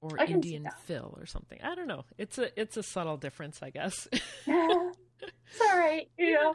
Or 0.00 0.18
I 0.18 0.26
can 0.26 0.36
Indian 0.36 0.66
fill 0.84 1.14
or 1.16 1.26
something. 1.26 1.60
I 1.62 1.74
don't 1.76 1.86
know. 1.86 2.04
It's 2.18 2.36
a 2.38 2.60
it's 2.60 2.76
a 2.76 2.82
subtle 2.82 3.16
difference, 3.16 3.62
I 3.62 3.70
guess. 3.70 4.08
it's 4.46 5.60
all 5.70 5.78
right, 5.78 6.08
you 6.18 6.32
know. 6.34 6.54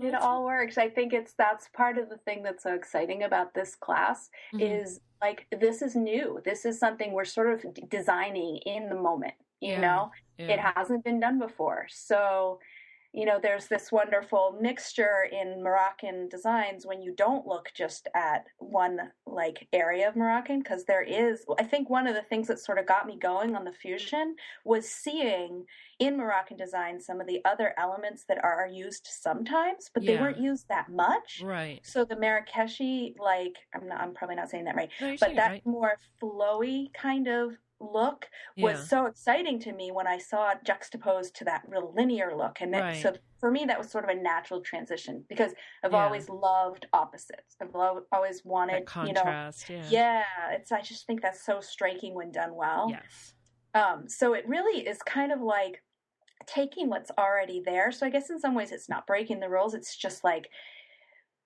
It 0.00 0.14
all 0.14 0.44
works. 0.46 0.78
I 0.78 0.88
think 0.88 1.12
it's 1.12 1.34
that's 1.36 1.68
part 1.76 1.98
of 1.98 2.08
the 2.08 2.16
thing 2.16 2.42
that's 2.42 2.62
so 2.62 2.74
exciting 2.74 3.22
about 3.24 3.52
this 3.52 3.74
class 3.74 4.30
Mhm. 4.54 4.82
is 4.82 5.00
like 5.20 5.46
this 5.60 5.82
is 5.82 5.94
new. 5.94 6.40
This 6.44 6.64
is 6.64 6.78
something 6.78 7.12
we're 7.12 7.26
sort 7.26 7.52
of 7.52 7.74
d- 7.74 7.84
designing 7.90 8.56
in 8.64 8.88
the 8.88 8.94
moment. 8.94 9.34
You 9.60 9.72
Yeah, 9.72 9.80
know, 9.80 10.10
yeah. 10.38 10.46
it 10.54 10.58
hasn't 10.60 11.04
been 11.04 11.20
done 11.20 11.38
before. 11.38 11.86
So, 11.90 12.58
you 13.12 13.26
know, 13.26 13.38
there's 13.40 13.66
this 13.66 13.92
wonderful 13.92 14.56
mixture 14.60 15.28
in 15.30 15.62
Moroccan 15.62 16.28
designs 16.28 16.86
when 16.86 17.02
you 17.02 17.14
don't 17.14 17.46
look 17.46 17.70
just 17.74 18.08
at 18.14 18.46
one 18.58 18.98
like 19.26 19.68
area 19.72 20.08
of 20.08 20.16
Moroccan, 20.16 20.60
because 20.60 20.84
there 20.84 21.02
is, 21.02 21.44
I 21.58 21.64
think 21.64 21.90
one 21.90 22.06
of 22.06 22.14
the 22.14 22.22
things 22.22 22.48
that 22.48 22.58
sort 22.58 22.78
of 22.78 22.86
got 22.86 23.06
me 23.06 23.18
going 23.18 23.54
on 23.54 23.64
the 23.64 23.72
fusion 23.72 24.36
was 24.64 24.88
seeing 24.88 25.64
in 25.98 26.16
Moroccan 26.16 26.56
design 26.56 26.98
some 26.98 27.20
of 27.20 27.26
the 27.26 27.40
other 27.44 27.74
elements 27.78 28.24
that 28.28 28.42
are 28.42 28.66
used 28.66 29.06
sometimes, 29.10 29.90
but 29.92 30.04
they 30.04 30.16
weren't 30.16 30.40
used 30.40 30.68
that 30.68 30.90
much. 30.90 31.42
Right. 31.44 31.80
So 31.84 32.04
the 32.04 32.16
Marrakeshi, 32.16 33.14
like 33.18 33.56
I'm 33.74 33.88
not, 33.88 34.00
I'm 34.00 34.14
probably 34.14 34.36
not 34.36 34.48
saying 34.48 34.64
that 34.64 34.74
right, 34.74 34.90
No, 35.00 35.16
but 35.20 35.36
that 35.36 35.50
right. 35.50 35.66
more 35.66 35.98
flowy 36.20 36.92
kind 36.94 37.28
of 37.28 37.52
look 37.82 38.28
was 38.56 38.88
so 38.88 39.06
exciting 39.06 39.58
to 39.60 39.72
me 39.72 39.90
when 39.90 40.06
I 40.06 40.18
saw 40.18 40.50
it 40.52 40.58
juxtaposed 40.64 41.34
to 41.36 41.44
that 41.44 41.62
real 41.66 41.92
linear 41.96 42.36
look. 42.36 42.60
And 42.60 42.72
then, 42.72 42.94
so 43.00 43.14
for 43.40 43.50
me, 43.50 43.64
that 43.66 43.78
was 43.78 43.90
sort 43.90 44.04
of 44.04 44.10
a 44.10 44.20
natural 44.20 44.60
transition 44.60 45.24
because 45.28 45.52
I've 45.82 45.92
Yeah. 45.92 46.04
always 46.04 46.28
loved 46.28 46.86
opposites. 46.92 47.56
I've 47.60 47.74
lo- 47.74 48.04
always 48.12 48.44
wanted, 48.44 48.86
that 48.86 49.06
you 49.06 49.12
know, 49.12 49.22
yeah. 49.24 49.50
yeah. 49.90 50.24
It's 50.52 50.70
I 50.72 50.80
just 50.80 51.06
think 51.06 51.22
that's 51.22 51.44
so 51.44 51.60
striking 51.60 52.14
when 52.14 52.30
done 52.30 52.54
well. 52.54 52.86
Yes. 52.90 53.34
Um, 53.74 54.08
so 54.08 54.34
it 54.34 54.46
really 54.46 54.86
is 54.86 54.98
kind 55.02 55.32
of 55.32 55.40
like 55.40 55.82
taking 56.46 56.88
what's 56.88 57.10
already 57.18 57.62
there. 57.64 57.90
So 57.92 58.06
I 58.06 58.10
guess 58.10 58.28
in 58.30 58.38
some 58.38 58.54
ways 58.54 58.70
it's 58.72 58.88
not 58.88 59.06
breaking 59.06 59.40
the 59.40 59.48
rules. 59.48 59.74
It's 59.74 59.96
just 59.96 60.24
like 60.24 60.48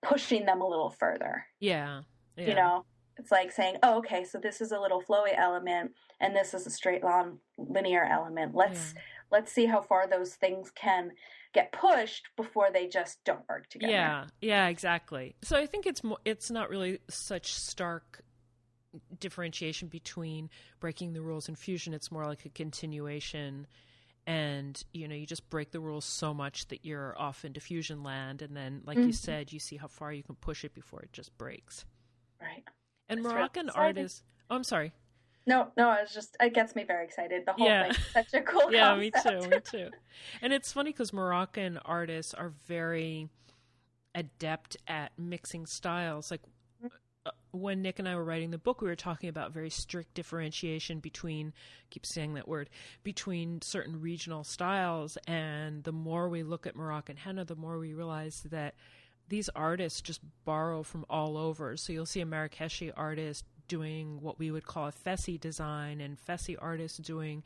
pushing 0.03 0.45
them 0.45 0.61
a 0.61 0.67
little 0.67 0.91
further 0.91 1.43
Yeah. 1.59 2.01
yeah. 2.37 2.47
you 2.47 2.53
know 2.53 2.85
it's 3.17 3.31
like 3.31 3.51
saying 3.51 3.77
oh 3.81 3.97
okay 3.97 4.23
so 4.23 4.37
this 4.37 4.61
is 4.61 4.71
a 4.71 4.79
little 4.79 5.01
flowy 5.01 5.35
element 5.35 5.91
and 6.19 6.35
this 6.35 6.53
is 6.53 6.65
a 6.65 6.69
straight 6.71 7.03
line 7.03 7.37
linear 7.57 8.03
element 8.03 8.53
let's 8.55 8.93
Yeah. 8.93 9.01
let's 9.31 9.51
see 9.51 9.65
how 9.65 9.81
far 9.81 10.07
those 10.07 10.35
things 10.35 10.71
can 10.71 11.11
get 11.53 11.71
pushed 11.71 12.27
before 12.35 12.69
they 12.71 12.87
just 12.87 13.23
don't 13.23 13.47
work 13.49 13.67
together 13.69 13.91
Yeah, 13.93 14.25
yeah, 14.41 14.67
exactly. 14.67 15.35
So 15.43 15.57
I 15.57 15.65
think 15.65 15.85
it's 15.85 16.03
more, 16.03 16.17
it's 16.25 16.51
not 16.51 16.69
really 16.69 16.99
such 17.09 17.53
stark 17.53 18.21
differentiation 19.19 19.87
between 19.87 20.49
breaking 20.79 21.13
the 21.13 21.21
rules 21.21 21.47
and 21.47 21.57
fusion. 21.57 21.93
It's 21.93 22.11
more 22.11 22.25
like 22.25 22.45
a 22.45 22.49
continuation, 22.49 23.67
and 24.25 24.81
you 24.93 25.07
know, 25.07 25.15
you 25.15 25.25
just 25.25 25.49
break 25.49 25.71
the 25.71 25.79
rules 25.79 26.05
so 26.05 26.33
much 26.33 26.67
that 26.69 26.83
you're 26.85 27.15
off 27.19 27.45
into 27.45 27.59
fusion 27.59 28.03
land, 28.03 28.41
and 28.41 28.55
then, 28.55 28.81
like 28.85 28.97
you 28.97 29.05
Mhm. 29.05 29.15
said, 29.15 29.53
you 29.53 29.59
see 29.59 29.77
how 29.77 29.87
far 29.87 30.11
you 30.13 30.23
can 30.23 30.35
push 30.35 30.63
it 30.63 30.73
before 30.73 31.01
it 31.01 31.13
just 31.13 31.37
breaks. 31.37 31.85
right 32.41 32.63
And 33.09 33.19
That's 33.19 33.25
really 33.25 33.35
Moroccan 33.35 33.67
exciting. 33.67 33.87
artists. 33.87 34.23
Oh, 34.49 34.55
I'm 34.55 34.63
sorry. 34.63 34.93
No 35.47 35.69
no 35.77 35.89
i 35.89 36.01
was 36.01 36.13
just 36.13 36.37
it 36.39 36.53
gets 36.53 36.75
me 36.75 36.83
very 36.83 37.03
excited 37.05 37.43
the 37.45 37.53
whole 37.53 37.65
Yeah. 37.67 37.83
thing 37.91 37.93
such 38.13 38.33
a 38.33 38.41
cool 38.41 38.61
thing. 38.61 38.73
yeah, 38.73 38.95
me 38.95 39.11
too, 39.11 39.47
me 39.49 39.59
too. 39.63 39.89
And 40.41 40.53
it's 40.53 40.71
funny 40.71 40.91
because 40.91 41.11
Moroccan 41.13 41.77
artists 41.85 42.33
are 42.33 42.53
very 42.67 43.29
adept 44.15 44.77
at 44.87 45.11
mixing 45.17 45.65
styles. 45.65 46.31
Like 46.31 46.41
uh, 47.25 47.31
when 47.51 47.81
Nick 47.81 47.99
and 47.99 48.07
I 48.07 48.15
were 48.15 48.23
writing 48.23 48.51
the 48.51 48.57
book, 48.57 48.81
we 48.81 48.87
were 48.87 48.95
talking 48.95 49.29
about 49.29 49.51
very 49.51 49.69
strict 49.69 50.13
differentiation 50.13 50.99
between, 50.99 51.53
keep 51.89 52.05
saying 52.05 52.33
that 52.35 52.47
word, 52.47 52.69
between 53.03 53.61
certain 53.61 53.99
regional 54.01 54.43
styles. 54.43 55.17
And 55.27 55.83
the 55.83 55.91
more 55.91 56.29
we 56.29 56.43
look 56.43 56.65
at 56.67 56.75
Moroccan 56.75 57.17
henna, 57.17 57.45
the 57.45 57.55
more 57.55 57.77
we 57.77 57.93
realize 57.93 58.43
that 58.49 58.75
these 59.29 59.49
artists 59.55 60.01
just 60.01 60.21
borrow 60.45 60.83
from 60.83 61.05
all 61.09 61.37
over. 61.37 61.75
So 61.77 61.93
you'll 61.93 62.05
see 62.05 62.21
a 62.21 62.25
Marrakeshi 62.25 62.91
artist 62.91 63.45
doing 63.67 64.21
what 64.21 64.39
we 64.39 64.51
would 64.51 64.65
call 64.65 64.87
a 64.87 64.91
Fassi 64.91 65.39
design, 65.39 66.01
and 66.01 66.17
Fassi 66.19 66.55
artists 66.59 66.97
doing 66.97 67.43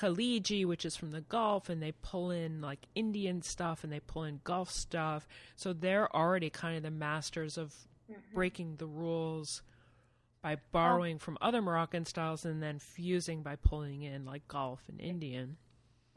Khaliji, 0.00 0.64
which 0.66 0.84
is 0.84 0.96
from 0.96 1.10
the 1.10 1.20
Gulf, 1.22 1.68
and 1.68 1.82
they 1.82 1.92
pull 1.92 2.30
in 2.30 2.60
like 2.60 2.86
Indian 2.94 3.42
stuff 3.42 3.82
and 3.84 3.92
they 3.92 4.00
pull 4.00 4.24
in 4.24 4.40
Gulf 4.44 4.70
stuff. 4.70 5.26
So 5.56 5.72
they're 5.72 6.14
already 6.14 6.50
kind 6.50 6.76
of 6.76 6.82
the 6.82 6.90
masters 6.90 7.56
of 7.58 7.74
Mhm. 8.08 8.34
breaking 8.34 8.76
the 8.76 8.86
rules 8.86 9.62
by 10.40 10.56
borrowing 10.72 11.18
from 11.18 11.36
other 11.40 11.60
Moroccan 11.60 12.04
styles 12.04 12.44
and 12.44 12.62
then 12.62 12.78
fusing 12.78 13.42
by 13.42 13.56
pulling 13.56 14.02
in 14.02 14.24
like 14.24 14.46
Gulf 14.46 14.88
and 14.88 15.00
Indian. 15.00 15.56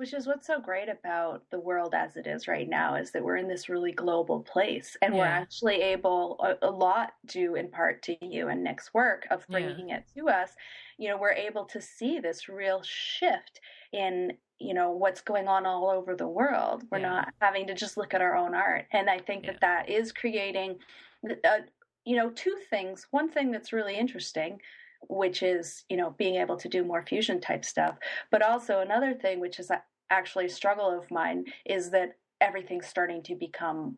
Which 0.01 0.15
is 0.15 0.25
what's 0.25 0.47
so 0.47 0.59
great 0.59 0.89
about 0.89 1.43
the 1.51 1.59
world 1.59 1.93
as 1.93 2.17
it 2.17 2.25
is 2.25 2.47
right 2.47 2.67
now 2.67 2.95
is 2.95 3.11
that 3.11 3.23
we're 3.23 3.35
in 3.37 3.47
this 3.47 3.69
really 3.69 3.91
global 3.91 4.39
place 4.41 4.97
and 5.03 5.13
we're 5.15 5.27
actually 5.27 5.75
able 5.75 6.39
a, 6.41 6.67
a 6.67 6.71
lot 6.71 7.13
due 7.27 7.53
in 7.53 7.69
part 7.69 8.01
to 8.01 8.17
you 8.25 8.47
and 8.47 8.63
nick's 8.63 8.91
work 8.95 9.27
of 9.29 9.45
Yeah. 9.47 9.59
bringing 9.59 9.89
it 9.89 10.03
to 10.17 10.27
us 10.27 10.55
you 10.97 11.07
know 11.07 11.17
we're 11.17 11.33
able 11.33 11.65
to 11.65 11.79
see 11.79 12.19
this 12.19 12.49
real 12.49 12.81
shift 12.81 13.61
in 13.93 14.35
you 14.57 14.73
know 14.73 14.89
what's 14.89 15.21
going 15.21 15.47
on 15.47 15.67
all 15.67 15.87
over 15.87 16.15
the 16.15 16.27
world 16.27 16.83
we're 16.89 16.97
Yeah. 16.97 17.09
not 17.09 17.33
having 17.39 17.67
to 17.67 17.75
just 17.75 17.95
look 17.95 18.15
at 18.15 18.21
our 18.23 18.35
own 18.35 18.55
art 18.55 18.87
and 18.93 19.07
i 19.07 19.19
think 19.19 19.45
Yeah. 19.45 19.51
that 19.51 19.61
that 19.61 19.87
is 19.87 20.11
creating 20.11 20.79
uh, 21.45 21.59
you 22.05 22.15
know 22.15 22.31
two 22.31 22.57
things 22.71 23.05
one 23.11 23.29
thing 23.29 23.51
that's 23.51 23.71
really 23.71 23.95
interesting 23.95 24.59
which 25.09 25.43
is 25.43 25.83
you 25.89 25.97
know 25.97 26.11
being 26.17 26.35
able 26.35 26.57
to 26.57 26.69
do 26.69 26.83
more 26.83 27.03
fusion 27.03 27.39
type 27.39 27.65
stuff 27.65 27.97
but 28.29 28.41
also 28.41 28.79
another 28.79 29.13
thing 29.13 29.39
which 29.39 29.59
is 29.59 29.71
actually 30.09 30.45
a 30.45 30.49
struggle 30.49 30.89
of 30.89 31.09
mine 31.11 31.43
is 31.65 31.89
that 31.89 32.11
everything's 32.39 32.87
starting 32.87 33.21
to 33.23 33.35
become 33.35 33.95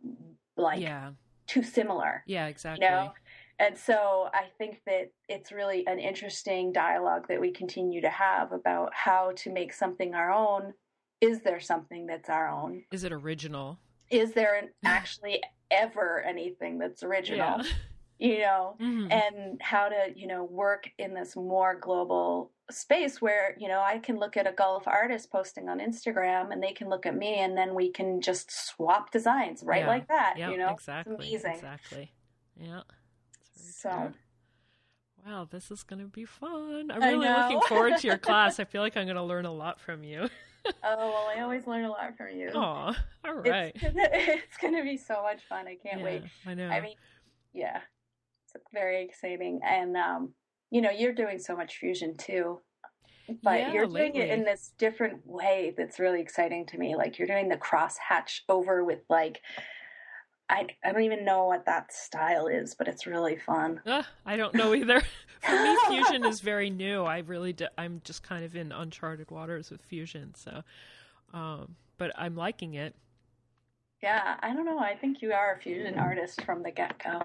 like 0.58 0.80
yeah, 0.80 1.12
too 1.48 1.64
similar 1.64 2.24
yeah, 2.28 2.48
exactly. 2.48 2.86
you 2.86 2.92
know 2.92 3.12
and 3.60 3.78
so 3.78 4.30
i 4.34 4.46
think 4.58 4.82
that 4.86 5.12
it's 5.30 5.52
really 5.52 5.86
an 5.88 6.00
interesting 6.00 6.72
dialogue 6.72 7.28
that 7.28 7.40
we 7.40 7.52
continue 7.52 8.02
to 8.02 8.10
have 8.10 8.52
about 8.52 8.92
how 8.94 9.32
to 9.36 9.52
make 9.52 9.74
something 9.74 10.14
our 10.14 10.32
own 10.32 10.74
is 11.22 11.42
there 11.42 11.60
something 11.60 12.06
that's 12.06 12.30
our 12.30 12.50
own 12.50 12.84
Is 12.92 13.04
it 13.04 13.12
original? 13.14 13.80
is 14.10 14.34
there 14.34 14.56
an, 14.56 14.70
actually 14.86 15.42
ever 15.72 16.22
anything 16.22 16.78
that's 16.78 17.04
original 17.04 17.58
Yeah. 17.60 17.64
You 18.24 18.40
know 18.40 18.76
Mhm. 18.80 19.12
and 19.12 19.62
how 19.62 19.90
to 19.90 20.14
you 20.16 20.28
know 20.28 20.44
work 20.46 20.90
in 20.98 21.14
this 21.14 21.36
more 21.36 21.76
global 21.80 22.52
space 22.72 23.22
where 23.22 23.56
you 23.60 23.68
know 23.68 23.82
i 23.82 24.00
can 24.00 24.18
look 24.18 24.38
at 24.38 24.48
a 24.48 24.54
gulf 24.54 24.88
artist 24.88 25.30
posting 25.30 25.68
on 25.68 25.80
instagram 25.80 26.52
and 26.54 26.64
they 26.64 26.72
can 26.72 26.88
look 26.90 27.06
at 27.06 27.16
me 27.16 27.36
and 27.40 27.58
then 27.58 27.76
we 27.76 27.92
can 27.92 28.22
just 28.22 28.50
swap 28.50 29.12
designs 29.12 29.62
right 29.64 29.82
Yeah. 29.82 29.88
like 29.88 30.08
that 30.08 30.36
Yep, 30.38 30.52
you 30.52 30.58
know 30.58 30.70
exactly. 30.70 31.14
it's 31.16 31.44
amazing 31.44 31.56
Exactly. 31.56 32.12
Yeah. 32.56 32.82
So-. 33.56 34.14
Wow, 35.26 35.48
this 35.50 35.72
is 35.72 35.84
going 35.84 36.02
to 36.02 36.08
be 36.08 36.26
fun. 36.26 36.92
I'm 36.92 37.02
really 37.02 37.30
looking 37.30 37.62
forward 37.62 37.98
to 37.98 38.08
your 38.08 38.18
class. 38.28 38.60
I 38.60 38.66
feel 38.66 38.82
like 38.82 38.98
I'm 38.98 39.06
going 39.06 39.16
to 39.16 39.24
learn 39.24 39.46
a 39.46 39.54
lot 39.54 39.80
from 39.80 40.04
you. 40.04 40.28
oh 40.66 40.72
well 40.82 41.30
i 41.36 41.42
always 41.42 41.68
learn 41.68 41.84
a 41.84 41.90
lot 41.90 42.16
from 42.16 42.30
you 42.38 42.50
Oh, 42.56 42.94
all 43.26 43.34
right. 43.34 43.74
it's, 43.76 43.84
gonna, 43.84 44.08
it's 44.14 44.58
gonna 44.62 44.84
be 44.84 44.96
so 44.96 45.22
much 45.22 45.42
fun 45.50 45.68
i 45.68 45.76
can't 45.76 46.00
Yeah, 46.00 46.06
wait 46.06 46.24
I 46.46 46.54
know. 46.54 46.70
i 46.70 46.80
mean 46.80 46.96
yeah 47.54 47.82
it's 48.56 48.72
very 48.74 49.04
exciting 49.04 49.60
and 49.64 49.96
um 49.98 50.34
you 50.72 50.82
know 50.82 50.92
you're 50.92 51.14
doing 51.14 51.40
so 51.40 51.56
much 51.56 51.78
fusion 51.78 52.16
too 52.18 52.60
but 53.42 53.60
Yeah, 53.60 53.74
you're 53.74 53.88
doing 53.88 54.16
it 54.16 54.30
in 54.30 54.44
this 54.44 54.74
different 54.78 55.26
way 55.26 55.74
that's 55.78 56.00
really 56.00 56.22
exciting 56.22 56.66
to 56.68 56.78
me 56.78 56.96
like 56.96 57.18
you're 57.18 57.28
doing 57.28 57.48
the 57.48 57.58
cross 57.58 57.98
hatch 57.98 58.44
over 58.50 58.84
with 58.84 59.00
like 59.10 59.42
I, 60.50 60.68
I 60.84 60.92
don't 60.92 61.04
even 61.04 61.26
know 61.26 61.46
what 61.46 61.66
that 61.66 61.92
style 61.94 62.48
is, 62.48 62.76
but 62.76 62.88
it's 62.88 63.08
really 63.08 63.38
fun. 63.38 63.82
Ah, 63.88 64.08
I 64.26 64.36
don't 64.36 64.54
know 64.54 64.76
either. 64.76 65.02
For 65.42 65.52
me, 65.52 65.76
fusion 65.88 66.26
is 66.26 66.42
very 66.42 66.70
new. 66.70 67.04
I 67.04 67.20
really, 67.20 67.54
do, 67.54 67.68
I'm 67.78 68.02
just 68.04 68.24
kind 68.24 68.46
of 68.46 68.56
in 68.56 68.72
uncharted 68.72 69.32
waters 69.32 69.72
with 69.72 69.82
fusion. 69.82 70.34
So, 70.36 70.64
um, 71.34 71.76
but 71.98 72.12
I'm 72.18 72.36
liking 72.36 72.76
it. 72.76 72.96
Yeah, 74.02 74.36
I 74.42 74.54
don't 74.54 74.66
know. 74.66 74.80
I 74.80 74.96
think 74.96 75.22
you 75.22 75.32
are 75.32 75.56
a 75.56 75.62
fusion 75.62 75.98
artist 75.98 76.44
from 76.44 76.62
the 76.62 76.72
get 76.72 77.02
go. 77.02 77.22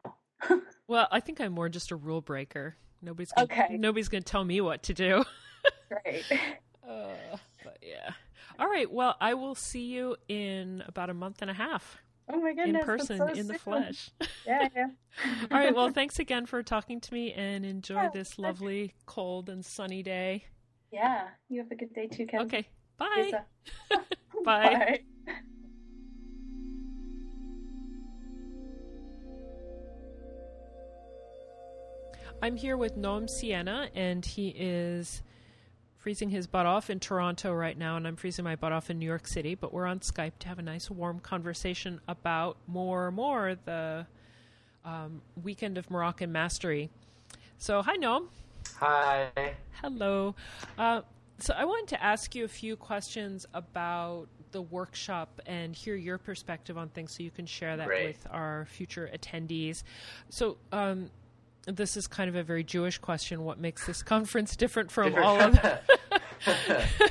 Well, 0.86 1.06
I 1.10 1.20
think 1.20 1.40
I'm 1.40 1.52
more 1.52 1.68
just 1.68 1.90
a 1.90 1.96
rule 1.96 2.20
breaker. 2.22 2.76
Nobody's 3.02 3.30
gonna, 3.32 3.44
Okay. 3.52 3.76
nobody's 3.76 4.08
going 4.08 4.22
to 4.22 4.30
tell 4.30 4.44
me 4.44 4.60
what 4.60 4.82
to 4.84 4.94
do. 4.94 5.24
Great. 6.04 6.24
Uh, 6.88 7.36
but 7.62 7.78
yeah. 7.82 8.12
All 8.58 8.66
right. 8.68 8.90
Well, 8.90 9.14
I 9.20 9.34
will 9.34 9.54
see 9.54 9.84
you 9.84 10.16
in 10.28 10.82
about 10.86 11.10
a 11.10 11.14
month 11.14 11.42
and 11.42 11.50
a 11.50 11.54
half 11.54 11.98
Oh 12.30 12.40
my 12.40 12.50
in 12.50 12.56
goodness. 12.56 12.84
that's 12.86 12.86
person, 12.86 13.18
so 13.18 13.34
in 13.34 13.46
the 13.48 13.54
flesh. 13.58 14.10
Yeah, 14.46 14.68
yeah. 14.74 14.86
All 15.50 15.58
right. 15.58 15.74
Well, 15.74 15.90
thanks 15.90 16.18
again 16.18 16.46
for 16.46 16.62
talking 16.62 17.00
to 17.02 17.12
me 17.14 17.32
and 17.34 17.66
enjoy 17.66 17.96
Yeah, 18.04 18.08
this 18.14 18.38
lovely, 18.38 18.94
cold, 19.04 19.50
and 19.50 19.62
sunny 19.64 20.02
day. 20.02 20.44
yeah. 20.90 21.28
You 21.50 21.60
have 21.60 21.70
a 21.70 21.74
good 21.74 21.92
day 21.92 22.06
too, 22.06 22.26
Ken. 22.26 22.40
Okay. 22.42 22.66
Bye. 22.98 23.32
Bye. 24.42 25.00
Bye. 25.26 25.34
I'm 32.40 32.56
here 32.56 32.76
with 32.76 32.96
Noam 32.96 33.28
Sienna, 33.28 33.88
and 33.96 34.24
he 34.24 34.54
is 34.56 35.22
freezing 35.96 36.30
his 36.30 36.46
butt 36.46 36.66
off 36.66 36.88
in 36.88 37.00
Toronto 37.00 37.52
right 37.52 37.76
now, 37.76 37.96
and 37.96 38.06
I'm 38.06 38.14
freezing 38.14 38.44
my 38.44 38.54
butt 38.54 38.70
off 38.70 38.90
in 38.90 38.98
New 39.00 39.06
York 39.06 39.26
City. 39.26 39.56
But 39.56 39.72
we're 39.72 39.86
on 39.86 39.98
Skype 40.00 40.38
to 40.40 40.48
have 40.48 40.60
a 40.60 40.62
nice, 40.62 40.88
warm 40.88 41.18
conversation 41.18 42.00
about 42.06 42.56
more, 42.68 43.08
and 43.08 43.16
more 43.16 43.56
the 43.64 44.06
um, 44.84 45.20
weekend 45.42 45.78
of 45.78 45.90
Moroccan 45.90 46.30
mastery. 46.30 46.90
So, 47.58 47.82
hi, 47.82 47.96
Noam. 47.96 48.26
Hi. 48.78 49.30
Hello. 49.82 50.36
Uh, 50.78 51.02
so, 51.40 51.54
I 51.54 51.64
wanted 51.64 51.88
to 51.88 52.02
ask 52.02 52.36
you 52.36 52.44
a 52.44 52.48
few 52.48 52.76
questions 52.76 53.46
about 53.52 54.28
the 54.52 54.62
workshop 54.62 55.40
and 55.44 55.74
hear 55.74 55.96
your 55.96 56.18
perspective 56.18 56.78
on 56.78 56.88
things 56.90 57.16
so 57.16 57.24
you 57.24 57.32
can 57.32 57.46
share 57.46 57.76
that 57.76 57.88
Great. 57.88 58.06
with 58.06 58.26
our 58.30 58.66
future 58.70 59.10
attendees. 59.12 59.82
So, 60.30 60.58
um, 60.70 61.10
this 61.76 61.96
is 61.96 62.06
kind 62.06 62.28
of 62.28 62.36
a 62.36 62.42
very 62.42 62.64
Jewish 62.64 62.98
question. 62.98 63.44
What 63.44 63.58
makes 63.58 63.86
this 63.86 64.02
conference 64.02 64.56
different 64.56 64.90
from 64.90 65.10
Different 65.10 65.26
all 65.26 65.40
other 65.40 65.80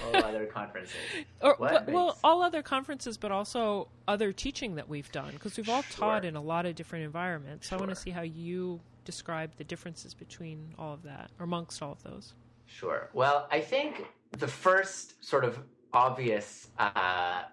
all 0.04 0.16
other 0.24 0.46
conferences. 0.46 0.96
or, 1.42 1.56
What 1.58 1.88
well, 1.88 2.08
makes- 2.08 2.20
all 2.24 2.42
other 2.42 2.62
conferences, 2.64 3.18
but 3.18 3.32
also 3.32 3.88
other 4.08 4.32
teaching 4.32 4.76
that 4.76 4.88
we've 4.90 5.12
done 5.12 5.32
because 5.34 5.58
we've 5.58 5.70
all 5.70 5.84
taught 5.84 6.24
Sure. 6.24 6.30
in 6.30 6.36
a 6.36 6.42
lot 6.42 6.66
of 6.66 6.76
different 6.76 7.06
environments. 7.06 7.70
So 7.70 7.76
I 7.76 7.80
want 7.80 7.90
to 7.92 7.96
see 7.96 8.10
how 8.12 8.22
you 8.22 8.80
describe 9.06 9.52
the 9.58 9.64
differences 9.64 10.14
between 10.14 10.74
all 10.78 10.94
of 10.94 11.04
that, 11.04 11.30
or 11.40 11.44
amongst 11.46 11.82
all 11.82 11.92
of 11.94 12.04
those. 12.04 12.34
Sure. 12.66 13.10
Well, 13.14 13.48
I 13.52 13.62
think 13.62 14.06
the 14.32 14.48
first 14.48 15.24
sort 15.24 15.46
of 15.46 15.60
obvious 15.94 16.68
uh, 16.78 16.90
uh, 16.94 17.44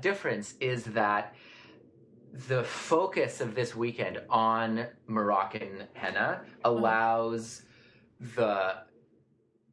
difference 0.00 0.54
is 0.60 0.84
that 0.84 1.34
the 2.32 2.64
focus 2.64 3.40
of 3.40 3.54
this 3.54 3.74
weekend 3.74 4.20
on 4.28 4.86
Moroccan 5.06 5.84
henna 5.94 6.42
allows 6.64 7.62
the 8.34 8.74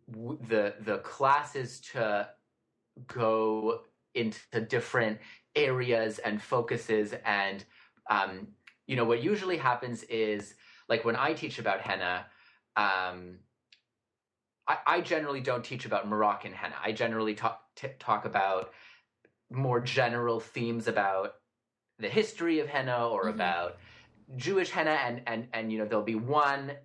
the 0.08 0.76
the 0.82 1.00
classes 1.00 1.80
to 1.82 2.30
go 3.08 3.82
into 4.14 4.62
different 4.62 5.20
areas 5.56 6.20
and 6.20 6.42
focuses 6.42 7.14
and 7.26 7.66
um, 8.10 8.48
you 8.88 8.96
know 8.96 9.06
what 9.06 9.22
usually 9.22 9.58
happens 9.58 10.04
is 10.04 10.56
like 10.88 11.04
when 11.04 11.16
I 11.16 11.34
teach 11.34 11.60
about 11.60 11.82
henna 11.82 12.26
um, 12.78 13.40
I, 14.68 14.78
I 14.86 15.02
generally 15.02 15.42
don't 15.42 15.64
teach 15.64 15.86
about 15.86 16.08
Moroccan 16.08 16.52
henna. 16.52 16.76
I 16.84 16.92
generally 16.92 17.36
talk 17.36 17.62
t- 17.76 17.90
talk 18.00 18.26
about 18.26 18.72
more 19.52 19.80
general 19.80 20.40
themes 20.40 20.88
about 20.88 21.36
the 22.00 22.10
history 22.10 22.60
of 22.60 22.68
henna 22.68 23.08
or 23.08 23.26
Mhm. 23.26 23.36
about 23.36 23.78
Jewish 24.36 24.72
henna, 24.72 24.92
and 24.92 25.22
and 25.28 25.48
and 25.54 25.72
you 25.72 25.78
know 25.78 25.86
there'll 25.86 26.04
be 26.04 26.16
one 26.16 26.78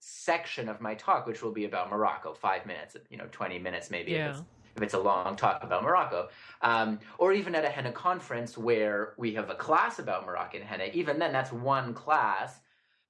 section 0.00 0.68
of 0.68 0.80
my 0.80 0.94
talk 0.94 1.26
which 1.26 1.42
will 1.42 1.52
be 1.52 1.64
about 1.64 1.90
Morocco, 1.90 2.32
five 2.32 2.64
minutes, 2.66 2.96
you 3.10 3.16
know, 3.16 3.26
twenty 3.30 3.58
minutes 3.58 3.90
maybe. 3.90 4.14
if 4.14 4.20
it's- 4.30 4.44
if 4.76 4.82
it's 4.82 4.94
a 4.94 4.98
long 4.98 5.34
talk 5.34 5.64
about 5.64 5.82
Morocco, 5.82 6.28
um, 6.62 7.00
or 7.18 7.32
even 7.32 7.56
at 7.56 7.64
a 7.64 7.68
henna 7.68 7.90
conference 7.90 8.56
where 8.56 9.14
we 9.16 9.34
have 9.34 9.50
a 9.50 9.54
class 9.56 9.98
about 9.98 10.24
Moroccan 10.24 10.62
henna, 10.62 10.84
even 10.92 11.18
then 11.18 11.32
that's 11.32 11.50
one 11.50 11.92
class 11.94 12.60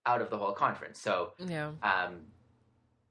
out 0.06 0.22
of 0.22 0.30
the 0.30 0.38
whole 0.38 0.52
conference. 0.54 0.98
So 0.98 1.34
Yeah. 1.38 1.72
um, 1.82 2.32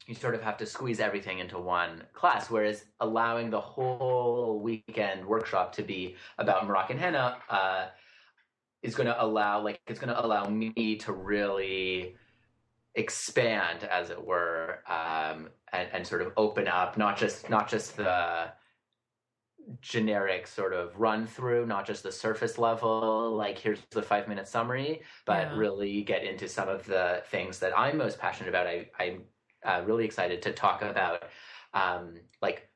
you 0.07 0.15
sort 0.15 0.35
of 0.35 0.41
have 0.41 0.57
to 0.57 0.65
squeeze 0.65 0.99
everything 0.99 1.39
into 1.39 1.59
one 1.59 2.03
class. 2.13 2.49
Whereas 2.49 2.85
allowing 3.01 3.49
the 3.49 3.59
whole 3.59 4.59
weekend 4.61 5.25
workshop 5.25 5.73
to 5.73 5.83
be 5.83 6.15
about 6.37 6.65
Moroccan 6.65 6.97
henna 6.97 7.37
uh, 7.49 7.87
is 8.81 8.95
going 8.95 9.07
to 9.07 9.23
allow, 9.23 9.61
like, 9.61 9.81
it's 9.87 9.99
going 9.99 10.13
to 10.13 10.25
allow 10.25 10.45
me 10.47 10.95
to 10.95 11.11
really 11.11 12.15
expand, 12.95 13.83
as 13.83 14.09
it 14.09 14.25
were, 14.25 14.79
um, 14.87 15.49
and, 15.73 15.89
and 15.91 16.07
sort 16.07 16.21
of 16.21 16.31
open 16.37 16.67
up 16.67 16.97
not 16.97 17.17
just 17.17 17.49
not 17.49 17.67
just 17.67 17.97
the 17.97 18.47
generic 19.81 20.47
sort 20.47 20.71
of 20.73 20.97
run 20.97 21.27
through, 21.27 21.65
not 21.65 21.85
just 21.85 22.01
the 22.01 22.11
surface 22.11 22.57
level, 22.57 23.35
like 23.35 23.59
here's 23.59 23.81
the 23.91 24.01
five 24.01 24.25
minute 24.27 24.47
summary, 24.47 25.01
but 25.25 25.47
Yeah. 25.47 25.57
really 25.57 26.03
get 26.03 26.23
into 26.23 26.47
some 26.47 26.69
of 26.69 26.85
the 26.85 27.21
things 27.27 27.59
that 27.59 27.77
I'm 27.77 27.97
most 27.97 28.17
passionate 28.17 28.47
about. 28.47 28.65
I, 28.65 28.89
I'm 28.97 29.23
uh, 29.68 29.84
really 29.86 30.05
excited 30.05 30.41
to 30.43 30.53
talk 30.53 30.82
about 30.82 31.24
um, 31.74 32.15
like 32.41 32.70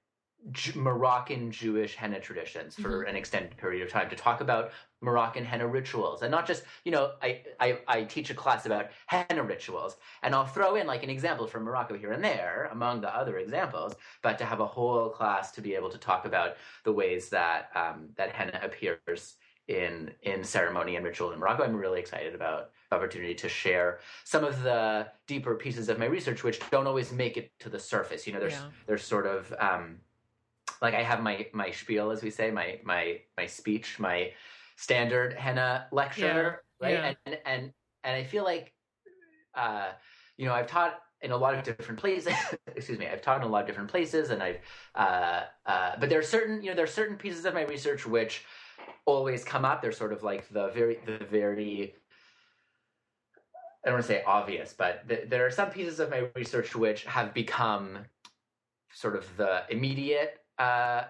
J- 0.51 0.77
Moroccan 0.79 1.51
Jewish 1.51 1.95
henna 1.95 2.19
traditions 2.19 2.75
for 2.75 3.03
an 3.03 3.15
extended 3.15 3.55
period 3.57 3.83
of 3.83 3.89
time 3.89 4.09
to 4.09 4.15
talk 4.15 4.41
about 4.41 4.71
Moroccan 5.01 5.45
henna 5.45 5.67
rituals. 5.67 6.21
And 6.21 6.31
not 6.31 6.47
just 6.47 6.63
you 6.83 6.91
know 6.91 7.11
I, 7.21 7.43
I 7.59 7.79
I 7.87 8.03
teach 8.03 8.29
a 8.29 8.33
class 8.33 8.65
about 8.65 8.89
henna 9.07 9.43
rituals 9.43 9.97
and 10.23 10.33
I'll 10.33 10.45
throw 10.45 10.75
in 10.75 10.87
like 10.87 11.03
an 11.03 11.09
example 11.09 11.47
from 11.47 11.63
Morocco 11.63 11.97
here 11.97 12.11
and 12.11 12.23
there 12.23 12.69
among 12.71 13.01
the 13.01 13.15
other 13.15 13.37
examples 13.37 13.93
but 14.21 14.37
to 14.39 14.45
have 14.45 14.59
a 14.59 14.65
whole 14.65 15.09
class 15.09 15.51
to 15.53 15.61
be 15.61 15.75
able 15.75 15.89
to 15.89 15.97
talk 15.97 16.25
about 16.25 16.57
the 16.83 16.91
ways 16.91 17.29
that 17.29 17.69
um, 17.75 18.09
that 18.17 18.31
henna 18.31 18.59
appears 18.63 19.35
in 19.67 20.11
in 20.23 20.43
ceremony 20.43 20.95
and 20.95 21.05
ritual 21.05 21.31
in 21.31 21.39
Morocco 21.39 21.63
I'm 21.63 21.75
really 21.75 21.99
excited 21.99 22.35
about 22.35 22.71
opportunity 22.91 23.33
to 23.33 23.47
share 23.49 23.99
some 24.23 24.43
of 24.43 24.61
the 24.63 25.07
deeper 25.27 25.55
pieces 25.55 25.89
of 25.89 25.97
my 25.97 26.05
research 26.05 26.43
which 26.43 26.59
don't 26.69 26.87
always 26.87 27.11
make 27.11 27.37
it 27.37 27.51
to 27.59 27.69
the 27.69 27.79
surface 27.79 28.27
you 28.27 28.33
know 28.33 28.39
there's 28.39 28.53
Yeah. 28.53 28.69
there's 28.87 29.03
sort 29.03 29.25
of 29.25 29.53
um, 29.59 29.97
like 30.81 30.93
I 30.95 31.03
have 31.03 31.21
my 31.21 31.47
my 31.53 31.71
spiel, 31.71 32.11
as 32.11 32.23
we 32.23 32.29
say, 32.31 32.49
my 32.51 32.79
my 32.83 33.19
my 33.37 33.45
speech, 33.45 33.99
my 33.99 34.31
standard 34.77 35.33
henna 35.33 35.87
lecture, 35.91 36.63
Yeah, 36.81 36.87
right? 36.87 36.93
yeah. 36.93 37.13
And 37.25 37.37
and 37.45 37.73
and 38.03 38.15
I 38.15 38.23
feel 38.23 38.43
like, 38.43 38.73
uh, 39.53 39.89
you 40.37 40.45
know, 40.47 40.53
I've 40.53 40.67
taught 40.67 40.99
in 41.21 41.31
a 41.31 41.37
lot 41.37 41.53
of 41.53 41.63
different 41.63 41.99
places. 41.99 42.33
excuse 42.75 42.97
me, 42.97 43.07
I've 43.07 43.21
taught 43.21 43.41
in 43.41 43.47
a 43.47 43.51
lot 43.51 43.61
of 43.61 43.67
different 43.67 43.91
places, 43.91 44.31
and 44.31 44.41
I've, 44.41 44.57
uh, 44.95 45.43
uh, 45.67 45.91
but 45.99 46.09
there 46.09 46.17
are 46.17 46.23
certain, 46.23 46.63
you 46.63 46.69
know, 46.71 46.75
there 46.75 46.85
are 46.85 46.97
certain 47.01 47.15
pieces 47.15 47.45
of 47.45 47.53
my 47.53 47.61
research 47.63 48.07
which 48.07 48.43
always 49.05 49.43
come 49.43 49.65
up. 49.65 49.83
They're 49.83 49.91
sort 49.91 50.13
of 50.13 50.23
like 50.23 50.49
the 50.49 50.69
very 50.69 50.97
the 51.05 51.23
very 51.25 51.93
I 53.83 53.89
don't 53.89 53.95
want 53.95 54.05
to 54.05 54.07
say 54.07 54.23
obvious, 54.23 54.73
but 54.73 55.07
th- 55.09 55.29
there 55.29 55.45
are 55.45 55.51
some 55.51 55.71
pieces 55.71 55.99
of 55.99 56.09
my 56.09 56.29
research 56.35 56.75
which 56.75 57.03
have 57.05 57.33
become 57.33 58.05
sort 58.93 59.15
of 59.15 59.37
the 59.37 59.65
immediate 59.69 60.45
uh, 60.59 60.61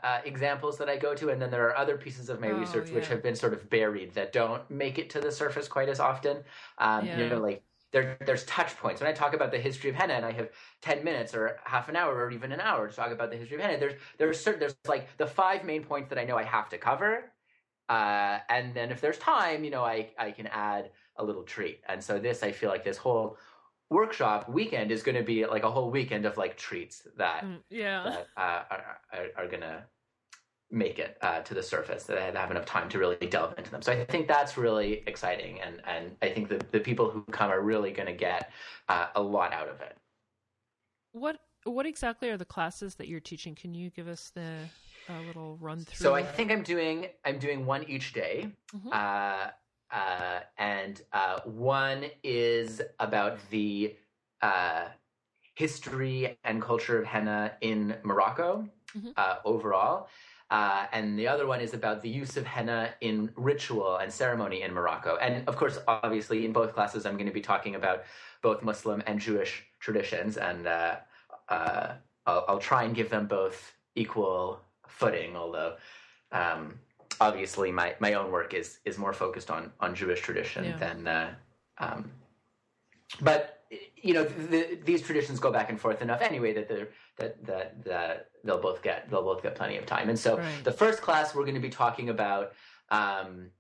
uh, 0.04 0.22
examples 0.26 0.78
that 0.80 0.90
I 0.90 0.98
go 0.98 1.16
to, 1.16 1.30
and 1.30 1.42
then 1.42 1.52
there 1.52 1.68
are 1.70 1.76
other 1.78 1.98
pieces 1.98 2.30
of 2.30 2.40
my 2.40 2.48
Oh, 2.48 2.50
research 2.50 2.92
which 2.92 3.08
have 3.08 3.22
been 3.24 3.36
sort 3.36 3.54
of 3.54 3.70
buried 3.70 4.14
that 4.14 4.34
don't 4.34 4.70
make 4.70 4.98
it 5.00 5.10
to 5.12 5.22
the 5.22 5.32
surface 5.32 5.68
quite 5.68 5.90
as 5.90 6.00
often. 6.00 6.44
Um, 6.78 7.10
You 7.14 7.30
know, 7.30 7.40
like 7.40 7.66
there, 7.92 8.18
there's 8.26 8.46
touch 8.46 8.78
points. 8.78 9.02
When 9.02 9.10
I 9.10 9.14
talk 9.14 9.34
about 9.34 9.52
the 9.52 9.60
history 9.60 9.90
of 9.90 9.96
henna, 9.98 10.14
and 10.14 10.26
I 10.26 10.32
have 10.34 10.52
ten 10.82 11.04
minutes 11.04 11.36
or 11.36 11.60
half 11.66 11.90
an 11.90 11.96
hour 11.98 12.16
or 12.16 12.32
even 12.32 12.52
an 12.54 12.62
hour 12.62 12.88
to 12.88 12.96
talk 12.96 13.12
about 13.12 13.32
the 13.32 13.38
history 13.38 13.58
of 13.58 13.62
henna, 13.64 13.78
there's 13.80 14.02
there's 14.18 14.40
certain 14.42 14.60
there's 14.62 14.78
like 14.88 15.18
the 15.18 15.28
five 15.28 15.66
main 15.66 15.84
points 15.84 16.10
that 16.10 16.20
I 16.20 16.26
know 16.26 16.38
I 16.38 16.44
have 16.44 16.70
to 16.70 16.78
cover, 16.78 17.34
uh, 17.90 18.40
and 18.50 18.74
then 18.74 18.92
if 18.92 19.02
there's 19.02 19.18
time, 19.18 19.64
you 19.64 19.72
know, 19.72 19.84
I 19.84 20.14
I 20.18 20.32
can 20.32 20.48
add 20.48 20.92
a 21.18 21.24
little 21.24 21.44
treat. 21.44 21.82
And 21.88 22.04
so 22.04 22.20
this, 22.20 22.44
I 22.44 22.52
feel 22.52 22.70
like 22.70 22.84
this 22.84 22.98
whole 22.98 23.38
workshop 23.90 24.50
weekend 24.50 24.92
is 24.92 25.04
going 25.04 25.18
to 25.18 25.24
be 25.24 25.46
like 25.46 25.64
a 25.64 25.72
whole 25.72 25.92
weekend 25.92 26.26
of 26.26 26.38
like 26.38 26.56
treats 26.58 27.08
that 27.18 27.44
Mm, 27.44 27.58
yeah. 27.70 28.04
that 28.04 28.28
uh, 28.38 28.64
are, 28.72 28.98
are, 29.14 29.26
are 29.38 29.48
going 29.48 29.62
to 29.62 29.84
make 30.74 31.00
it 31.00 31.18
uh, 31.22 31.42
to 31.42 31.54
the 31.54 31.62
surface 31.62 32.04
that 32.06 32.18
I 32.18 32.40
have 32.40 32.50
enough 32.52 32.66
time 32.66 32.88
to 32.90 32.98
really 32.98 33.18
delve 33.18 33.54
into 33.58 33.70
them. 33.70 33.82
So 33.82 33.92
I 33.92 34.06
think 34.06 34.28
that's 34.30 34.58
really 34.58 35.04
exciting, 35.06 35.60
and 35.60 35.82
and 35.86 36.16
I 36.22 36.30
think 36.30 36.48
the 36.48 36.62
the 36.72 36.80
people 36.80 37.10
who 37.10 37.24
come 37.32 37.52
are 37.52 37.60
really 37.62 37.92
going 37.92 38.08
to 38.08 38.14
get 38.14 38.52
uh, 38.88 39.08
a 39.16 39.22
lot 39.22 39.52
out 39.52 39.68
of 39.68 39.82
it. 39.82 39.98
What 41.12 41.40
what 41.66 41.86
exactly 41.86 42.30
are 42.30 42.38
the 42.38 42.46
classes 42.46 42.96
that 42.96 43.10
you're 43.10 43.20
teaching? 43.20 43.54
Can 43.54 43.74
you 43.74 43.90
give 43.90 44.08
us 44.08 44.32
the 44.34 44.70
uh, 45.10 45.22
little 45.22 45.58
run 45.58 45.80
through? 45.80 46.06
So 46.06 46.16
I 46.16 46.24
think 46.24 46.52
I'm 46.52 46.64
doing 46.64 47.08
I'm 47.26 47.38
doing 47.38 47.66
one 47.66 47.84
each 47.84 48.14
day, 48.14 48.48
Mhm. 48.74 48.94
Uh, 49.92 50.40
and 50.58 51.02
uh, 51.14 51.40
one 51.46 52.06
is 52.24 52.82
about 53.00 53.38
the 53.50 53.96
uh, 54.42 54.86
history 55.56 56.38
and 56.44 56.62
culture 56.62 56.98
of 57.00 57.06
henna 57.06 57.54
in 57.62 57.96
Morocco 58.04 58.68
Mhm. 58.96 59.14
uh, 59.16 59.36
overall. 59.46 60.08
Uh, 60.50 60.86
and 60.92 61.18
the 61.18 61.28
other 61.28 61.48
one 61.48 61.62
is 61.62 61.74
about 61.74 62.02
the 62.02 62.10
use 62.10 62.36
of 62.36 62.46
henna 62.46 62.94
in 63.00 63.32
ritual 63.38 63.98
and 63.98 64.12
ceremony 64.12 64.64
in 64.64 64.74
Morocco. 64.74 65.16
And 65.16 65.48
of 65.48 65.56
course, 65.56 65.80
obviously, 65.88 66.46
in 66.46 66.52
both 66.52 66.74
classes, 66.74 67.06
I'm 67.06 67.14
going 67.14 67.28
to 67.28 67.34
be 67.34 67.42
talking 67.42 67.76
about 67.76 68.04
both 68.42 68.62
Muslim 68.62 69.02
and 69.06 69.18
Jewish 69.20 69.64
traditions. 69.80 70.36
And 70.36 70.68
uh, 70.68 70.98
uh, 71.48 71.94
I'll, 72.26 72.46
I'll 72.50 72.60
try 72.60 72.84
and 72.84 72.94
give 72.94 73.10
them 73.10 73.28
both 73.28 73.72
equal 73.96 74.60
footing, 74.88 75.38
although 75.38 75.78
um, 76.34 76.80
obviously 77.20 77.72
my, 77.72 77.96
my 78.00 78.14
own 78.14 78.32
work 78.32 78.54
is, 78.54 78.80
is 78.86 78.98
more 78.98 79.14
focused 79.14 79.52
on, 79.52 79.72
on 79.80 79.94
Jewish 79.96 80.22
tradition 80.22 80.66
Yeah. 80.66 80.78
than. 80.78 81.08
Uh, 81.08 81.34
um, 81.80 82.12
but 83.22 83.58
you 83.96 84.14
know, 84.14 84.24
the, 84.24 84.80
these 84.84 85.02
traditions 85.02 85.40
go 85.40 85.52
back 85.52 85.70
and 85.70 85.80
forth 85.80 86.02
enough 86.02 86.22
anyway 86.22 86.54
that 86.54 86.68
they're 86.68 86.90
that 87.18 87.46
that 87.46 87.84
that 87.86 88.30
they'll 88.44 88.60
both 88.60 88.82
get 88.82 89.10
they'll 89.10 89.24
both 89.24 89.42
get 89.44 89.56
plenty 89.56 89.78
of 89.78 89.86
time. 89.86 90.10
And 90.10 90.20
so 90.20 90.38
Right. 90.38 90.64
the 90.64 90.72
first 90.72 91.02
class 91.02 91.34
we're 91.36 91.44
going 91.44 91.56
to 91.56 91.62
be 91.62 91.70
talking 91.70 92.10
about 92.10 92.54
um, 92.90 93.52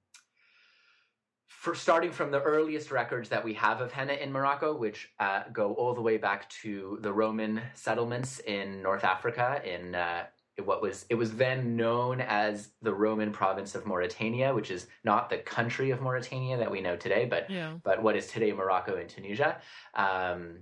for 1.47 1.75
starting 1.75 2.11
from 2.11 2.31
the 2.31 2.41
earliest 2.41 2.91
records 2.91 3.29
that 3.29 3.43
we 3.43 3.53
have 3.53 3.81
of 3.81 3.91
henna 3.91 4.13
in 4.13 4.31
Morocco, 4.31 4.75
which 4.75 5.09
uh, 5.19 5.43
go 5.53 5.73
all 5.73 5.93
the 5.93 6.01
way 6.01 6.17
back 6.17 6.49
to 6.49 6.97
the 7.01 7.13
Roman 7.13 7.61
settlements 7.75 8.39
in 8.39 8.81
North 8.81 9.03
Africa 9.03 9.61
in 9.63 9.93
uh, 9.95 10.25
what 10.61 10.81
was 10.81 11.05
it 11.09 11.15
was 11.15 11.33
then 11.35 11.75
known 11.75 12.21
as 12.21 12.69
the 12.81 12.93
Roman 12.93 13.31
province 13.31 13.75
of 13.75 13.85
Mauritania, 13.85 14.53
which 14.53 14.71
is 14.71 14.87
not 15.03 15.29
the 15.29 15.37
country 15.37 15.91
of 15.91 16.01
Mauritania 16.01 16.57
that 16.57 16.71
we 16.71 16.81
know 16.81 16.95
today, 16.95 17.25
but 17.25 17.49
yeah. 17.49 17.73
but 17.83 18.01
what 18.01 18.15
is 18.15 18.27
today 18.27 18.51
Morocco 18.51 18.95
and 18.95 19.09
Tunisia. 19.09 19.57
Um, 19.95 20.59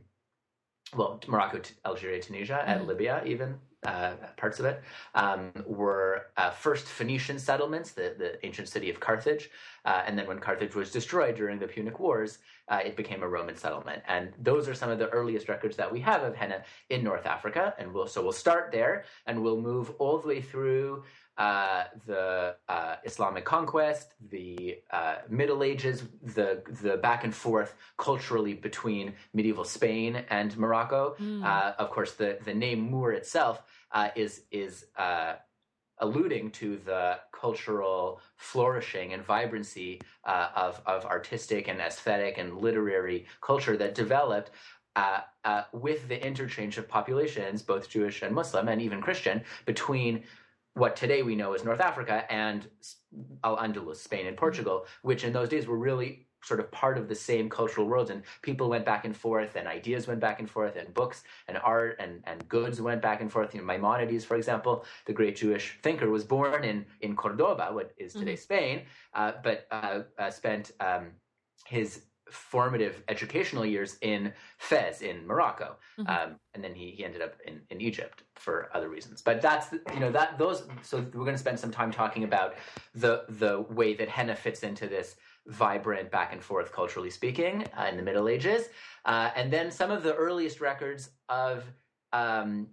well, 0.95 1.19
Morocco, 1.27 1.61
Algeria, 1.85 2.21
Tunisia, 2.21 2.63
and 2.65 2.79
mm-hmm. 2.79 2.89
Libya, 2.89 3.23
even 3.25 3.55
uh, 3.85 4.13
parts 4.35 4.59
of 4.59 4.65
it, 4.65 4.81
um, 5.15 5.51
were 5.65 6.27
uh, 6.37 6.49
first 6.49 6.85
Phoenician 6.85 7.39
settlements, 7.39 7.91
the, 7.91 8.15
the 8.17 8.45
ancient 8.45 8.67
city 8.67 8.89
of 8.89 8.99
Carthage. 8.99 9.49
Uh, 9.85 10.01
and 10.05 10.17
then 10.17 10.27
when 10.27 10.39
Carthage 10.39 10.75
was 10.75 10.91
destroyed 10.91 11.35
during 11.35 11.59
the 11.59 11.67
Punic 11.67 11.99
Wars, 11.99 12.39
uh, 12.67 12.79
it 12.83 12.97
became 12.97 13.23
a 13.23 13.27
Roman 13.27 13.55
settlement. 13.55 14.03
And 14.07 14.33
those 14.41 14.67
are 14.67 14.73
some 14.73 14.89
of 14.89 14.99
the 14.99 15.09
earliest 15.09 15.47
records 15.47 15.77
that 15.77 15.91
we 15.91 15.99
have 16.01 16.23
of 16.23 16.35
henna 16.35 16.63
in 16.89 17.03
North 17.03 17.25
Africa. 17.25 17.73
And 17.79 17.93
we'll, 17.93 18.07
so 18.07 18.21
we'll 18.21 18.31
start 18.31 18.71
there 18.71 19.05
and 19.27 19.41
we'll 19.41 19.61
move 19.61 19.91
all 19.99 20.17
the 20.17 20.27
way 20.27 20.41
through 20.41 21.03
uh, 21.39 21.85
the 22.05 22.55
uh, 22.67 22.95
Islamic 23.05 23.45
conquest, 23.45 24.13
the 24.29 24.79
uh, 24.91 25.15
Middle 25.29 25.63
Ages, 25.63 26.03
the 26.21 26.61
the 26.81 26.97
back 26.97 27.23
and 27.23 27.33
forth 27.33 27.75
culturally 27.97 28.53
between 28.53 29.13
medieval 29.33 29.63
Spain 29.63 30.25
and 30.29 30.55
Morocco. 30.57 31.15
Mm. 31.17 31.43
of 31.79 31.89
course, 31.91 32.11
the 32.13 32.39
the 32.43 32.53
name 32.53 32.91
Moor 32.91 33.13
itself 33.13 33.63
uh, 33.93 34.09
is 34.15 34.41
is 34.51 34.85
alluding 36.01 36.49
to 36.49 36.77
the 36.85 37.19
cultural 37.31 38.21
flourishing 38.35 39.13
and 39.13 39.23
vibrancy 39.23 40.01
of 40.25 40.81
of 40.85 41.05
artistic 41.05 41.69
and 41.69 41.79
aesthetic 41.79 42.37
and 42.37 42.57
literary 42.57 43.25
culture 43.39 43.77
that 43.77 43.95
developed 43.95 44.51
uh, 44.97 45.21
uh, 45.45 45.63
with 45.71 46.09
the 46.09 46.25
interchange 46.25 46.77
of 46.77 46.85
populations, 46.89 47.61
both 47.61 47.89
Jewish 47.89 48.21
and 48.21 48.35
Muslim, 48.35 48.67
and 48.67 48.81
even 48.81 48.99
Christian, 49.01 49.41
between 49.65 50.23
what 50.75 50.95
today 50.95 51.23
we 51.23 51.35
know 51.35 51.53
as 51.53 51.63
North 51.65 51.81
Africa 51.81 52.25
and 52.31 52.67
Al 53.43 53.57
Andalus, 53.57 53.97
Spain 53.97 54.27
and 54.27 54.37
Portugal, 54.37 54.85
which 55.01 55.23
in 55.23 55.33
those 55.33 55.49
days 55.49 55.67
were 55.67 55.77
really 55.77 56.27
sort 56.43 56.59
of 56.59 56.71
part 56.71 56.97
of 56.97 57.07
the 57.07 57.15
same 57.15 57.49
cultural 57.49 57.87
worlds 57.87 58.11
and 58.11 58.23
people 58.41 58.69
went 58.69 58.85
back 58.85 59.05
and 59.05 59.15
forth 59.15 59.55
and 59.55 59.67
ideas 59.67 60.07
went 60.07 60.19
back 60.19 60.39
and 60.39 60.49
forth 60.49 60.75
and 60.75 60.93
books 60.93 61.23
and 61.47 61.57
art 61.57 61.97
and, 61.99 62.21
and 62.25 62.47
goods 62.47 62.81
went 62.81 63.01
back 63.01 63.21
and 63.21 63.31
forth 63.31 63.53
you 63.53 63.59
know, 63.59 63.65
maimonides 63.65 64.23
for 64.23 64.37
example 64.37 64.85
the 65.05 65.13
great 65.13 65.35
jewish 65.35 65.77
thinker 65.83 66.09
was 66.09 66.23
born 66.23 66.63
in, 66.63 66.85
in 67.01 67.15
cordoba 67.15 67.69
what 67.73 67.91
is 67.97 68.13
today 68.13 68.33
mm-hmm. 68.33 68.41
spain 68.41 68.81
uh, 69.13 69.33
but 69.43 69.67
uh, 69.71 70.01
uh, 70.17 70.31
spent 70.31 70.71
um, 70.79 71.07
his 71.65 72.03
formative 72.31 73.03
educational 73.07 73.65
years 73.65 73.97
in 74.01 74.33
Fez 74.57 75.01
in 75.01 75.25
Morocco, 75.25 75.77
mm-hmm. 75.99 76.09
um, 76.09 76.39
and 76.53 76.63
then 76.63 76.73
he, 76.73 76.91
he 76.91 77.05
ended 77.05 77.21
up 77.21 77.35
in, 77.45 77.61
in 77.69 77.81
Egypt 77.81 78.23
for 78.35 78.69
other 78.73 78.89
reasons. 78.89 79.21
But 79.21 79.41
that's 79.41 79.71
you 79.93 79.99
know 79.99 80.11
that 80.11 80.37
those. 80.37 80.63
So 80.81 80.97
we're 80.97 81.25
going 81.25 81.33
to 81.33 81.37
spend 81.37 81.59
some 81.59 81.71
time 81.71 81.91
talking 81.91 82.23
about 82.23 82.55
the 82.95 83.25
the 83.29 83.61
way 83.69 83.93
that 83.95 84.09
henna 84.09 84.35
fits 84.35 84.63
into 84.63 84.87
this 84.87 85.15
vibrant 85.47 86.11
back 86.11 86.33
and 86.33 86.43
forth 86.43 86.71
culturally 86.71 87.09
speaking 87.09 87.65
uh, 87.77 87.87
in 87.89 87.97
the 87.97 88.03
Middle 88.03 88.27
Ages, 88.27 88.69
uh, 89.05 89.31
and 89.35 89.51
then 89.51 89.71
some 89.71 89.91
of 89.91 90.03
the 90.03 90.13
earliest 90.15 90.61
records 90.61 91.09
of 91.27 91.63
um, 92.13 92.67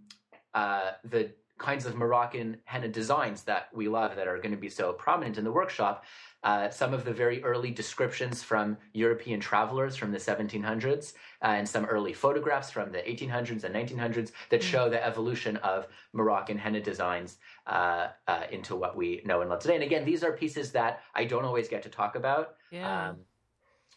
uh, 0.54 0.92
the 1.04 1.30
kinds 1.59 1.86
of 1.86 1.96
Moroccan 1.96 2.59
henna 2.64 2.88
designs 2.88 3.42
that 3.44 3.68
we 3.72 3.88
love 3.88 4.14
that 4.16 4.28
are 4.28 4.36
going 4.36 4.50
to 4.50 4.61
be 4.61 4.68
so 4.68 4.92
prominent 4.92 5.38
in 5.38 5.44
the 5.44 5.52
workshop 5.52 6.04
uh, 6.47 6.70
some 6.70 6.94
of 6.94 7.05
the 7.05 7.12
very 7.12 7.42
early 7.42 7.72
descriptions 7.72 8.40
from 8.40 8.78
European 8.92 9.40
travelers 9.40 9.97
from 9.97 10.12
the 10.12 10.18
1700s, 10.18 11.14
uh, 11.42 11.47
and 11.47 11.68
some 11.68 11.84
early 11.86 12.12
photographs 12.12 12.70
from 12.70 12.92
the 12.92 12.99
1800s 12.99 13.64
and 13.64 13.74
1900s 13.74 14.30
that 14.51 14.61
mm. 14.61 14.64
show 14.64 14.88
the 14.88 15.05
evolution 15.05 15.57
of 15.57 15.88
Moroccan 16.12 16.57
henna 16.57 16.80
designs 16.80 17.38
uh, 17.66 18.09
uh, 18.28 18.44
into 18.53 18.76
what 18.76 18.97
we 18.97 19.22
know 19.24 19.40
and 19.40 19.51
love 19.51 19.59
today. 19.59 19.74
And 19.74 19.82
again, 19.82 20.05
these 20.05 20.22
are 20.22 20.32
pieces 20.32 20.70
that 20.70 21.01
I 21.16 21.24
don't 21.24 21.44
always 21.44 21.66
get 21.68 21.82
to 21.82 21.88
talk 21.88 22.14
about. 22.14 22.55
Yeah. 22.70 23.09
Um, 23.09 23.16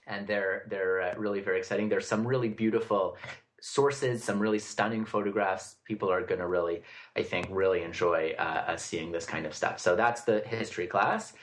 and 0.07 0.25
they're 0.25 0.63
they're 0.71 1.01
uh, 1.01 1.13
really 1.17 1.41
very 1.41 1.59
exciting. 1.59 1.87
There's 1.87 2.07
some 2.07 2.25
really 2.25 2.49
beautiful 2.49 3.15
sources, 3.61 4.23
some 4.23 4.39
really 4.39 4.57
stunning 4.57 5.05
photographs. 5.05 5.75
People 5.85 6.11
are 6.11 6.21
going 6.21 6.39
to 6.39 6.47
really, 6.47 6.81
I 7.15 7.21
think, 7.21 7.47
really 7.51 7.83
enjoy 7.83 8.33
uh, 8.39 8.75
seeing 8.75 9.11
this 9.11 9.27
kind 9.27 9.45
of 9.45 9.53
stuff. 9.53 9.79
So 9.79 9.95
that's 9.95 10.21
the 10.21 10.39
history 10.39 10.87
class. 10.87 11.33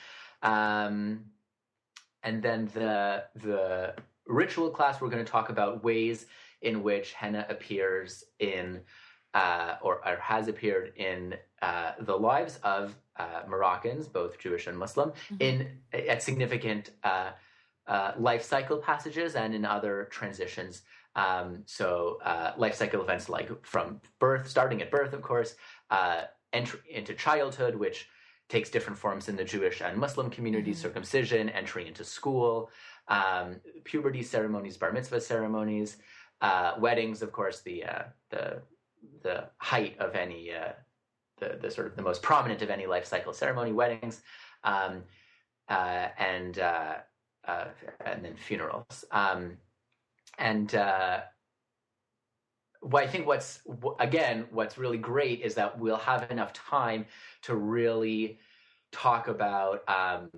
Um, 0.41 1.25
and 2.23 2.41
then 2.41 2.69
the 2.73 3.23
the 3.35 3.95
ritual 4.27 4.69
class, 4.69 4.99
we're 4.99 5.09
going 5.09 5.23
to 5.23 5.31
talk 5.31 5.49
about 5.49 5.83
ways 5.83 6.25
in 6.61 6.83
which 6.83 7.13
henna 7.13 7.45
appears 7.49 8.23
in 8.39 8.81
uh, 9.33 9.75
or, 9.81 10.07
or, 10.07 10.17
has 10.17 10.47
appeared 10.47 10.93
in 10.95 11.35
uh, 11.61 11.91
the 11.99 12.17
lives 12.17 12.59
of 12.63 12.95
uh, 13.17 13.41
Moroccans, 13.47 14.07
both 14.07 14.39
Jewish 14.39 14.67
and 14.67 14.77
Muslim, 14.77 15.09
mm-hmm. 15.09 15.35
in 15.39 15.67
at 15.93 16.23
significant 16.23 16.91
uh, 17.03 17.31
uh, 17.87 18.13
life 18.17 18.43
cycle 18.43 18.77
passages 18.77 19.35
and 19.35 19.53
in 19.53 19.65
other 19.65 20.07
transitions. 20.11 20.83
Um, 21.15 21.63
so 21.65 22.19
uh, 22.23 22.53
life 22.57 22.75
cycle 22.75 23.01
events 23.01 23.29
like 23.29 23.65
from 23.65 24.01
birth, 24.19 24.49
starting 24.49 24.81
at 24.81 24.91
birth, 24.91 25.13
of 25.13 25.21
course, 25.21 25.55
entry 26.53 26.79
into 26.89 27.13
childhood, 27.13 27.75
which 27.75 28.07
takes 28.49 28.69
different 28.69 28.97
forms 28.97 29.27
in 29.27 29.35
the 29.35 29.43
Jewish 29.43 29.81
and 29.81 29.97
Muslim 29.97 30.29
community 30.29 30.71
mm-hmm. 30.71 30.79
circumcision, 30.79 31.49
entry 31.49 31.87
into 31.87 32.03
school, 32.03 32.69
um, 33.07 33.57
puberty 33.83 34.23
ceremonies, 34.23 34.77
bar 34.77 34.91
mitzvah 34.91 35.21
ceremonies, 35.21 35.97
uh, 36.41 36.73
weddings, 36.79 37.21
of 37.21 37.31
course, 37.31 37.61
the, 37.61 37.83
uh, 37.83 38.03
the, 38.29 38.61
the 39.23 39.45
height 39.57 39.97
of 39.99 40.15
any, 40.15 40.51
uh, 40.53 40.73
the, 41.39 41.57
the 41.61 41.69
sort 41.69 41.87
of 41.87 41.95
the 41.95 42.01
most 42.01 42.21
prominent 42.21 42.61
of 42.61 42.69
any 42.69 42.85
life 42.85 43.05
cycle 43.05 43.33
ceremony, 43.33 43.71
weddings, 43.71 44.21
um, 44.63 45.03
uh, 45.69 46.07
and, 46.17 46.59
uh, 46.59 46.95
uh, 47.47 47.65
and 48.05 48.23
then 48.23 48.35
funerals. 48.35 49.05
Um, 49.11 49.57
and 50.37 50.69
what 52.89 53.03
I 53.03 53.07
think 53.07 53.27
what's 53.27 53.61
again 53.99 54.45
what's 54.51 54.77
really 54.77 54.97
great 54.97 55.41
is 55.41 55.55
that 55.55 55.77
we'll 55.77 55.97
have 55.97 56.29
enough 56.31 56.53
time 56.53 57.05
to 57.43 57.55
really 57.55 58.39
talk 58.91 59.27
about 59.27 59.83
um, 59.89 60.29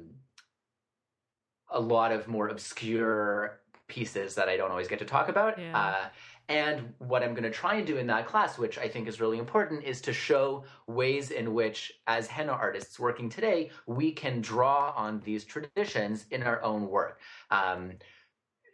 a 1.70 1.80
lot 1.80 2.12
of 2.12 2.28
more 2.28 2.50
obscure 2.50 3.60
pieces 3.88 4.36
that 4.36 4.50
I 4.50 4.58
don't 4.58 4.72
always 4.72 4.88
get 4.88 5.00
to 5.00 5.06
talk 5.06 5.30
about. 5.30 5.60
Yeah. 5.60 5.78
Uh, 5.78 6.10
and 6.48 6.94
what 6.98 7.22
I'm 7.22 7.36
going 7.36 7.44
to 7.44 7.52
try 7.52 7.76
and 7.76 7.86
do 7.86 7.98
in 7.98 8.08
that 8.08 8.26
class, 8.26 8.58
which 8.58 8.80
I 8.80 8.88
think 8.88 9.08
is 9.08 9.22
really 9.22 9.38
important, 9.38 9.84
is 9.84 10.02
to 10.02 10.14
show 10.14 10.64
ways 10.88 11.30
in 11.30 11.54
which, 11.54 11.92
as 12.08 12.26
henna 12.26 12.54
artists 12.54 13.00
working 13.00 13.30
today, 13.30 13.70
we 13.86 14.12
can 14.12 14.42
draw 14.42 14.92
on 14.96 15.22
these 15.24 15.46
traditions 15.46 16.26
in 16.32 16.42
our 16.42 16.62
own 16.64 16.88
work. 16.88 17.20
Um, 17.52 17.92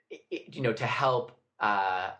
it, 0.10 0.56
you 0.56 0.62
know, 0.62 0.72
to 0.72 0.86
help 0.86 1.34
uh, 1.60 2.12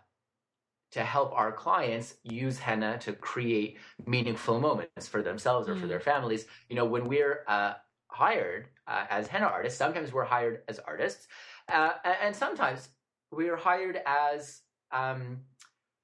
to 0.92 1.02
help 1.02 1.32
our 1.32 1.52
clients 1.52 2.14
use 2.22 2.58
henna 2.58 2.98
to 2.98 3.12
create 3.12 3.78
meaningful 4.06 4.60
moments 4.60 5.08
for 5.08 5.22
themselves 5.22 5.68
or 5.68 5.74
mm. 5.74 5.80
for 5.80 5.86
their 5.86 6.00
families. 6.00 6.46
You 6.68 6.76
know, 6.76 6.84
when 6.84 7.08
we're 7.08 7.44
uh, 7.48 7.74
hired 8.08 8.68
uh, 8.86 9.04
as 9.10 9.26
henna 9.26 9.46
artists, 9.46 9.78
sometimes 9.78 10.12
we're 10.12 10.24
hired 10.24 10.62
as 10.68 10.78
artists, 10.78 11.26
uh, 11.68 11.92
and 12.22 12.34
sometimes 12.34 12.88
we're 13.30 13.56
hired 13.56 14.00
as 14.06 14.62
um, 14.92 15.38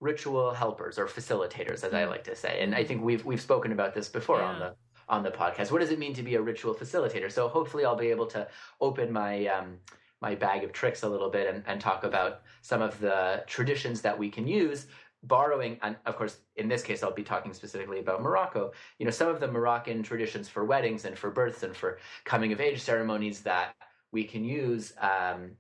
ritual 0.01 0.53
helpers 0.53 0.99
or 0.99 1.07
facilitators, 1.07 1.85
as 1.85 1.93
mm. 1.93 1.95
I 1.95 2.05
like 2.07 2.24
to 2.24 2.37
say. 2.37 2.61
And 2.61 2.74
I 2.74 2.85
think 2.85 3.03
we've 3.03 3.24
we've 3.24 3.41
spoken 3.41 3.72
about 3.72 3.95
this 3.95 4.09
before 4.09 4.39
yeah. 4.39 4.47
on 4.47 4.59
the 4.59 4.74
on 5.09 5.22
the 5.22 5.30
podcast. 5.30 5.70
What 5.70 5.80
does 5.80 5.91
it 5.91 5.99
mean 5.99 6.14
to 6.14 6.22
be 6.22 6.35
a 6.35 6.43
ritual 6.43 6.74
facilitator? 6.74 7.30
So 7.30 7.49
hopefully, 7.49 7.85
I'll 7.85 7.97
be 7.97 8.09
able 8.09 8.26
to 8.26 8.49
open 8.80 9.12
my 9.12 9.47
um, 9.47 9.78
my 10.23 10.35
bag 10.37 10.62
of 10.62 10.73
tricks 10.73 11.03
a 11.03 11.09
little 11.09 11.29
bit 11.29 11.53
and, 11.53 11.62
and 11.66 11.81
talk 11.81 12.05
about 12.05 12.43
some 12.62 12.81
of 12.81 12.99
the 13.01 13.43
traditions 13.47 14.01
that 14.01 14.16
we 14.16 14.31
can 14.31 14.47
use. 14.47 14.87
Borrowing 15.25 15.79
and 15.83 15.97
of 16.07 16.16
course 16.16 16.39
in 16.57 16.68
this 16.68 16.83
case 16.83 17.05
i'll 17.05 17.12
be 17.12 17.23
talking 17.23 17.53
specifically 17.53 18.01
about 18.01 18.23
morocco. 18.23 18.73
You 18.99 19.05
know 19.05 19.12
some 19.12 19.29
of 19.29 19.39
the 19.39 19.47
moroccan 19.47 20.03
traditions 20.03 20.49
for 20.49 20.64
weddings 20.64 21.05
and 21.05 21.16
for 21.16 21.31
births 21.31 21.62
and 21.62 21.77
for 21.77 21.99
coming 22.25 22.53
of 22.53 22.61
age 22.61 22.81
ceremonies 22.81 23.41
that 23.43 23.75
we 24.11 24.25
can 24.25 24.45
use 24.45 24.93
um, 25.01 25.53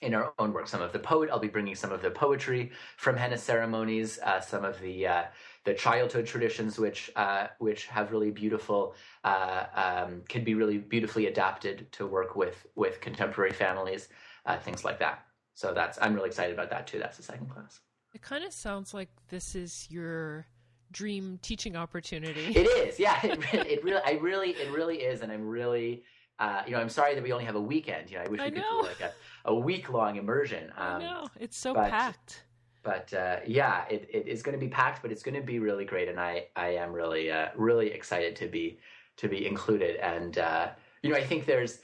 in 0.00 0.14
our 0.14 0.32
own 0.38 0.52
work. 0.52 0.68
Some 0.68 0.82
of 0.82 0.92
the 0.92 1.00
poet 1.00 1.28
i'll 1.30 1.40
be 1.40 1.48
bringing 1.48 1.74
some 1.74 1.90
of 1.90 2.02
the 2.02 2.10
poetry 2.10 2.70
from 2.98 3.16
henna 3.16 3.38
ceremonies 3.38 4.20
uh, 4.24 4.40
some 4.40 4.64
of 4.64 4.78
the 4.80 5.06
uh, 5.06 5.24
the 5.64 5.74
childhood 5.74 6.26
traditions, 6.26 6.78
which 6.78 7.10
uh, 7.16 7.48
which 7.58 7.86
have 7.86 8.12
really 8.12 8.30
beautiful, 8.30 8.94
uh, 9.24 9.64
um, 9.74 10.22
can 10.28 10.42
be 10.42 10.54
really 10.54 10.78
beautifully 10.78 11.26
adapted 11.26 11.90
to 11.92 12.06
work 12.06 12.36
with 12.36 12.66
with 12.74 13.00
contemporary 13.00 13.52
families, 13.52 14.08
uh, 14.46 14.58
things 14.58 14.84
like 14.84 14.98
that. 14.98 15.26
So 15.54 15.74
that's 15.74 15.98
I'm 16.00 16.14
really 16.14 16.28
excited 16.28 16.54
about 16.54 16.70
that 16.70 16.86
too. 16.86 16.98
That's 16.98 17.16
the 17.16 17.22
second 17.22 17.50
class. 17.50 17.80
It 18.14 18.22
kind 18.22 18.44
of 18.44 18.52
sounds 18.52 18.94
like 18.94 19.08
this 19.28 19.54
is 19.54 19.86
your 19.90 20.46
dream 20.92 21.38
teaching 21.42 21.76
opportunity. 21.76 22.46
It 22.56 22.66
is, 22.66 22.98
yeah. 22.98 23.20
It, 23.24 23.38
it 23.54 23.84
really, 23.84 24.02
I 24.04 24.12
really, 24.12 24.50
it 24.50 24.72
really 24.72 24.98
is, 24.98 25.20
and 25.20 25.30
I'm 25.30 25.46
really. 25.46 26.04
Uh, 26.38 26.62
you 26.64 26.72
know, 26.72 26.80
I'm 26.80 26.88
sorry 26.88 27.14
that 27.14 27.22
we 27.22 27.32
only 27.32 27.44
have 27.44 27.54
a 27.54 27.60
weekend. 27.60 28.10
You 28.10 28.16
know, 28.16 28.24
I 28.24 28.28
wish 28.28 28.40
I 28.40 28.44
we 28.46 28.52
could 28.52 28.62
know. 28.62 28.80
do 28.80 28.88
like 28.88 29.00
a, 29.02 29.12
a 29.44 29.54
week 29.54 29.92
long 29.92 30.16
immersion. 30.16 30.72
Um, 30.78 30.96
I 30.96 30.98
know 30.98 31.26
it's 31.38 31.54
so 31.54 31.74
but, 31.74 31.90
packed 31.90 32.44
but 32.82 33.12
uh, 33.12 33.36
yeah, 33.46 33.84
it, 33.90 34.08
it 34.12 34.26
is 34.26 34.42
going 34.42 34.58
to 34.58 34.64
be 34.64 34.70
packed, 34.70 35.02
but 35.02 35.12
it's 35.12 35.22
going 35.22 35.34
to 35.34 35.42
be 35.42 35.58
really 35.58 35.84
great, 35.84 36.08
and 36.08 36.18
I 36.18 36.46
I 36.56 36.68
am 36.76 36.92
really 36.92 37.30
uh, 37.30 37.48
really 37.56 37.90
excited 37.92 38.36
to 38.36 38.48
be 38.48 38.78
to 39.18 39.28
be 39.28 39.46
included. 39.46 39.96
And 39.96 40.38
uh, 40.38 40.68
you 41.02 41.10
know, 41.10 41.16
I 41.16 41.24
think 41.24 41.46
there's 41.46 41.80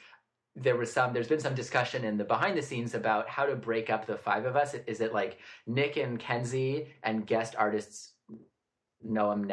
there 0.56 0.76
was 0.76 0.90
some 0.90 1.12
there's 1.12 1.28
been 1.28 1.40
some 1.40 1.54
discussion 1.54 2.04
in 2.04 2.16
the 2.16 2.24
behind 2.24 2.56
the 2.56 2.62
scenes 2.62 2.94
about 2.94 3.28
how 3.28 3.44
to 3.44 3.54
break 3.54 3.90
up 3.90 4.06
the 4.06 4.16
five 4.16 4.46
of 4.46 4.56
us 4.56 4.74
is 4.86 5.00
it 5.02 5.12
like 5.12 5.38
nick 5.66 5.98
and 5.98 6.18
kenzie 6.18 6.88
and 7.02 7.26
guest 7.26 7.54
artists 7.58 8.14
noam 9.06 9.46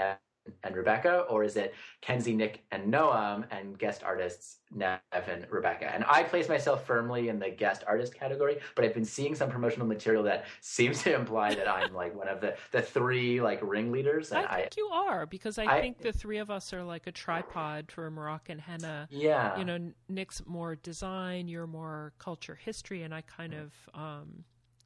and 0.63 0.75
rebecca 0.75 1.19
or 1.29 1.43
is 1.43 1.55
it 1.55 1.73
kenzie 2.01 2.33
nick 2.33 2.63
and 2.71 2.91
noam 2.91 3.45
and 3.51 3.77
guest 3.79 4.03
artists 4.03 4.57
nev 4.75 4.99
and 5.27 5.45
rebecca? 5.49 5.93
And 5.93 6.03
i 6.09 6.23
place 6.23 6.49
myself 6.49 6.85
firmly 6.85 7.29
in 7.29 7.39
the 7.39 7.49
guest 7.49 7.83
artist 7.87 8.13
category 8.13 8.57
but 8.75 8.83
i've 8.83 8.93
been 8.93 9.05
seeing 9.05 9.35
some 9.35 9.49
promotional 9.49 9.87
material 9.87 10.23
that 10.23 10.45
seems 10.61 11.01
to 11.03 11.15
imply 11.15 11.55
that 11.55 11.69
i'm 11.69 11.93
like 11.93 12.15
one 12.15 12.27
of 12.27 12.41
the 12.41 12.55
the 12.71 12.81
three 12.81 13.41
like 13.41 13.59
ringleaders 13.61 14.31
and 14.31 14.45
i 14.47 14.61
think 14.61 14.73
I, 14.73 14.77
you 14.77 14.87
are 14.87 15.25
because 15.25 15.57
I, 15.57 15.65
I, 15.65 15.81
think 15.81 16.01
the 16.01 16.11
three 16.13 16.39
of 16.39 16.51
us 16.51 16.73
are 16.73 16.83
like 16.83 17.07
a 17.07 17.11
tripod 17.11 17.91
for 17.91 18.09
moroccan 18.11 18.59
henna. 18.59 19.07
Yeah. 19.09 19.57
You 19.57 19.65
know 19.65 19.91
nick's 20.09 20.41
more 20.45 20.75
design 20.75 21.47
you're 21.47 21.67
more 21.67 22.13
culture 22.19 22.55
history 22.55 23.03
and 23.03 23.13
i 23.13 23.21
kind 23.21 23.53
of 23.53 23.71
um 23.93 24.43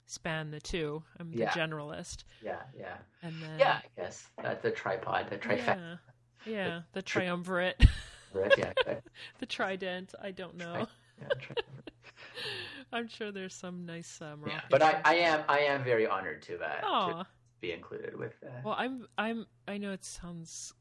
span 0.08 0.50
the 0.50 0.60
two. 0.60 1.04
I'm 1.20 1.32
the 1.32 1.40
yeah. 1.40 1.50
generalist. 1.50 2.24
Yeah, 2.44 2.62
yeah. 2.78 2.96
And 3.22 3.36
then 3.42 3.60
yeah, 3.60 3.82
I 3.84 4.02
guess 4.02 4.26
uh, 4.44 4.56
the 4.62 4.72
tripod, 4.72 5.30
the 5.30 5.36
Yeah, 5.36 5.42
trifecta. 5.42 6.00
yeah 6.46 6.66
the, 6.66 6.84
the 6.94 7.02
triumvirate. 7.04 7.86
yeah, 8.58 8.74
the 9.40 9.46
trident. 9.46 10.16
I 10.22 10.32
don't 10.32 10.58
know. 10.58 10.88
yeah, 11.22 11.28
I'm 12.92 13.08
sure 13.08 13.32
there's 13.32 13.54
some 13.54 13.86
nice. 13.86 14.20
Um, 14.22 14.44
yeah, 14.48 14.62
but 14.70 14.82
I, 14.82 15.02
I 15.06 15.16
am 15.16 15.44
I 15.48 15.60
am 15.60 15.84
very 15.84 16.08
honored 16.08 16.42
to, 16.44 16.58
uh, 16.60 17.08
to 17.10 17.28
be 17.62 17.74
included 17.74 18.18
with. 18.18 18.34
Uh... 18.44 18.50
Well, 18.64 18.76
I'm 18.78 19.08
I'm 19.18 19.46
I 19.68 19.78
know 19.78 19.92
it 19.92 20.06
sounds 20.06 20.74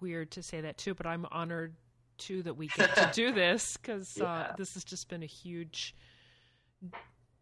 weird 0.00 0.30
to 0.32 0.42
say 0.42 0.60
that 0.60 0.76
too, 0.78 0.94
but 0.94 1.06
I'm 1.06 1.26
honored 1.32 1.74
too 2.18 2.42
that 2.42 2.54
we 2.54 2.68
get 2.68 2.94
to 2.96 3.10
do 3.12 3.32
this 3.32 3.76
because 3.76 4.18
uh, 4.20 4.24
yeah. 4.24 4.30
uh, 4.30 4.56
this 4.56 4.74
has 4.74 4.84
just 4.84 5.08
been 5.08 5.22
a 5.22 5.26
huge 5.26 5.94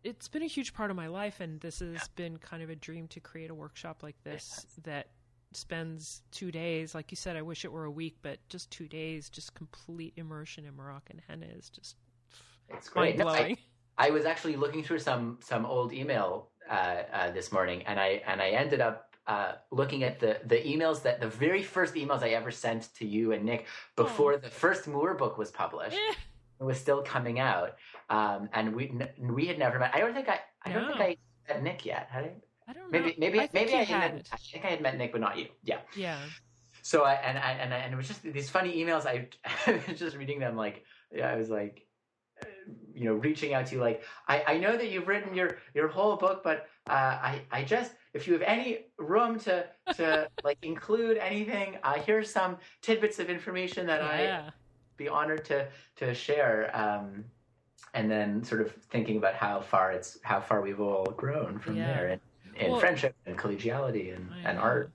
it's 0.05 0.29
been 0.29 0.43
a 0.43 0.47
huge 0.47 0.75
part 0.75 0.91
of 0.91 0.97
my 0.97 1.07
life, 1.07 1.41
and 1.41 1.61
this 1.61 1.81
has 1.81 1.95
yeah. 1.95 2.01
been 2.15 2.37
kind 2.37 2.63
of 2.63 2.71
a 2.71 2.77
dream 2.77 3.09
to 3.09 3.21
create 3.21 3.51
a 3.51 3.55
workshop 3.55 4.03
like 4.03 4.17
this 4.23 4.61
yes. 4.63 4.67
that 4.85 5.07
spends 5.53 6.23
two 6.31 6.53
days. 6.53 6.95
Like 6.95 7.11
you 7.11 7.17
said, 7.17 7.37
I 7.37 7.43
wish 7.43 7.65
it 7.65 7.73
were 7.73 7.85
a 7.85 7.91
week, 7.91 8.17
but 8.23 8.39
just 8.49 8.71
two 8.71 8.87
days, 8.87 9.31
just 9.31 9.55
complete 9.55 10.13
immersion 10.17 10.67
in 10.67 10.77
Moroccan 10.77 11.23
henna 11.27 11.47
is 11.47 11.71
just 11.71 11.97
it's 12.69 12.89
great. 12.89 13.17
No, 13.17 13.29
I, 13.29 13.57
I, 13.97 14.11
was 14.11 14.27
actually 14.27 14.57
looking 14.57 14.85
through 14.85 14.99
some 14.99 15.39
some 15.41 15.65
old 15.65 15.93
email 15.93 16.51
uh, 16.71 17.03
uh, 17.13 17.31
this 17.31 17.51
morning, 17.51 17.83
and 17.87 17.99
I 17.99 18.23
and 18.27 18.43
I 18.43 18.51
ended 18.51 18.81
up 18.81 19.17
uh, 19.27 19.53
looking 19.71 20.03
at 20.05 20.21
the 20.21 20.39
the 20.45 20.57
emails 20.57 21.03
that 21.03 21.21
the 21.21 21.29
very 21.29 21.63
first 21.63 21.95
emails 21.95 22.23
I 22.23 22.31
ever 22.31 22.51
sent 22.51 22.95
to 22.97 23.07
you 23.07 23.33
and 23.33 23.45
Nick 23.45 23.67
before 23.97 24.35
oh. 24.35 24.39
the 24.39 24.51
first 24.51 24.87
Moor 24.87 25.15
book 25.15 25.39
was 25.39 25.51
published. 25.51 25.99
Was 26.61 26.79
still 26.79 27.03
coming 27.03 27.41
out, 27.41 27.77
um, 28.09 28.49
and 28.53 28.75
we 28.75 28.97
we 29.21 29.47
had 29.47 29.59
never 29.59 29.79
met. 29.79 29.91
I 29.93 30.01
don't 30.01 30.15
think 30.15 30.29
I 30.29 30.41
I 30.65 30.73
no. 30.73 30.81
don't 30.81 30.99
think 30.99 31.19
I 31.49 31.53
met 31.55 31.63
Nick 31.63 31.85
yet. 31.85 32.09
Had 32.11 32.25
I? 32.25 32.33
I 32.69 32.73
don't 32.73 32.85
know. 32.85 32.99
Maybe 32.99 33.15
maybe 33.19 33.41
I 33.41 33.51
maybe 33.53 33.75
I 33.75 33.83
had. 33.83 34.15
Met, 34.15 34.29
I 34.33 34.37
think 34.37 34.65
I 34.65 34.69
had 34.69 34.81
met 34.81 34.97
Nick, 34.97 35.13
but 35.13 35.21
not 35.21 35.37
you. 35.37 35.49
Yeah. 35.63 35.81
Yeah. 35.97 36.19
So 36.83 37.03
I 37.03 37.15
and 37.15 37.39
I 37.39 37.53
and, 37.53 37.75
I, 37.75 37.79
and 37.79 37.95
it 37.95 37.97
was 37.97 38.07
just 38.07 38.23
these 38.23 38.49
funny 38.49 38.77
emails. 38.77 39.07
I, 39.07 39.29
I 39.67 39.81
was 39.89 39.99
just 39.99 40.17
reading 40.17 40.39
them 40.39 40.57
like 40.57 40.85
yeah, 41.11 41.31
I 41.31 41.37
was 41.37 41.49
like 41.49 41.87
uh, 42.43 42.47
you 42.95 43.05
know 43.05 43.15
reaching 43.15 43.55
out 43.55 43.67
to 43.67 43.75
you 43.77 43.81
like 43.81 44.03
I, 44.29 44.45
I 44.47 44.59
know 44.59 44.77
that 44.77 44.91
you've 44.91 45.09
written 45.09 45.35
your 45.35 45.59
your 45.75 45.89
whole 45.89 46.17
book 46.17 46.43
but 46.43 46.69
uh, 46.89 46.93
I 46.93 47.43
I 47.51 47.65
just 47.65 47.93
if 48.13 48.27
you 48.27 48.33
have 48.35 48.43
any 48.43 48.87
room 48.99 49.39
to 49.41 49.67
to 49.97 50.29
like 50.45 50.59
include 50.63 51.17
anything 51.19 51.79
uh, 51.83 51.95
here's 51.95 52.31
some 52.31 52.59
tidbits 52.83 53.19
of 53.19 53.31
information 53.31 53.87
that 53.87 54.01
yeah. 54.01 54.43
I 54.47 54.53
be 54.97 55.09
honored 55.09 55.45
to 55.47 55.69
to 55.97 56.15
share. 56.15 56.71
Um, 56.75 57.25
and 57.95 58.11
then 58.11 58.43
sort 58.43 58.61
of 58.61 58.73
thinking 58.73 59.17
about 59.17 59.35
how 59.35 59.61
far 59.61 59.93
it's 59.93 60.19
how 60.23 60.41
far 60.41 60.61
we've 60.61 60.81
all 60.81 61.05
grown 61.17 61.59
from 61.59 61.77
yeah. 61.77 61.87
there 61.87 62.09
in, 62.09 62.21
in 62.57 62.71
well, 62.73 62.81
friendship 62.81 63.15
and 63.25 63.39
collegiality 63.39 64.15
and, 64.15 64.29
and 64.45 64.59
art. 64.59 64.91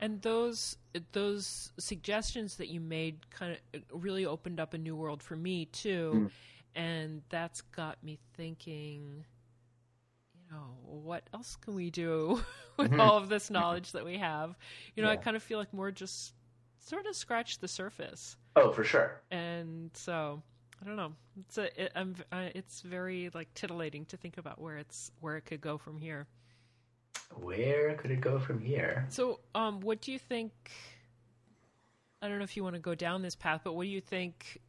And 0.00 0.20
those 0.22 0.76
those 1.12 1.72
suggestions 1.78 2.56
that 2.56 2.68
you 2.68 2.80
made 2.80 3.30
kind 3.30 3.56
of 3.74 3.82
really 4.02 4.26
opened 4.26 4.60
up 4.60 4.74
a 4.74 4.78
new 4.78 4.96
world 4.96 5.22
for 5.22 5.36
me 5.36 5.66
too, 5.66 6.12
mm. 6.14 6.30
and 6.74 7.22
that's 7.30 7.62
got 7.62 8.02
me 8.02 8.18
thinking. 8.34 9.24
You 10.34 10.54
know, 10.54 10.76
what 10.84 11.24
else 11.34 11.56
can 11.56 11.74
we 11.74 11.90
do 11.90 12.40
with 12.76 12.92
mm-hmm. 12.92 13.00
all 13.00 13.16
of 13.16 13.28
this 13.28 13.50
knowledge 13.50 13.92
that 13.92 14.04
we 14.04 14.16
have? 14.18 14.54
You 14.94 15.02
know, 15.02 15.08
yeah. 15.08 15.14
I 15.14 15.16
kind 15.16 15.36
of 15.36 15.42
feel 15.42 15.58
like 15.58 15.72
Moor 15.72 15.90
just 15.90 16.34
sort 16.78 17.06
of 17.06 17.16
scratched 17.16 17.60
the 17.60 17.66
surface. 17.66 18.36
Oh, 18.56 18.72
for 18.72 18.84
sure. 18.84 19.20
And 19.30 19.90
so 19.94 20.42
I 20.82 20.86
don't 20.86 20.96
know. 20.96 21.12
It's 21.40 21.58
a, 21.58 21.84
it, 21.84 21.92
I'm, 21.94 22.16
uh, 22.32 22.48
it's 22.54 22.80
very 22.80 23.30
like 23.34 23.52
titillating 23.54 24.04
to 24.06 24.16
think 24.16 24.38
about 24.38 24.60
where 24.60 24.78
it's 24.78 25.10
where 25.20 25.36
it 25.36 25.42
could 25.42 25.60
go 25.60 25.78
from 25.78 25.98
here. 25.98 26.26
Where 27.34 27.94
could 27.94 28.10
it 28.10 28.20
go 28.20 28.38
from 28.38 28.60
here? 28.60 29.06
So, 29.08 29.40
um, 29.54 29.80
what 29.80 30.00
do 30.00 30.12
you 30.12 30.18
think? 30.18 30.52
I 32.22 32.28
don't 32.28 32.38
know 32.38 32.44
if 32.44 32.56
you 32.56 32.62
want 32.62 32.76
to 32.76 32.80
go 32.80 32.94
down 32.94 33.22
this 33.22 33.34
path, 33.34 33.62
but 33.64 33.74
what 33.74 33.84
do 33.84 33.90
you 33.90 34.00
think 34.00 34.60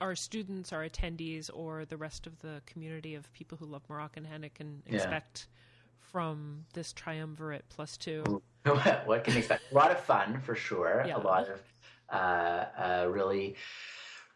our 0.00 0.14
students, 0.14 0.72
our 0.72 0.88
attendees, 0.88 1.50
or 1.52 1.84
the 1.84 1.96
rest 1.96 2.26
of 2.26 2.38
the 2.40 2.60
community 2.66 3.14
of 3.14 3.32
people 3.32 3.58
who 3.58 3.66
love 3.66 3.82
Moroccan 3.88 4.24
henna 4.24 4.48
can 4.48 4.82
expect 4.86 5.46
yeah. 5.48 6.10
from 6.10 6.64
this 6.72 6.92
triumvirate 6.92 7.64
plus 7.68 7.96
two? 7.96 8.42
what 8.64 9.24
can 9.24 9.34
they 9.34 9.40
expect? 9.40 9.70
A 9.70 9.74
lot 9.74 9.90
of 9.90 10.00
fun 10.00 10.40
for 10.40 10.54
sure. 10.54 11.04
Yeah. 11.06 11.16
A 11.16 11.18
lot 11.18 11.48
of 11.48 11.60
uh, 12.12 12.66
uh, 12.78 13.06
really 13.08 13.56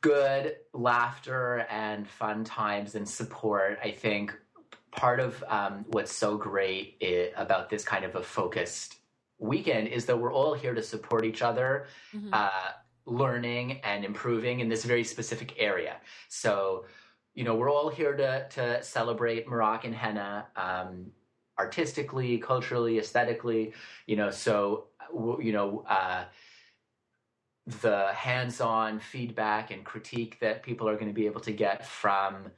good 0.00 0.56
laughter 0.72 1.66
and 1.70 2.08
fun 2.08 2.44
times 2.44 2.94
and 2.94 3.08
support. 3.08 3.78
I 3.82 3.90
think 3.90 4.36
part 4.90 5.20
of 5.20 5.44
um, 5.48 5.84
what's 5.88 6.12
so 6.12 6.36
great 6.36 7.02
about 7.36 7.68
this 7.68 7.84
kind 7.84 8.04
of 8.04 8.14
a 8.16 8.22
focused 8.22 8.96
weekend 9.38 9.88
is 9.88 10.06
that 10.06 10.18
we're 10.18 10.32
all 10.32 10.54
here 10.54 10.74
to 10.74 10.82
support 10.82 11.24
each 11.24 11.42
other. 11.42 11.86
Mm-hmm. 12.14 12.30
Uh, 12.32 12.72
learning 13.08 13.80
and 13.84 14.04
improving 14.04 14.58
in 14.58 14.68
this 14.68 14.84
very 14.84 15.04
specific 15.04 15.54
area. 15.58 15.96
So, 16.28 16.86
you 17.34 17.44
know, 17.44 17.54
we're 17.54 17.70
all 17.70 17.88
here 17.88 18.16
to 18.16 18.48
to 18.48 18.82
celebrate 18.82 19.46
Moroccan 19.48 19.92
henna 19.92 20.46
um, 20.56 21.12
artistically, 21.56 22.38
culturally, 22.38 22.98
aesthetically. 22.98 23.74
You 24.06 24.16
know, 24.16 24.30
so 24.30 24.86
you 25.40 25.52
know. 25.52 25.84
Uh, 25.88 26.24
the 27.66 28.12
hands-on 28.12 29.00
feedback 29.00 29.70
and 29.70 29.84
critique 29.84 30.38
that 30.40 30.62
people 30.62 30.88
are 30.88 30.94
going 30.94 31.08
to 31.08 31.14
be 31.14 31.26
able 31.26 31.40
to 31.40 31.52
get 31.52 31.84
from 31.84 32.50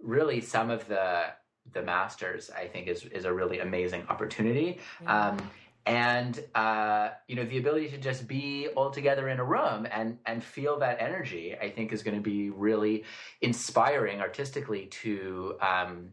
really 0.00 0.40
some 0.40 0.70
of 0.70 0.86
the 0.88 1.24
the 1.72 1.82
masters 1.82 2.50
i 2.56 2.66
think 2.66 2.88
is 2.88 3.04
is 3.06 3.26
a 3.26 3.32
really 3.32 3.60
amazing 3.60 4.02
opportunity 4.08 4.78
yeah. 5.02 5.28
um, 5.28 5.50
and 5.86 6.44
uh, 6.54 7.10
you 7.26 7.36
know 7.36 7.44
the 7.44 7.58
ability 7.58 7.88
to 7.88 7.98
just 7.98 8.28
be 8.28 8.68
all 8.76 8.90
together 8.90 9.28
in 9.28 9.40
a 9.40 9.44
room 9.44 9.86
and 9.90 10.18
and 10.26 10.42
feel 10.42 10.78
that 10.78 10.96
energy 11.00 11.56
i 11.60 11.68
think 11.68 11.92
is 11.92 12.02
going 12.02 12.16
to 12.16 12.22
be 12.22 12.50
really 12.50 13.04
inspiring 13.42 14.20
artistically 14.20 14.86
to 14.86 15.56
um, 15.60 16.10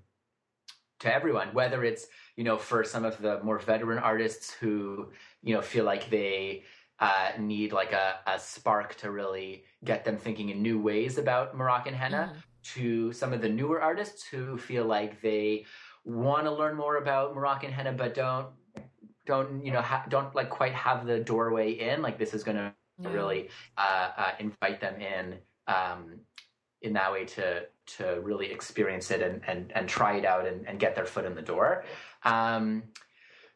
to 1.00 1.14
everyone 1.14 1.50
whether 1.54 1.84
it's 1.84 2.08
you 2.36 2.44
know 2.44 2.58
for 2.58 2.84
some 2.84 3.06
of 3.06 3.18
the 3.22 3.42
more 3.44 3.60
veteran 3.60 4.00
artists 4.00 4.54
who 4.54 5.10
you 5.44 5.54
know 5.54 5.62
feel 5.62 5.86
like 5.86 6.10
they 6.10 6.64
uh, 7.00 7.32
need 7.40 7.72
like 7.72 7.94
a, 7.94 8.16
a 8.26 8.40
spark 8.40 8.96
to 8.96 9.12
really 9.12 9.64
get 9.84 10.04
them 10.04 10.18
thinking 10.18 10.50
in 10.50 10.62
new 10.62 10.80
ways 10.80 11.18
about 11.18 11.56
Moroccan 11.56 11.94
henna 11.94 12.34
mm. 12.34 12.74
to 12.74 13.14
some 13.14 13.34
of 13.34 13.42
the 13.42 13.50
newer 13.50 13.82
artists 13.82 14.26
who 14.26 14.58
feel 14.58 14.86
like 14.86 15.22
they 15.22 15.66
want 16.04 16.46
to 16.46 16.52
learn 16.52 16.76
more 16.76 16.98
about 16.98 17.36
Moroccan 17.36 17.72
henna 17.72 17.92
but 17.92 18.14
don't 18.14 18.48
don't 19.26 19.64
you 19.64 19.72
know 19.72 19.82
ha- 19.82 20.06
don't 20.10 20.34
like 20.34 20.50
quite 20.50 20.74
have 20.74 21.06
the 21.06 21.20
doorway 21.20 21.72
in 21.74 22.02
like 22.02 22.18
this 22.18 22.34
is 22.34 22.44
going 22.44 22.58
to 22.58 22.74
yeah. 23.00 23.12
really 23.12 23.50
uh, 23.78 24.10
uh, 24.18 24.32
invite 24.40 24.82
them 24.82 25.00
in 25.00 25.36
um, 25.68 26.20
in 26.82 26.94
that 26.94 27.12
way 27.12 27.26
to 27.26 27.64
to 27.86 28.20
really 28.24 28.52
experience 28.52 29.12
it 29.12 29.22
and 29.22 29.42
and, 29.46 29.72
and 29.76 29.88
try 29.88 30.16
it 30.16 30.26
out 30.26 30.48
and, 30.48 30.68
and 30.68 30.80
get 30.80 30.96
their 30.96 31.06
foot 31.06 31.26
in 31.26 31.36
the 31.36 31.42
door 31.42 31.84
um, 32.24 32.84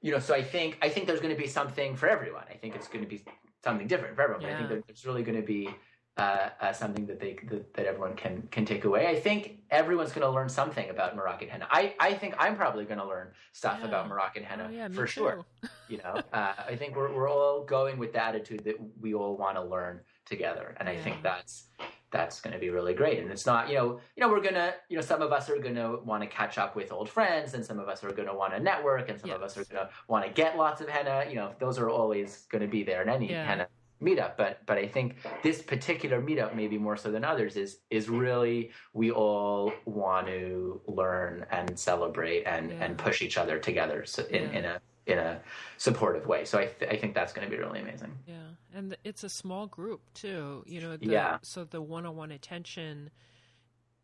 you 0.01 0.11
know, 0.11 0.19
so 0.19 0.33
I 0.33 0.43
think 0.43 0.77
I 0.81 0.89
think 0.89 1.07
there's 1.07 1.21
going 1.21 1.35
to 1.35 1.41
be 1.41 1.47
something 1.47 1.95
for 1.95 2.09
everyone. 2.09 2.43
I 2.49 2.55
think 2.55 2.75
it's 2.75 2.87
going 2.87 3.03
to 3.03 3.09
be 3.09 3.23
something 3.63 3.87
different 3.87 4.15
for 4.15 4.23
everyone. 4.23 4.43
Yeah. 4.43 4.55
I 4.55 4.57
think 4.57 4.69
that 4.69 4.87
there's 4.87 5.05
really 5.05 5.23
going 5.23 5.39
to 5.39 5.45
be 5.45 5.69
uh, 6.17 6.49
uh, 6.59 6.73
something 6.73 7.05
that 7.05 7.19
they 7.19 7.37
that, 7.49 7.73
that, 7.73 7.85
everyone 7.85 8.15
can 8.15 8.47
can 8.51 8.65
take 8.65 8.83
away. 8.83 9.07
I 9.07 9.19
think 9.19 9.59
everyone's 9.69 10.11
going 10.11 10.27
to 10.27 10.29
learn 10.29 10.49
something 10.49 10.89
about 10.89 11.15
Moroccan 11.15 11.47
henna. 11.47 11.67
I, 11.71 11.95
I 11.99 12.13
think 12.13 12.35
I'm 12.37 12.55
probably 12.55 12.85
going 12.85 12.99
to 12.99 13.07
learn 13.07 13.29
stuff 13.53 13.77
yeah. 13.79 13.87
about 13.87 14.09
Moroccan 14.09 14.43
henna 14.43 14.67
oh, 14.69 14.73
yeah, 14.73 14.89
for 14.89 15.07
sure. 15.07 15.45
you 15.87 15.97
know, 15.99 16.21
uh, 16.33 16.53
I 16.67 16.75
think 16.75 16.95
we're 16.95 17.13
we're 17.13 17.29
all 17.29 17.63
going 17.63 17.97
with 17.97 18.13
the 18.13 18.23
attitude 18.23 18.63
that 18.65 18.75
we 18.99 19.13
all 19.13 19.37
want 19.37 19.55
to 19.55 19.63
learn 19.63 20.01
together, 20.25 20.75
and 20.79 20.89
I 20.89 20.97
think 20.97 21.23
that's 21.23 21.67
that's 22.11 22.41
going 22.41 22.53
to 22.53 22.59
be 22.59 22.69
really 22.69 22.93
great. 22.93 23.19
And 23.19 23.31
it's 23.31 23.45
not, 23.45 23.69
you 23.69 23.75
know, 23.75 23.99
you 24.15 24.21
know, 24.21 24.29
we're 24.29 24.41
gonna, 24.41 24.73
you 24.89 24.97
know, 24.97 25.01
some 25.01 25.21
of 25.21 25.31
us 25.31 25.49
are 25.49 25.57
going 25.57 25.75
to 25.75 25.99
want 26.03 26.21
to 26.23 26.27
catch 26.27 26.57
up 26.57 26.75
with 26.75 26.91
old 26.91 27.09
friends, 27.09 27.53
and 27.53 27.65
some 27.65 27.79
of 27.79 27.87
us 27.87 28.03
are 28.03 28.11
going 28.11 28.27
to 28.27 28.33
want 28.33 28.53
to 28.53 28.59
network, 28.59 29.09
and 29.09 29.19
some 29.19 29.29
yes. 29.29 29.37
of 29.37 29.43
us 29.43 29.57
are 29.57 29.65
going 29.65 29.85
to 29.85 29.89
want 30.07 30.25
to 30.25 30.31
get 30.31 30.57
lots 30.57 30.81
of 30.81 30.89
henna. 30.89 31.25
You 31.29 31.35
know, 31.35 31.53
those 31.59 31.79
are 31.79 31.89
always 31.89 32.45
going 32.49 32.61
to 32.61 32.67
be 32.67 32.83
there 32.83 33.01
in 33.01 33.09
any 33.09 33.31
yeah. 33.31 33.45
henna 33.45 33.67
meetup 34.01 34.35
but 34.35 34.59
but 34.65 34.77
i 34.77 34.87
think 34.87 35.15
this 35.43 35.61
particular 35.61 36.21
meetup 36.21 36.55
maybe 36.55 36.77
more 36.77 36.97
so 36.97 37.11
than 37.11 37.23
others 37.23 37.55
is 37.55 37.81
is 37.89 38.09
really 38.09 38.71
we 38.93 39.11
all 39.11 39.71
want 39.85 40.25
to 40.25 40.81
learn 40.87 41.45
and 41.51 41.77
celebrate 41.77 42.43
and 42.45 42.71
Yeah. 42.71 42.83
and 42.85 42.97
push 42.97 43.21
each 43.21 43.37
other 43.37 43.59
together 43.59 44.05
so 44.05 44.23
in, 44.25 44.43
Yeah. 44.43 44.57
in 44.57 44.65
a 44.65 44.81
in 45.07 45.17
a 45.17 45.41
supportive 45.77 46.27
way 46.27 46.45
so 46.45 46.59
i, 46.59 46.65
th- 46.65 46.91
I 46.91 46.95
think 46.97 47.13
that's 47.15 47.33
going 47.33 47.47
to 47.47 47.51
be 47.55 47.59
really 47.61 47.79
amazing 47.79 48.17
Yeah, 48.27 48.35
and 48.73 48.95
it's 49.03 49.23
a 49.23 49.29
small 49.29 49.65
group 49.67 50.01
too. 50.13 50.63
You 50.67 50.81
know, 50.81 50.97
the, 50.97 51.07
Yeah. 51.07 51.37
So 51.41 51.63
the 51.63 51.81
one-on-one 51.81 52.31
attention 52.31 53.09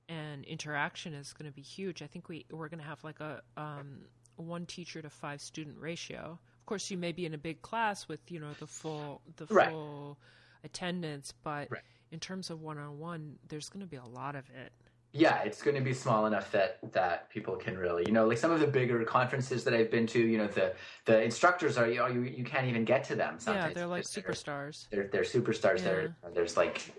and 0.09 0.43
interaction 0.45 1.13
is 1.13 1.33
going 1.33 1.49
to 1.49 1.55
be 1.55 1.61
huge. 1.61 2.01
I 2.01 2.07
think 2.07 2.29
we 2.29 2.45
we're 2.51 2.69
going 2.69 2.79
to 2.79 2.85
have 2.87 3.03
like 3.03 3.19
a 3.19 3.41
um, 3.57 3.99
one 4.37 4.65
teacher 4.65 5.01
to 5.01 5.09
five 5.09 5.41
student 5.41 5.77
ratio. 5.79 6.39
Of 6.59 6.65
course, 6.65 6.89
you 6.91 6.97
may 6.97 7.11
be 7.11 7.25
in 7.25 7.33
a 7.33 7.37
big 7.37 7.61
class 7.61 8.07
with 8.07 8.19
you 8.31 8.39
know 8.39 8.53
the 8.59 8.67
full 8.67 9.21
the 9.35 9.45
Right. 9.53 9.69
full 9.69 10.17
attendance, 10.63 11.33
but 11.43 11.69
Right. 11.69 11.81
in 12.11 12.19
terms 12.19 12.49
of 12.49 12.61
one-on-one, 12.61 13.37
there's 13.47 13.69
going 13.69 13.81
to 13.81 13.89
be 13.89 13.97
a 13.97 14.05
lot 14.05 14.35
of 14.35 14.49
it. 14.49 14.71
Yeah 15.13 15.41
it's 15.43 15.61
going 15.61 15.75
to 15.75 15.81
be 15.81 15.93
small 15.93 16.25
enough 16.25 16.51
that 16.51 16.79
that 16.91 17.29
people 17.29 17.55
can 17.55 17.77
really 17.77 18.03
you 18.05 18.11
know 18.11 18.27
like 18.27 18.37
some 18.37 18.51
of 18.51 18.59
the 18.59 18.67
bigger 18.67 19.03
conferences 19.03 19.63
that 19.63 19.73
i've 19.73 19.89
been 19.89 20.05
to 20.05 20.19
you 20.19 20.37
know 20.37 20.47
the 20.47 20.73
the 21.05 21.21
instructors 21.23 21.77
are 21.77 21.87
you 21.87 22.05
you, 22.07 22.21
you 22.21 22.43
can't 22.43 22.67
even 22.67 22.83
get 22.83 23.03
to 23.03 23.15
them 23.15 23.37
yeah, 23.47 23.73
they're 23.73 23.87
like 23.87 24.05
They're- 24.05 24.23
superstars. 24.23 24.87
they're 24.89 25.07
they're 25.11 25.23
superstars. 25.23 25.79
Yeah. 25.79 25.83
There, 25.83 26.15
there's 26.33 26.57
like, 26.57 26.93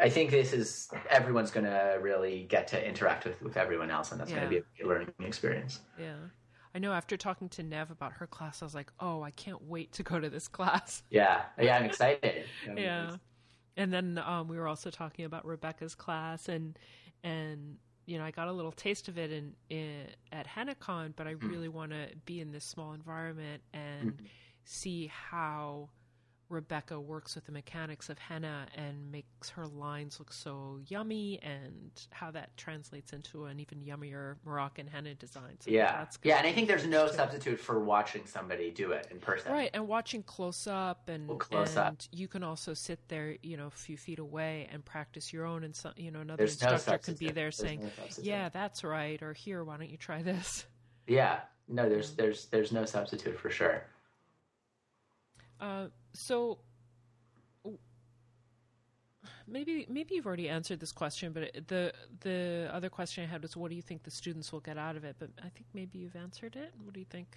I 0.00 0.08
think 0.08 0.30
this 0.30 0.52
is 0.52 0.88
everyone's 1.10 1.50
going 1.50 1.66
to 1.66 1.98
really 2.00 2.46
get 2.48 2.66
to 2.68 2.86
interact 2.86 3.24
with 3.24 3.40
with 3.42 3.56
everyone 3.56 3.90
else, 3.90 4.12
and 4.12 4.20
that's 4.20 4.30
going 4.30 4.42
to 4.42 4.48
be 4.48 4.62
a 4.82 4.86
learning 4.86 5.12
experience. 5.20 5.80
Yeah. 5.98 6.14
I 6.74 6.80
know 6.80 6.92
after 6.92 7.16
talking 7.16 7.48
to 7.50 7.62
Nev 7.62 7.92
about 7.92 8.14
her 8.14 8.26
class, 8.26 8.60
I 8.60 8.64
was 8.64 8.74
like, 8.74 8.90
oh, 8.98 9.22
I 9.22 9.30
can't 9.30 9.62
wait 9.62 9.92
to 9.92 10.02
go 10.02 10.18
to 10.18 10.28
this 10.28 10.48
class. 10.48 11.04
Yeah, 11.08 11.42
yeah, 11.60 11.76
I'm 11.76 11.84
excited. 11.84 12.46
yeah 12.76 13.16
and 13.76 13.92
then 13.92 14.22
um, 14.24 14.48
we 14.48 14.56
were 14.56 14.68
also 14.68 14.90
talking 14.90 15.24
about 15.24 15.44
rebecca's 15.44 15.94
class 15.94 16.48
and 16.48 16.78
and 17.24 17.76
you 18.06 18.18
know 18.18 18.24
i 18.24 18.30
got 18.30 18.46
a 18.46 18.52
little 18.52 18.70
taste 18.70 19.08
of 19.08 19.18
it 19.18 19.32
in, 19.32 19.52
in 19.70 20.06
at 20.30 20.46
hennacon 20.46 21.12
but 21.16 21.26
i 21.26 21.34
mm. 21.34 21.50
really 21.50 21.68
want 21.68 21.90
to 21.90 22.06
be 22.26 22.40
in 22.40 22.52
this 22.52 22.64
small 22.64 22.92
environment 22.92 23.62
and 23.72 24.12
mm-hmm. 24.12 24.26
see 24.64 25.10
how 25.12 25.88
rebecca 26.48 27.00
works 27.00 27.34
with 27.34 27.44
the 27.46 27.52
mechanics 27.52 28.08
of 28.08 28.18
henna 28.18 28.66
and 28.76 29.10
makes 29.10 29.48
her 29.48 29.66
lines 29.66 30.18
look 30.18 30.32
so 30.32 30.78
yummy 30.88 31.40
and 31.42 31.90
how 32.10 32.30
that 32.30 32.54
translates 32.56 33.12
into 33.12 33.44
an 33.46 33.58
even 33.60 33.80
yummier 33.80 34.36
moroccan 34.44 34.86
henna 34.86 35.14
design 35.14 35.56
so 35.60 35.70
Yeah, 35.70 36.06
yeah, 36.22 36.38
and 36.38 36.46
I 36.46 36.52
think 36.52 36.68
there's 36.68 36.86
no 36.86 37.08
substitute 37.08 37.58
for 37.58 37.80
watching 37.80 38.26
somebody 38.26 38.70
do 38.70 38.92
it 38.92 39.08
in 39.10 39.18
person. 39.18 39.52
Right, 39.52 39.70
and 39.72 39.88
watching 39.88 40.22
close 40.22 40.66
up, 40.66 41.08
and 41.08 41.28
Well, 41.28 41.38
close 41.38 41.70
and 41.76 41.78
up. 41.78 41.96
you 42.12 42.28
can 42.28 42.42
also 42.42 42.74
sit 42.74 43.00
there, 43.08 43.36
you 43.42 43.56
know, 43.56 43.66
a 43.66 43.70
few 43.70 43.96
feet 43.96 44.18
away 44.18 44.68
and 44.72 44.84
practice 44.84 45.32
your 45.32 45.46
own. 45.46 45.64
And 45.64 45.74
some, 45.74 45.92
you 45.96 46.10
know, 46.10 46.20
another 46.20 46.38
There's 46.38 46.60
no 46.62 46.72
instructor 46.72 47.12
can 47.12 47.14
be 47.14 47.26
there 47.26 47.44
There's 47.44 47.56
saying, 47.56 47.80
no 47.80 47.88
"Yeah, 48.22 48.48
that's 48.50 48.84
right," 48.84 49.20
or 49.22 49.32
"Here, 49.32 49.64
why 49.64 49.76
don't 49.78 49.90
you 49.90 49.96
try 49.96 50.22
this?" 50.22 50.66
yeah. 51.06 51.40
No, 51.68 51.88
there's 51.88 52.12
there's 52.14 52.46
there's 52.46 52.72
no 52.72 52.84
substitute 52.84 53.38
for 53.38 53.48
sure. 53.50 53.84
Uh, 55.60 55.86
so 56.14 56.58
maybe 59.46 59.86
maybe 59.88 60.14
you've 60.14 60.26
already 60.26 60.48
answered 60.48 60.80
this 60.80 60.92
question, 60.92 61.32
but 61.32 61.66
the 61.68 61.92
the 62.20 62.70
other 62.72 62.88
question 62.88 63.24
I 63.24 63.26
had 63.26 63.42
was, 63.42 63.56
what 63.56 63.70
do 63.70 63.76
you 63.76 63.82
think 63.82 64.02
the 64.02 64.10
students 64.10 64.52
will 64.52 64.60
get 64.60 64.78
out 64.78 64.96
of 64.96 65.04
it? 65.04 65.16
But 65.18 65.30
I 65.38 65.48
think 65.48 65.66
maybe 65.74 65.98
you've 65.98 66.16
answered 66.16 66.56
it. 66.56 66.72
What 66.82 66.94
do 66.94 67.00
you 67.00 67.06
think? 67.06 67.36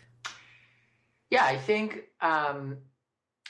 Yeah, 1.29 1.43
I 1.45 1.57
think 1.57 2.03
um, 2.21 2.77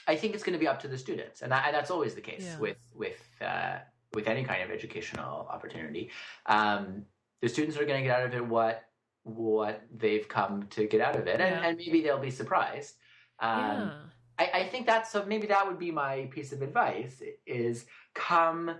I 0.06 0.16
think 0.16 0.34
it's 0.34 0.42
going 0.42 0.54
to 0.54 0.58
be 0.58 0.68
up 0.68 0.80
to 0.80 0.88
the 0.88 0.98
students, 0.98 1.42
and, 1.42 1.52
that, 1.52 1.66
and 1.66 1.74
that's 1.74 1.90
always 1.90 2.14
the 2.14 2.20
case 2.20 2.44
Yeah. 2.44 2.58
with 2.58 2.78
with 2.94 3.22
uh, 3.40 3.78
with 4.14 4.26
any 4.26 4.44
kind 4.44 4.62
of 4.62 4.70
educational 4.70 5.46
opportunity. 5.50 6.10
Um, 6.46 7.04
the 7.40 7.48
students 7.48 7.76
are 7.76 7.84
going 7.84 8.02
to 8.02 8.08
get 8.08 8.18
out 8.18 8.26
of 8.26 8.34
it 8.34 8.44
what 8.44 8.84
what 9.22 9.84
they've 9.94 10.26
come 10.26 10.62
to 10.70 10.86
get 10.86 11.00
out 11.00 11.14
of 11.16 11.26
it, 11.26 11.40
and, 11.40 11.54
Yeah. 11.54 11.68
and 11.68 11.76
maybe 11.76 12.02
they'll 12.02 12.18
be 12.18 12.30
surprised. 12.30 12.94
Um, 13.40 13.50
yeah, 13.60 13.92
I, 14.38 14.50
I 14.54 14.64
think 14.64 14.86
that's 14.86 15.10
so. 15.10 15.24
Maybe 15.24 15.46
that 15.48 15.66
would 15.66 15.78
be 15.78 15.90
my 15.90 16.28
piece 16.30 16.52
of 16.52 16.62
advice: 16.62 17.22
is 17.46 17.86
come 18.14 18.76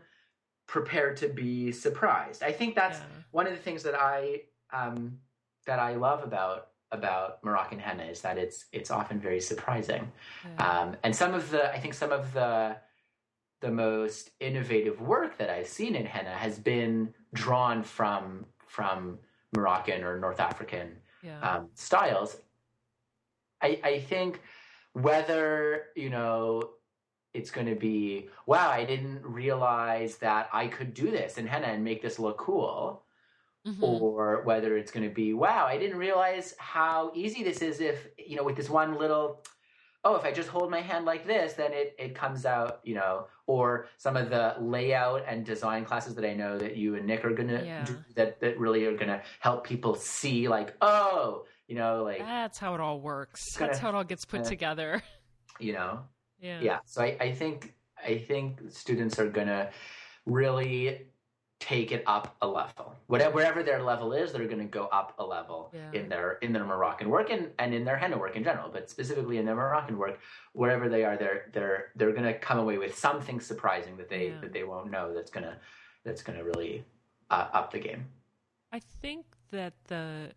prepared 0.67 1.17
to 1.17 1.29
be 1.29 1.73
surprised. 1.73 2.43
I 2.43 2.53
think 2.53 2.75
that's 2.75 2.99
yeah, 2.99 3.07
one 3.31 3.47
of 3.47 3.53
the 3.53 3.59
things 3.59 3.83
that 3.83 3.95
I 3.95 4.43
um, 4.73 5.19
that 5.67 5.79
I 5.79 5.95
love 5.95 6.23
about 6.23 6.69
about 6.91 7.43
Moroccan 7.45 7.79
henna 7.79 8.05
is 8.05 8.21
that 8.23 8.39
it's 8.39 8.67
it's 8.73 8.91
often 8.91 9.19
very 9.19 9.41
surprising, 9.41 10.11
yeah. 10.45 10.81
um, 10.81 10.97
and 11.03 11.15
some 11.15 11.35
of 11.35 11.51
the 11.51 11.73
I 11.73 11.81
think 11.81 11.95
some 11.95 12.13
of 12.13 12.33
the 12.33 12.77
the 13.61 13.71
most 13.71 14.31
innovative 14.39 15.01
work 15.01 15.37
that 15.39 15.51
I've 15.51 15.67
seen 15.67 15.97
in 15.97 16.07
henna 16.07 16.31
has 16.31 16.59
been 16.59 17.13
drawn 17.35 17.83
from 17.83 18.47
from 18.67 19.19
Moroccan 19.57 20.05
or 20.05 20.19
North 20.19 20.39
African 20.39 20.97
yeah. 21.23 21.41
um, 21.41 21.69
styles. 21.75 22.37
I 23.61 23.81
I 23.83 23.99
think 24.01 24.41
whether 25.03 25.87
you 25.97 26.11
know 26.11 26.71
it's 27.35 27.51
going 27.51 27.67
to 27.67 27.75
be 27.75 28.29
wow 28.47 28.71
I 28.71 28.85
didn't 28.85 29.23
realize 29.25 30.17
that 30.19 30.49
I 30.53 30.67
could 30.67 30.95
do 30.95 31.11
this 31.11 31.39
in 31.39 31.47
henna 31.47 31.67
and 31.69 31.85
make 31.85 32.03
this 32.03 32.19
look 32.19 32.39
cool 32.39 33.05
Mhm. 33.67 33.83
or 33.83 34.43
whether 34.45 34.79
it's 34.79 34.93
going 34.93 35.07
to 35.07 35.13
be 35.15 35.35
wow 35.35 35.67
i 35.67 35.77
didn't 35.77 35.99
realize 35.99 36.55
how 36.59 37.11
easy 37.15 37.43
this 37.43 37.61
is 37.61 37.81
if 37.81 38.07
you 38.17 38.37
know 38.37 38.45
with 38.45 38.55
this 38.57 38.71
one 38.71 38.97
little 38.97 39.43
oh 40.05 40.15
if 40.15 40.25
i 40.25 40.31
just 40.31 40.49
hold 40.49 40.71
my 40.71 40.81
hand 40.81 41.05
like 41.05 41.27
this 41.27 41.53
then 41.55 41.73
it, 41.73 41.95
it 41.99 42.15
comes 42.15 42.47
out 42.47 42.79
you 42.85 42.95
know 42.95 43.27
or 43.47 43.89
some 43.99 44.17
of 44.17 44.31
the 44.31 44.55
layout 44.61 45.23
and 45.27 45.45
design 45.45 45.85
classes 45.85 46.15
that 46.15 46.25
i 46.25 46.33
know 46.33 46.57
that 46.57 46.77
you 46.77 46.95
and 46.95 47.05
nick 47.05 47.25
are 47.25 47.35
going 47.35 47.49
to 47.49 47.65
Yeah. 47.65 47.85
do 47.85 47.97
that 48.15 48.41
that 48.41 48.59
really 48.61 48.87
are 48.87 48.95
going 48.97 49.09
to 49.19 49.21
help 49.41 49.65
people 49.65 49.95
see 49.97 50.47
like 50.49 50.75
oh 50.81 51.45
you 51.69 51.75
know 51.77 52.03
like 52.03 52.19
That's 52.19 52.59
how 52.59 52.75
it 52.75 52.81
all 52.81 53.01
works. 53.01 53.57
gonna- 53.57 53.69
That's 53.71 53.79
how 53.79 53.91
it 53.91 53.95
all 53.95 54.05
gets 54.05 54.25
put 54.25 54.41
uh, 54.41 54.45
together. 54.45 55.03
you 55.61 55.73
know 55.75 56.01
Yeah. 56.41 56.61
yeah 56.61 56.79
so 56.85 57.03
i, 57.03 57.17
I 57.21 57.33
think 57.33 57.75
i 58.05 58.17
think 58.19 58.61
students 58.71 59.19
are 59.19 59.29
going 59.29 59.49
to 59.49 59.71
really 60.27 61.07
take 61.61 61.91
it 61.91 62.05
up 62.07 62.37
a 62.43 62.47
level 62.47 62.95
whatever 63.09 63.35
wherever 63.35 63.63
their 63.65 63.83
level 63.83 64.13
is 64.13 64.31
they're 64.33 64.47
going 64.47 64.59
to 64.61 64.65
go 64.65 64.85
up 64.87 65.15
a 65.19 65.25
level 65.27 65.73
Yeah. 65.75 65.91
in 66.01 66.09
their 66.09 66.33
in 66.43 66.53
their 66.53 66.65
moroccan 66.65 67.09
work 67.11 67.31
and, 67.31 67.51
and 67.59 67.75
in 67.75 67.85
their 67.85 67.97
henna 67.97 68.17
work 68.17 68.37
in 68.37 68.45
general 68.45 68.69
but 68.73 68.89
specifically 68.89 69.39
in 69.39 69.45
their 69.45 69.57
moroccan 69.57 69.99
work 69.99 70.21
wherever 70.53 70.89
they 70.89 71.05
are 71.05 71.17
they're 71.17 71.51
they're 71.53 71.87
they're 71.97 72.13
going 72.13 72.23
to 72.33 72.39
come 72.39 72.59
away 72.59 72.79
with 72.79 72.97
something 72.97 73.41
surprising 73.41 73.97
that 73.97 74.09
they 74.09 74.29
Yeah. 74.29 74.41
that 74.43 74.53
they 74.53 74.63
won't 74.63 74.91
know 74.93 75.13
that's 75.13 75.31
going 75.33 75.45
to 75.45 75.57
that's 76.05 76.23
going 76.23 76.39
to 76.39 76.45
really 76.45 76.85
uh, 77.31 77.49
up 77.53 77.73
the 77.73 77.81
game 77.81 78.07
I 78.71 78.81
think 79.03 79.25
that 79.51 79.73
the 79.89 80.31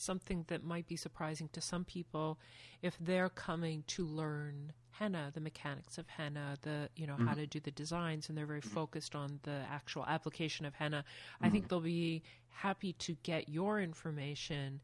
something 0.00 0.44
that 0.48 0.64
might 0.64 0.86
be 0.86 0.96
surprising 0.96 1.48
to 1.52 1.60
some 1.60 1.84
people 1.84 2.38
if 2.82 2.96
they're 3.00 3.28
coming 3.28 3.84
to 3.88 4.04
learn 4.04 4.72
henna, 4.98 5.30
the 5.32 5.40
mechanics 5.40 5.98
of 5.98 6.08
henna, 6.08 6.56
the 6.62 6.88
you 6.96 7.06
know 7.06 7.16
how 7.16 7.32
mm-hmm. 7.32 7.40
to 7.40 7.46
do 7.46 7.60
the 7.60 7.70
designs, 7.70 8.28
and 8.28 8.36
they're 8.36 8.46
very 8.46 8.60
mm-hmm. 8.60 8.70
focused 8.70 9.14
on 9.14 9.40
the 9.42 9.62
actual 9.70 10.04
application 10.06 10.66
of 10.66 10.74
henna. 10.74 11.04
I 11.40 11.48
think 11.48 11.64
mm-hmm. 11.64 11.74
they'll 11.74 11.80
be 11.80 12.22
happy 12.48 12.92
to 12.94 13.16
get 13.22 13.48
your 13.48 13.80
information 13.80 14.80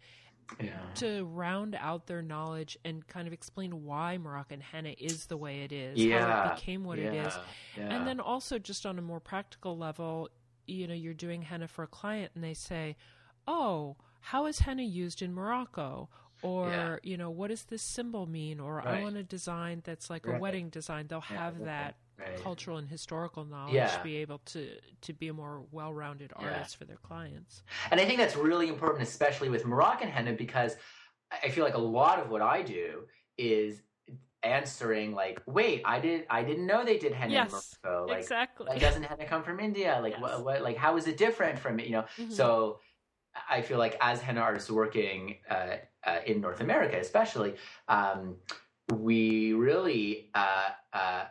yeah. 0.61 0.79
to 0.97 1.25
round 1.25 1.77
out 1.81 2.07
their 2.07 2.23
knowledge 2.23 2.79
and 2.85 3.07
kind 3.09 3.27
of 3.27 3.33
explain 3.33 3.85
why 3.85 4.19
Moroccan 4.19 4.61
henna 4.61 4.95
is 4.99 5.27
the 5.27 5.37
way 5.37 5.63
it 5.63 5.73
is, 5.73 5.99
how 6.13 6.53
it 6.53 6.57
became 6.57 6.85
what 6.85 6.99
it 6.99 7.13
is, 7.13 7.35
yeah. 7.77 7.95
and 7.95 8.07
then 8.07 8.21
also 8.21 8.59
just 8.59 8.87
on 8.87 8.99
a 8.99 9.03
more 9.03 9.21
practical 9.21 9.77
level, 9.77 10.29
you 10.67 10.87
know, 10.87 10.95
you're 10.95 11.15
doing 11.15 11.43
henna 11.43 11.69
for 11.69 11.83
a 11.83 11.89
client 11.89 12.31
and 12.35 12.45
they 12.45 12.55
say, 12.55 12.97
"Oh, 13.47 13.97
how 14.31 14.47
is 14.47 14.59
henna 14.61 14.83
used 14.83 15.23
in 15.23 15.33
Morocco?" 15.35 16.09
Or, 16.43 16.69
Yeah. 17.03 17.11
you 17.11 17.17
know, 17.17 17.31
what 17.31 17.49
does 17.49 17.65
this 17.65 17.81
symbol 17.83 18.27
mean? 18.27 18.61
Or 18.61 18.87
I 18.87 19.01
want 19.01 19.17
a 19.17 19.23
design 19.23 19.81
that's 19.83 20.11
like 20.11 20.27
a 20.27 20.39
wedding 20.39 20.69
design. 20.69 21.07
They'll 21.07 21.25
Yeah, 21.31 21.39
have 21.39 21.65
that 21.65 21.97
right. 22.19 22.37
cultural 22.37 22.77
and 22.77 22.87
historical 22.87 23.47
knowledge 23.47 23.75
Yeah. 23.77 23.97
to 23.97 24.03
be 24.03 24.17
able 24.17 24.39
to 24.53 24.79
to 25.07 25.13
be 25.15 25.29
a 25.29 25.33
more 25.33 25.63
well-rounded 25.73 26.33
Yeah. 26.39 26.47
artist 26.49 26.77
for 26.77 26.85
their 26.85 26.99
clients. 26.99 27.63
And 27.91 27.99
I 27.99 28.05
think 28.05 28.19
that's 28.19 28.37
really 28.37 28.69
important, 28.69 29.03
especially 29.03 29.49
with 29.49 29.65
Moroccan 29.65 30.09
henna, 30.09 30.35
because 30.35 30.77
I 31.31 31.49
feel 31.49 31.65
like 31.65 31.75
a 31.75 31.87
lot 32.01 32.19
of 32.21 32.29
what 32.29 32.43
I 32.43 32.61
do 32.63 33.09
is 33.39 33.83
answering 34.43 35.15
like, 35.15 35.41
wait, 35.47 35.81
I 35.87 35.99
did 36.01 36.27
I 36.29 36.43
didn't 36.43 36.67
know 36.67 36.85
they 36.85 36.99
did 36.99 37.13
henna 37.13 37.33
Yes, 37.33 37.77
in 37.83 37.91
Morocco. 37.91 38.07
Like 38.13 38.19
exactly. 38.21 38.67
like, 38.67 38.81
doesn't 38.81 39.03
henna 39.03 39.25
come 39.25 39.43
from 39.43 39.61
India? 39.61 39.99
Like 40.03 40.13
Yes. 40.15 40.21
what, 40.23 40.45
what 40.45 40.63
like 40.63 40.77
how 40.77 40.97
is 40.99 41.07
it 41.07 41.17
different 41.17 41.59
from 41.59 41.81
it? 41.81 41.87
You 41.87 41.93
know? 41.93 42.05
Mhm. 42.19 42.31
So 42.33 42.81
I 43.49 43.63
feel 43.63 43.79
like 43.79 43.97
as 44.01 44.21
henna 44.21 44.41
artists 44.41 44.71
working 44.71 45.37
uh, 45.51 45.77
uh, 46.07 46.21
in 46.27 46.41
North 46.41 46.61
America, 46.61 46.99
especially, 46.99 47.55
um, 47.89 48.37
we 48.93 49.53
really 49.53 50.31
uh, 50.35 50.69
uh, 50.93 51.25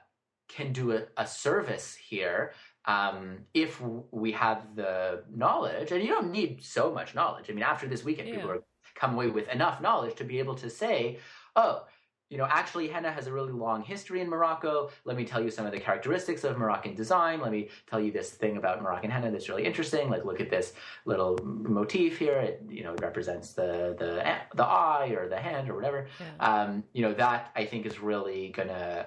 can 0.48 0.74
do 0.74 0.92
a, 0.94 1.04
a 1.18 1.26
service 1.28 1.96
here 1.96 2.54
um, 2.86 3.40
if 3.54 3.82
we 4.12 4.32
have 4.34 4.76
the 4.76 5.24
knowledge. 5.34 5.92
And 5.92 6.02
you 6.02 6.10
don't 6.10 6.32
need 6.32 6.64
so 6.64 6.92
much 6.92 7.16
knowledge. 7.16 7.46
I 7.50 7.54
mean, 7.54 7.64
after 7.64 7.88
this 7.88 8.04
weekend, 8.04 8.30
people 8.30 8.50
Yeah. 8.50 8.56
are 8.56 8.64
come 8.96 9.14
away 9.16 9.28
with 9.28 9.48
enough 9.50 9.82
knowledge 9.82 10.16
to 10.16 10.24
be 10.24 10.38
able 10.40 10.56
to 10.56 10.70
say, 10.70 11.18
"Oh, 11.56 11.86
you 12.34 12.40
know, 12.40 12.48
actually, 12.50 12.88
henna 12.88 13.12
has 13.12 13.28
a 13.28 13.32
really 13.32 13.52
long 13.52 13.84
history 13.84 14.20
in 14.20 14.28
Morocco. 14.28 14.90
Let 15.06 15.16
me 15.16 15.24
tell 15.24 15.40
you 15.40 15.52
some 15.52 15.68
of 15.68 15.72
the 15.72 15.80
characteristics 15.80 16.44
of 16.44 16.58
Moroccan 16.58 16.96
design. 16.96 17.40
Let 17.40 17.52
me 17.52 17.70
tell 17.88 18.00
you 18.00 18.12
this 18.12 18.32
thing 18.32 18.58
about 18.58 18.82
Moroccan 18.82 19.12
henna 19.12 19.30
that's 19.30 19.50
really 19.50 19.66
interesting. 19.66 20.10
Like, 20.10 20.26
look 20.26 20.42
at 20.42 20.50
this 20.50 20.74
little 21.06 21.38
motif 21.44 22.18
here. 22.18 22.40
It, 22.40 22.64
you 22.68 22.84
know, 22.84 22.96
represents 22.96 23.54
the 23.54 23.96
the 24.00 24.36
the 24.56 24.66
eye 24.66 25.10
or 25.16 25.30
the 25.30 25.38
hand 25.38 25.70
or 25.70 25.76
whatever. 25.76 26.08
Yeah. 26.20 26.64
Um, 26.64 26.84
you 26.92 27.04
know, 27.04 27.14
that 27.14 27.52
I 27.56 27.66
think 27.66 27.86
is 27.86 28.00
really 28.00 28.50
gonna 28.50 29.06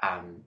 um, 0.00 0.44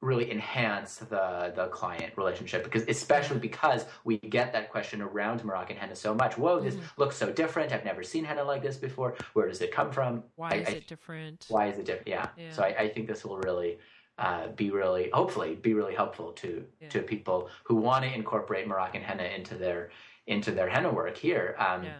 really 0.00 0.30
enhance 0.30 0.96
the 0.96 1.52
the 1.56 1.66
client 1.68 2.12
relationship 2.16 2.62
because 2.62 2.82
especially 2.86 3.38
because 3.38 3.84
we 4.04 4.16
get 4.18 4.52
that 4.52 4.70
question 4.70 5.02
around 5.02 5.44
Moroccan 5.44 5.76
henna 5.76 5.96
so 5.96 6.14
much. 6.14 6.38
Whoa, 6.38 6.60
this 6.60 6.76
mm. 6.76 6.82
looks 6.96 7.16
so 7.16 7.32
different. 7.32 7.72
I've 7.72 7.84
never 7.84 8.04
seen 8.04 8.24
henna 8.24 8.44
like 8.44 8.62
this 8.62 8.76
before. 8.76 9.16
Where 9.32 9.48
does 9.48 9.60
it 9.60 9.72
come 9.72 9.90
from? 9.90 10.22
Why 10.36 10.50
I, 10.50 10.54
is 10.54 10.68
I, 10.68 10.70
it 10.72 10.86
different? 10.86 11.46
Why 11.48 11.66
is 11.66 11.78
it 11.78 11.86
different? 11.86 12.08
Yeah. 12.08 12.28
yeah. 12.36 12.52
So 12.52 12.62
I, 12.62 12.76
I, 12.78 12.88
think 12.88 13.08
this 13.08 13.24
will 13.24 13.38
really 13.38 13.78
uh, 14.18 14.48
be 14.48 14.70
really, 14.70 15.10
hopefully, 15.12 15.56
be 15.56 15.74
really 15.74 15.94
helpful 15.94 16.32
to 16.32 16.64
yeah. 16.80 16.88
to 16.90 17.02
people 17.02 17.50
who 17.64 17.74
want 17.76 18.04
to 18.04 18.14
incorporate 18.14 18.68
Moroccan 18.68 19.02
henna 19.02 19.24
into 19.24 19.56
their 19.56 19.90
into 20.28 20.52
their 20.52 20.68
henna 20.68 20.92
work 20.92 21.16
here, 21.16 21.56
um, 21.58 21.82
yeah. 21.82 21.92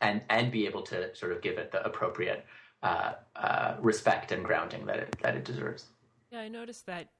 and 0.00 0.22
and 0.28 0.50
be 0.50 0.66
able 0.66 0.82
to 0.82 1.14
sort 1.14 1.30
of 1.30 1.40
give 1.40 1.58
it 1.58 1.70
the 1.70 1.84
appropriate 1.84 2.44
uh, 2.82 3.12
uh, 3.36 3.76
respect 3.80 4.32
and 4.32 4.44
grounding 4.44 4.86
that 4.86 4.98
it 4.98 5.16
that 5.22 5.36
it 5.36 5.44
deserves. 5.44 5.86
Yeah, 6.32 6.40
I 6.40 6.48
noticed 6.48 6.86
that 6.86 7.10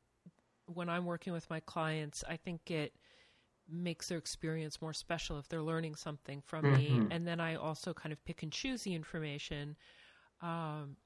when 0.66 0.88
I'm 0.88 1.04
working 1.04 1.32
with 1.32 1.48
my 1.50 1.60
clients, 1.60 2.24
I 2.28 2.36
think 2.36 2.70
it 2.70 2.94
makes 3.68 4.08
their 4.08 4.18
experience 4.18 4.80
more 4.80 4.92
special 4.92 5.38
if 5.38 5.48
they're 5.48 5.62
learning 5.62 5.96
something 5.96 6.42
from 6.44 6.64
mm-hmm. 6.64 6.76
me. 6.76 7.06
And 7.10 7.26
then 7.26 7.38
I 7.40 7.56
also 7.56 7.92
kind 7.92 8.12
of 8.12 8.24
pick 8.24 8.42
and 8.42 8.50
choose 8.50 8.82
the 8.82 8.94
information. 8.94 9.76
Um, 10.40 10.96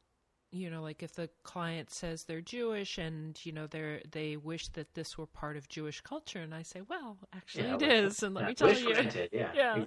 you 0.52 0.70
know, 0.70 0.82
like 0.82 1.02
if 1.02 1.14
the 1.14 1.28
client 1.42 1.90
says 1.90 2.24
they're 2.24 2.40
Jewish 2.40 2.98
and 2.98 3.38
you 3.44 3.52
know 3.52 3.66
they 3.66 4.02
they 4.10 4.36
wish 4.36 4.68
that 4.68 4.94
this 4.94 5.18
were 5.18 5.26
part 5.26 5.56
of 5.56 5.68
Jewish 5.68 6.00
culture, 6.00 6.38
and 6.38 6.54
I 6.54 6.62
say, 6.62 6.82
well, 6.88 7.18
actually 7.34 7.64
yeah, 7.64 7.74
it 7.74 7.82
is, 7.82 8.22
and 8.22 8.34
let 8.34 8.42
yeah, 8.42 8.48
me 8.48 8.54
tell 8.54 8.72
you, 8.72 8.94
granted, 8.94 9.30
yeah, 9.32 9.50
yeah. 9.54 9.84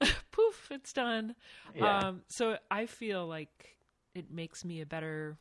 poof, 0.32 0.68
it's 0.70 0.92
done. 0.92 1.34
Um, 1.80 2.22
so 2.28 2.56
I 2.70 2.86
feel 2.86 3.26
like 3.26 3.76
it 4.14 4.30
makes 4.30 4.64
me 4.64 4.80
a 4.80 4.86
better. 4.86 5.36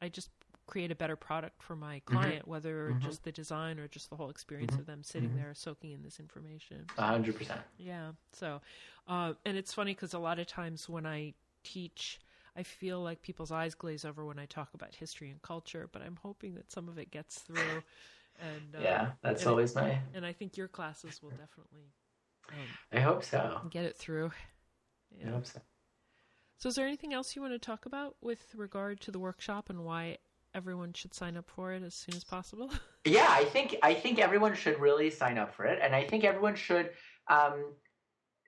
I 0.00 0.08
just 0.08 0.30
create 0.68 0.92
a 0.92 0.94
better 0.94 1.16
product 1.16 1.60
for 1.62 1.74
my 1.74 1.96
mm-hmm. 1.96 2.14
client, 2.14 2.42
mm-hmm. 2.42 2.50
whether 2.50 2.90
mm-hmm. 2.90 3.00
just 3.00 3.24
the 3.24 3.32
design 3.32 3.80
or 3.80 3.88
just 3.88 4.10
the 4.10 4.16
whole 4.16 4.30
experience 4.30 4.72
mm-hmm. 4.72 4.80
of 4.80 4.86
them 4.86 5.02
sitting 5.02 5.30
mm-hmm. 5.30 5.38
there 5.38 5.54
soaking 5.54 5.90
in 5.90 6.02
this 6.02 6.20
information. 6.20 6.84
A 6.96 7.06
hundred 7.06 7.36
percent. 7.36 7.60
Yeah. 7.78 8.10
So, 8.32 8.60
uh, 9.08 9.32
and 9.44 9.56
it's 9.56 9.74
funny 9.74 9.94
because 9.94 10.14
a 10.14 10.18
lot 10.20 10.38
of 10.38 10.46
times 10.46 10.88
when 10.88 11.06
I 11.06 11.34
teach, 11.64 12.20
I 12.56 12.62
feel 12.62 13.00
like 13.00 13.22
people's 13.22 13.50
eyes 13.50 13.74
glaze 13.74 14.04
over 14.04 14.24
when 14.24 14.38
I 14.38 14.46
talk 14.46 14.68
about 14.74 14.94
history 14.94 15.30
and 15.30 15.42
culture, 15.42 15.88
but 15.90 16.02
I'm 16.02 16.18
hoping 16.22 16.54
that 16.54 16.70
some 16.70 16.88
of 16.88 16.98
it 16.98 17.10
gets 17.10 17.38
through. 17.40 17.82
And 18.40 18.76
uh, 18.76 18.82
yeah, 18.82 19.10
that's 19.22 19.42
and 19.42 19.50
always 19.50 19.74
my. 19.74 19.98
And 20.14 20.24
I 20.24 20.32
think 20.32 20.56
your 20.56 20.68
classes 20.68 21.20
will 21.22 21.30
definitely. 21.30 21.90
Um, 22.50 22.66
I 22.92 23.00
hope 23.00 23.24
so. 23.24 23.62
Get 23.70 23.84
it 23.84 23.96
through. 23.96 24.30
Yeah. 25.18 25.30
I 25.30 25.32
hope 25.32 25.46
so. 25.46 25.60
So, 26.58 26.68
is 26.68 26.74
there 26.74 26.86
anything 26.86 27.12
else 27.12 27.34
you 27.34 27.42
want 27.42 27.54
to 27.54 27.58
talk 27.58 27.86
about 27.86 28.16
with 28.20 28.54
regard 28.56 29.00
to 29.02 29.10
the 29.10 29.18
workshop 29.18 29.70
and 29.70 29.84
why 29.84 30.18
everyone 30.54 30.92
should 30.92 31.14
sign 31.14 31.36
up 31.36 31.48
for 31.48 31.72
it 31.72 31.82
as 31.82 31.94
soon 31.94 32.14
as 32.14 32.24
possible? 32.24 32.70
yeah, 33.04 33.28
I 33.28 33.44
think 33.44 33.76
I 33.82 33.94
think 33.94 34.18
everyone 34.18 34.54
should 34.54 34.78
really 34.80 35.10
sign 35.10 35.38
up 35.38 35.54
for 35.54 35.64
it, 35.64 35.78
and 35.82 35.94
I 35.94 36.04
think 36.04 36.24
everyone 36.24 36.54
should 36.54 36.90
um, 37.28 37.72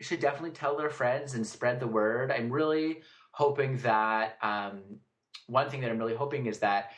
should 0.00 0.20
definitely 0.20 0.52
tell 0.52 0.76
their 0.76 0.90
friends 0.90 1.34
and 1.34 1.46
spread 1.46 1.80
the 1.80 1.86
word. 1.86 2.30
I'm 2.30 2.50
really 2.50 3.02
hoping 3.32 3.76
that 3.78 4.38
um, 4.42 4.80
one 5.46 5.70
thing 5.70 5.80
that 5.82 5.90
I'm 5.90 5.98
really 5.98 6.14
hoping 6.14 6.46
is 6.46 6.58
that 6.60 6.92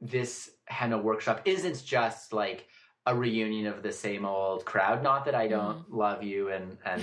this 0.00 0.50
henna 0.66 0.98
workshop 0.98 1.42
isn't 1.44 1.84
just 1.84 2.32
like 2.32 2.66
a 3.06 3.14
reunion 3.14 3.66
of 3.66 3.82
the 3.82 3.92
same 3.92 4.24
old 4.24 4.64
crowd. 4.64 5.02
Not 5.02 5.24
that 5.26 5.34
I 5.34 5.46
don't 5.46 5.78
mm. 5.78 5.84
love 5.88 6.22
you 6.22 6.48
and 6.48 6.78
and 6.84 7.02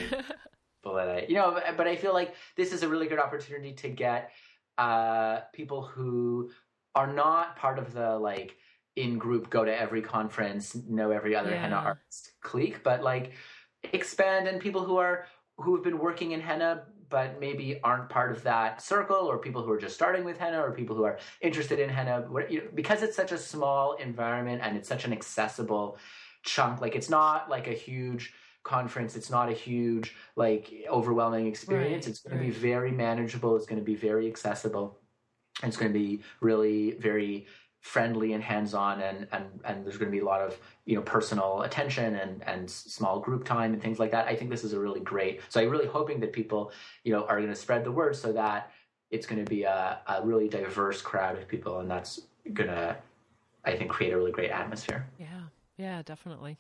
but 0.84 1.10
I, 1.10 1.26
you 1.28 1.36
know, 1.36 1.60
but 1.78 1.88
I 1.88 1.96
feel 1.96 2.14
like 2.14 2.36
this 2.56 2.74
is 2.74 2.84
a 2.84 2.88
really 2.88 3.08
good 3.08 3.20
opportunity 3.20 3.74
to 3.74 3.90
get 3.90 4.32
uh, 4.78 5.42
people 5.54 5.84
who 5.84 6.50
are 6.96 7.12
not 7.12 7.56
part 7.56 7.80
of 7.80 7.94
the 7.94 8.18
like 8.18 8.56
in 8.96 9.18
group 9.18 9.50
go 9.50 9.64
to 9.64 9.80
every 9.80 10.02
conference 10.02 10.76
know 10.88 11.12
every 11.12 11.36
other 11.36 11.52
yeah. 11.52 11.62
henna 11.62 11.76
artist 11.76 12.32
clique 12.42 12.84
but 12.84 13.02
like 13.02 13.32
expand 13.94 14.48
and 14.48 14.60
people 14.60 14.84
who 14.84 14.98
are 14.98 15.26
who 15.58 15.76
have 15.76 15.84
been 15.84 15.98
working 15.98 16.32
in 16.32 16.42
henna 16.42 16.84
but 17.10 17.40
maybe 17.40 17.80
aren't 17.84 18.10
part 18.10 18.32
of 18.32 18.44
that 18.44 18.82
circle 18.82 19.18
or 19.18 19.38
people 19.38 19.62
who 19.62 19.72
are 19.72 19.80
just 19.80 19.96
starting 19.96 20.24
with 20.24 20.38
henna 20.38 20.60
or 20.60 20.72
people 20.72 20.96
who 20.96 21.04
are 21.04 21.18
interested 21.42 21.80
in 21.80 21.90
henna 21.90 22.28
because 22.76 23.02
it's 23.02 23.16
such 23.16 23.32
a 23.32 23.38
small 23.38 23.94
environment 23.94 24.62
and 24.64 24.76
it's 24.76 24.90
such 24.90 25.06
an 25.06 25.14
accessible 25.14 25.98
chunk 26.44 26.82
like 26.82 26.96
it's 26.96 27.10
not 27.10 27.50
like 27.50 27.68
a 27.68 27.74
huge 27.74 28.34
conference 28.64 29.16
it's 29.16 29.30
not 29.30 29.50
a 29.50 29.54
huge 29.54 30.16
like 30.36 30.72
overwhelming 30.90 31.48
experience 31.48 32.06
right, 32.06 32.12
it's 32.12 32.20
going 32.22 32.38
right. 32.38 32.46
to 32.46 32.54
be 32.54 32.60
very 32.60 32.92
manageable 32.92 33.56
it's 33.56 33.66
going 33.66 33.80
to 33.80 33.86
be 33.86 33.96
very 33.96 34.28
accessible 34.28 35.01
it's 35.64 35.78
going 35.78 35.92
to 35.92 35.98
be 35.98 36.22
really 36.40 36.92
very 36.94 37.48
friendly 37.82 38.34
and 38.34 38.44
hands-on 38.44 39.02
and, 39.02 39.28
and 39.32 39.46
and 39.66 39.84
there's 39.84 39.98
going 39.98 40.10
to 40.10 40.16
be 40.16 40.22
a 40.22 40.26
lot 40.26 40.40
of 40.40 40.56
you 40.86 40.96
know 40.96 41.02
personal 41.02 41.64
attention 41.64 42.16
and 42.16 42.44
and 42.48 42.70
small 42.70 43.20
group 43.20 43.44
time 43.44 43.74
and 43.74 43.82
things 43.82 43.98
like 43.98 44.12
that. 44.12 44.28
I 44.28 44.36
think 44.36 44.52
this 44.52 44.64
is 44.64 44.74
a 44.74 44.80
really 44.80 45.00
great 45.00 45.42
so 45.50 45.60
i'm 45.60 45.70
really 45.70 45.88
hoping 45.88 46.20
that 46.20 46.32
people 46.32 46.72
you 47.04 47.12
know 47.12 47.26
are 47.26 47.38
going 47.38 47.50
to 47.50 47.56
spread 47.56 47.84
the 47.84 47.92
word 47.92 48.16
so 48.16 48.32
that 48.34 48.72
it's 49.10 49.26
going 49.26 49.44
to 49.44 49.50
be 49.50 49.64
a, 49.64 50.00
a 50.08 50.22
really 50.24 50.48
diverse 50.48 51.02
crowd 51.02 51.38
of 51.38 51.48
people 51.48 51.80
and 51.80 51.90
that's 51.90 52.22
going 52.54 52.70
to 52.70 52.96
i 53.66 53.76
think 53.76 53.90
create 53.90 54.14
a 54.14 54.18
really 54.18 54.32
great 54.32 54.52
atmosphere. 54.52 55.08
Yeah. 55.20 55.26
Yeah 55.78 56.04
definitely. 56.04 56.58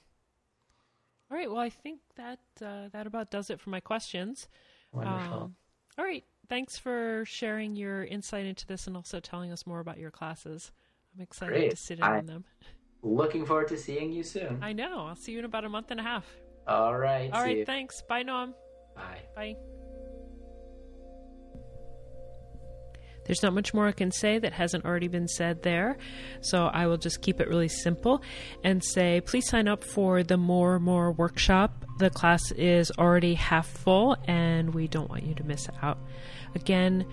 All 1.30 1.38
right. 1.38 1.50
Well 1.52 1.60
i 1.60 1.70
think 1.70 2.00
that 2.16 2.40
uh, 2.66 2.90
that 2.94 3.06
about 3.06 3.30
does 3.30 3.52
it 3.52 3.62
for 3.62 3.70
my 3.70 3.80
questions. 3.80 4.48
Wonderful. 4.92 5.38
Um, 5.38 5.56
all 6.00 6.06
right 6.06 6.26
thanks 6.52 6.78
for 6.78 7.24
sharing 7.26 7.78
your 7.78 8.04
insight 8.04 8.46
into 8.46 8.68
this 8.68 8.86
and 8.86 8.98
also 8.98 9.22
telling 9.22 9.54
us 9.54 9.66
more 9.66 9.80
about 9.80 9.98
your 9.98 10.12
classes. 10.12 10.74
I'm 11.16 11.22
excited 11.22 11.54
Great. 11.54 11.72
to 11.72 11.78
sit 11.78 12.00
in 12.00 12.04
on 12.04 12.26
them. 12.26 12.44
Looking 13.02 13.46
forward 13.46 13.70
to 13.70 13.78
seeing 13.78 14.12
you 14.12 14.22
soon. 14.22 14.60
I 14.62 14.74
know. 14.74 15.06
I'll 15.08 15.16
see 15.16 15.32
you 15.32 15.40
in 15.40 15.46
about 15.46 15.64
a 15.64 15.70
month 15.70 15.92
and 15.92 16.00
a 16.00 16.04
half. 16.04 16.26
All 16.68 16.98
right. 16.98 17.32
All 17.32 17.42
right. 17.42 17.60
You. 17.60 17.66
Thanks. 17.66 18.02
Bye, 18.02 18.24
Noam. 18.24 18.54
Bye. 18.96 19.22
Bye. 19.34 19.56
There's 23.26 23.44
not 23.44 23.54
much 23.54 23.74
more 23.74 23.88
I 23.88 23.92
can 23.92 24.12
say 24.12 24.40
that 24.40 24.54
hasn't 24.54 24.86
already 24.86 25.08
been 25.08 25.28
said 25.28 25.64
there. 25.64 25.98
So 26.42 26.66
I 26.66 26.88
will 26.88 26.98
just 26.98 27.22
keep 27.22 27.40
it 27.40 27.48
really 27.48 27.68
simple 27.68 28.22
and 28.64 28.84
say 28.84 29.22
please 29.22 29.48
sign 29.48 29.68
up 29.68 29.84
for 29.84 30.24
the 30.24 30.38
More 30.38 30.80
Moor 30.80 31.12
workshop. 31.12 31.86
The 32.00 32.10
class 32.10 32.52
is 32.54 32.92
already 32.98 33.36
half 33.36 33.68
full 33.68 34.18
and 34.26 34.74
we 34.74 34.88
don't 34.88 35.10
want 35.10 35.24
you 35.24 35.36
to 35.36 35.44
miss 35.44 35.68
out. 35.82 36.00
Again, 36.56 37.06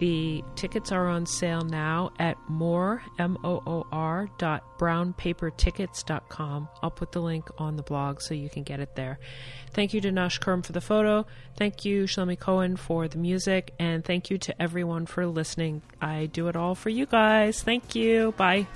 the 0.00 0.42
tickets 0.56 0.90
are 0.90 1.08
on 1.08 1.26
sale 1.26 1.60
now 1.60 2.10
at 2.18 2.36
moor, 2.48 3.02
M-O-O-R 3.18 4.28
dot 4.38 4.78
brownpapertickets.com. 4.78 6.68
I'll 6.82 6.90
put 6.90 7.12
the 7.12 7.20
link 7.20 7.48
on 7.58 7.76
the 7.76 7.82
blog 7.82 8.22
so 8.22 8.34
you 8.34 8.48
can 8.48 8.62
get 8.62 8.80
it 8.80 8.96
there. 8.96 9.18
Thank 9.72 9.92
you 9.94 10.00
to 10.00 10.10
Nash 10.10 10.40
Kerm 10.40 10.64
for 10.64 10.72
the 10.72 10.80
photo. 10.80 11.26
Thank 11.56 11.84
you, 11.84 12.04
Shlomi 12.04 12.38
Cohen, 12.38 12.76
for 12.76 13.08
the 13.08 13.18
music. 13.18 13.72
And 13.78 14.02
thank 14.04 14.30
you 14.30 14.38
to 14.38 14.60
everyone 14.60 15.04
for 15.04 15.26
listening. 15.26 15.82
I 16.00 16.26
do 16.26 16.48
it 16.48 16.56
all 16.56 16.74
for 16.74 16.88
you 16.88 17.04
guys. 17.04 17.62
Thank 17.62 17.94
you. 17.94 18.32
Bye. 18.38 18.66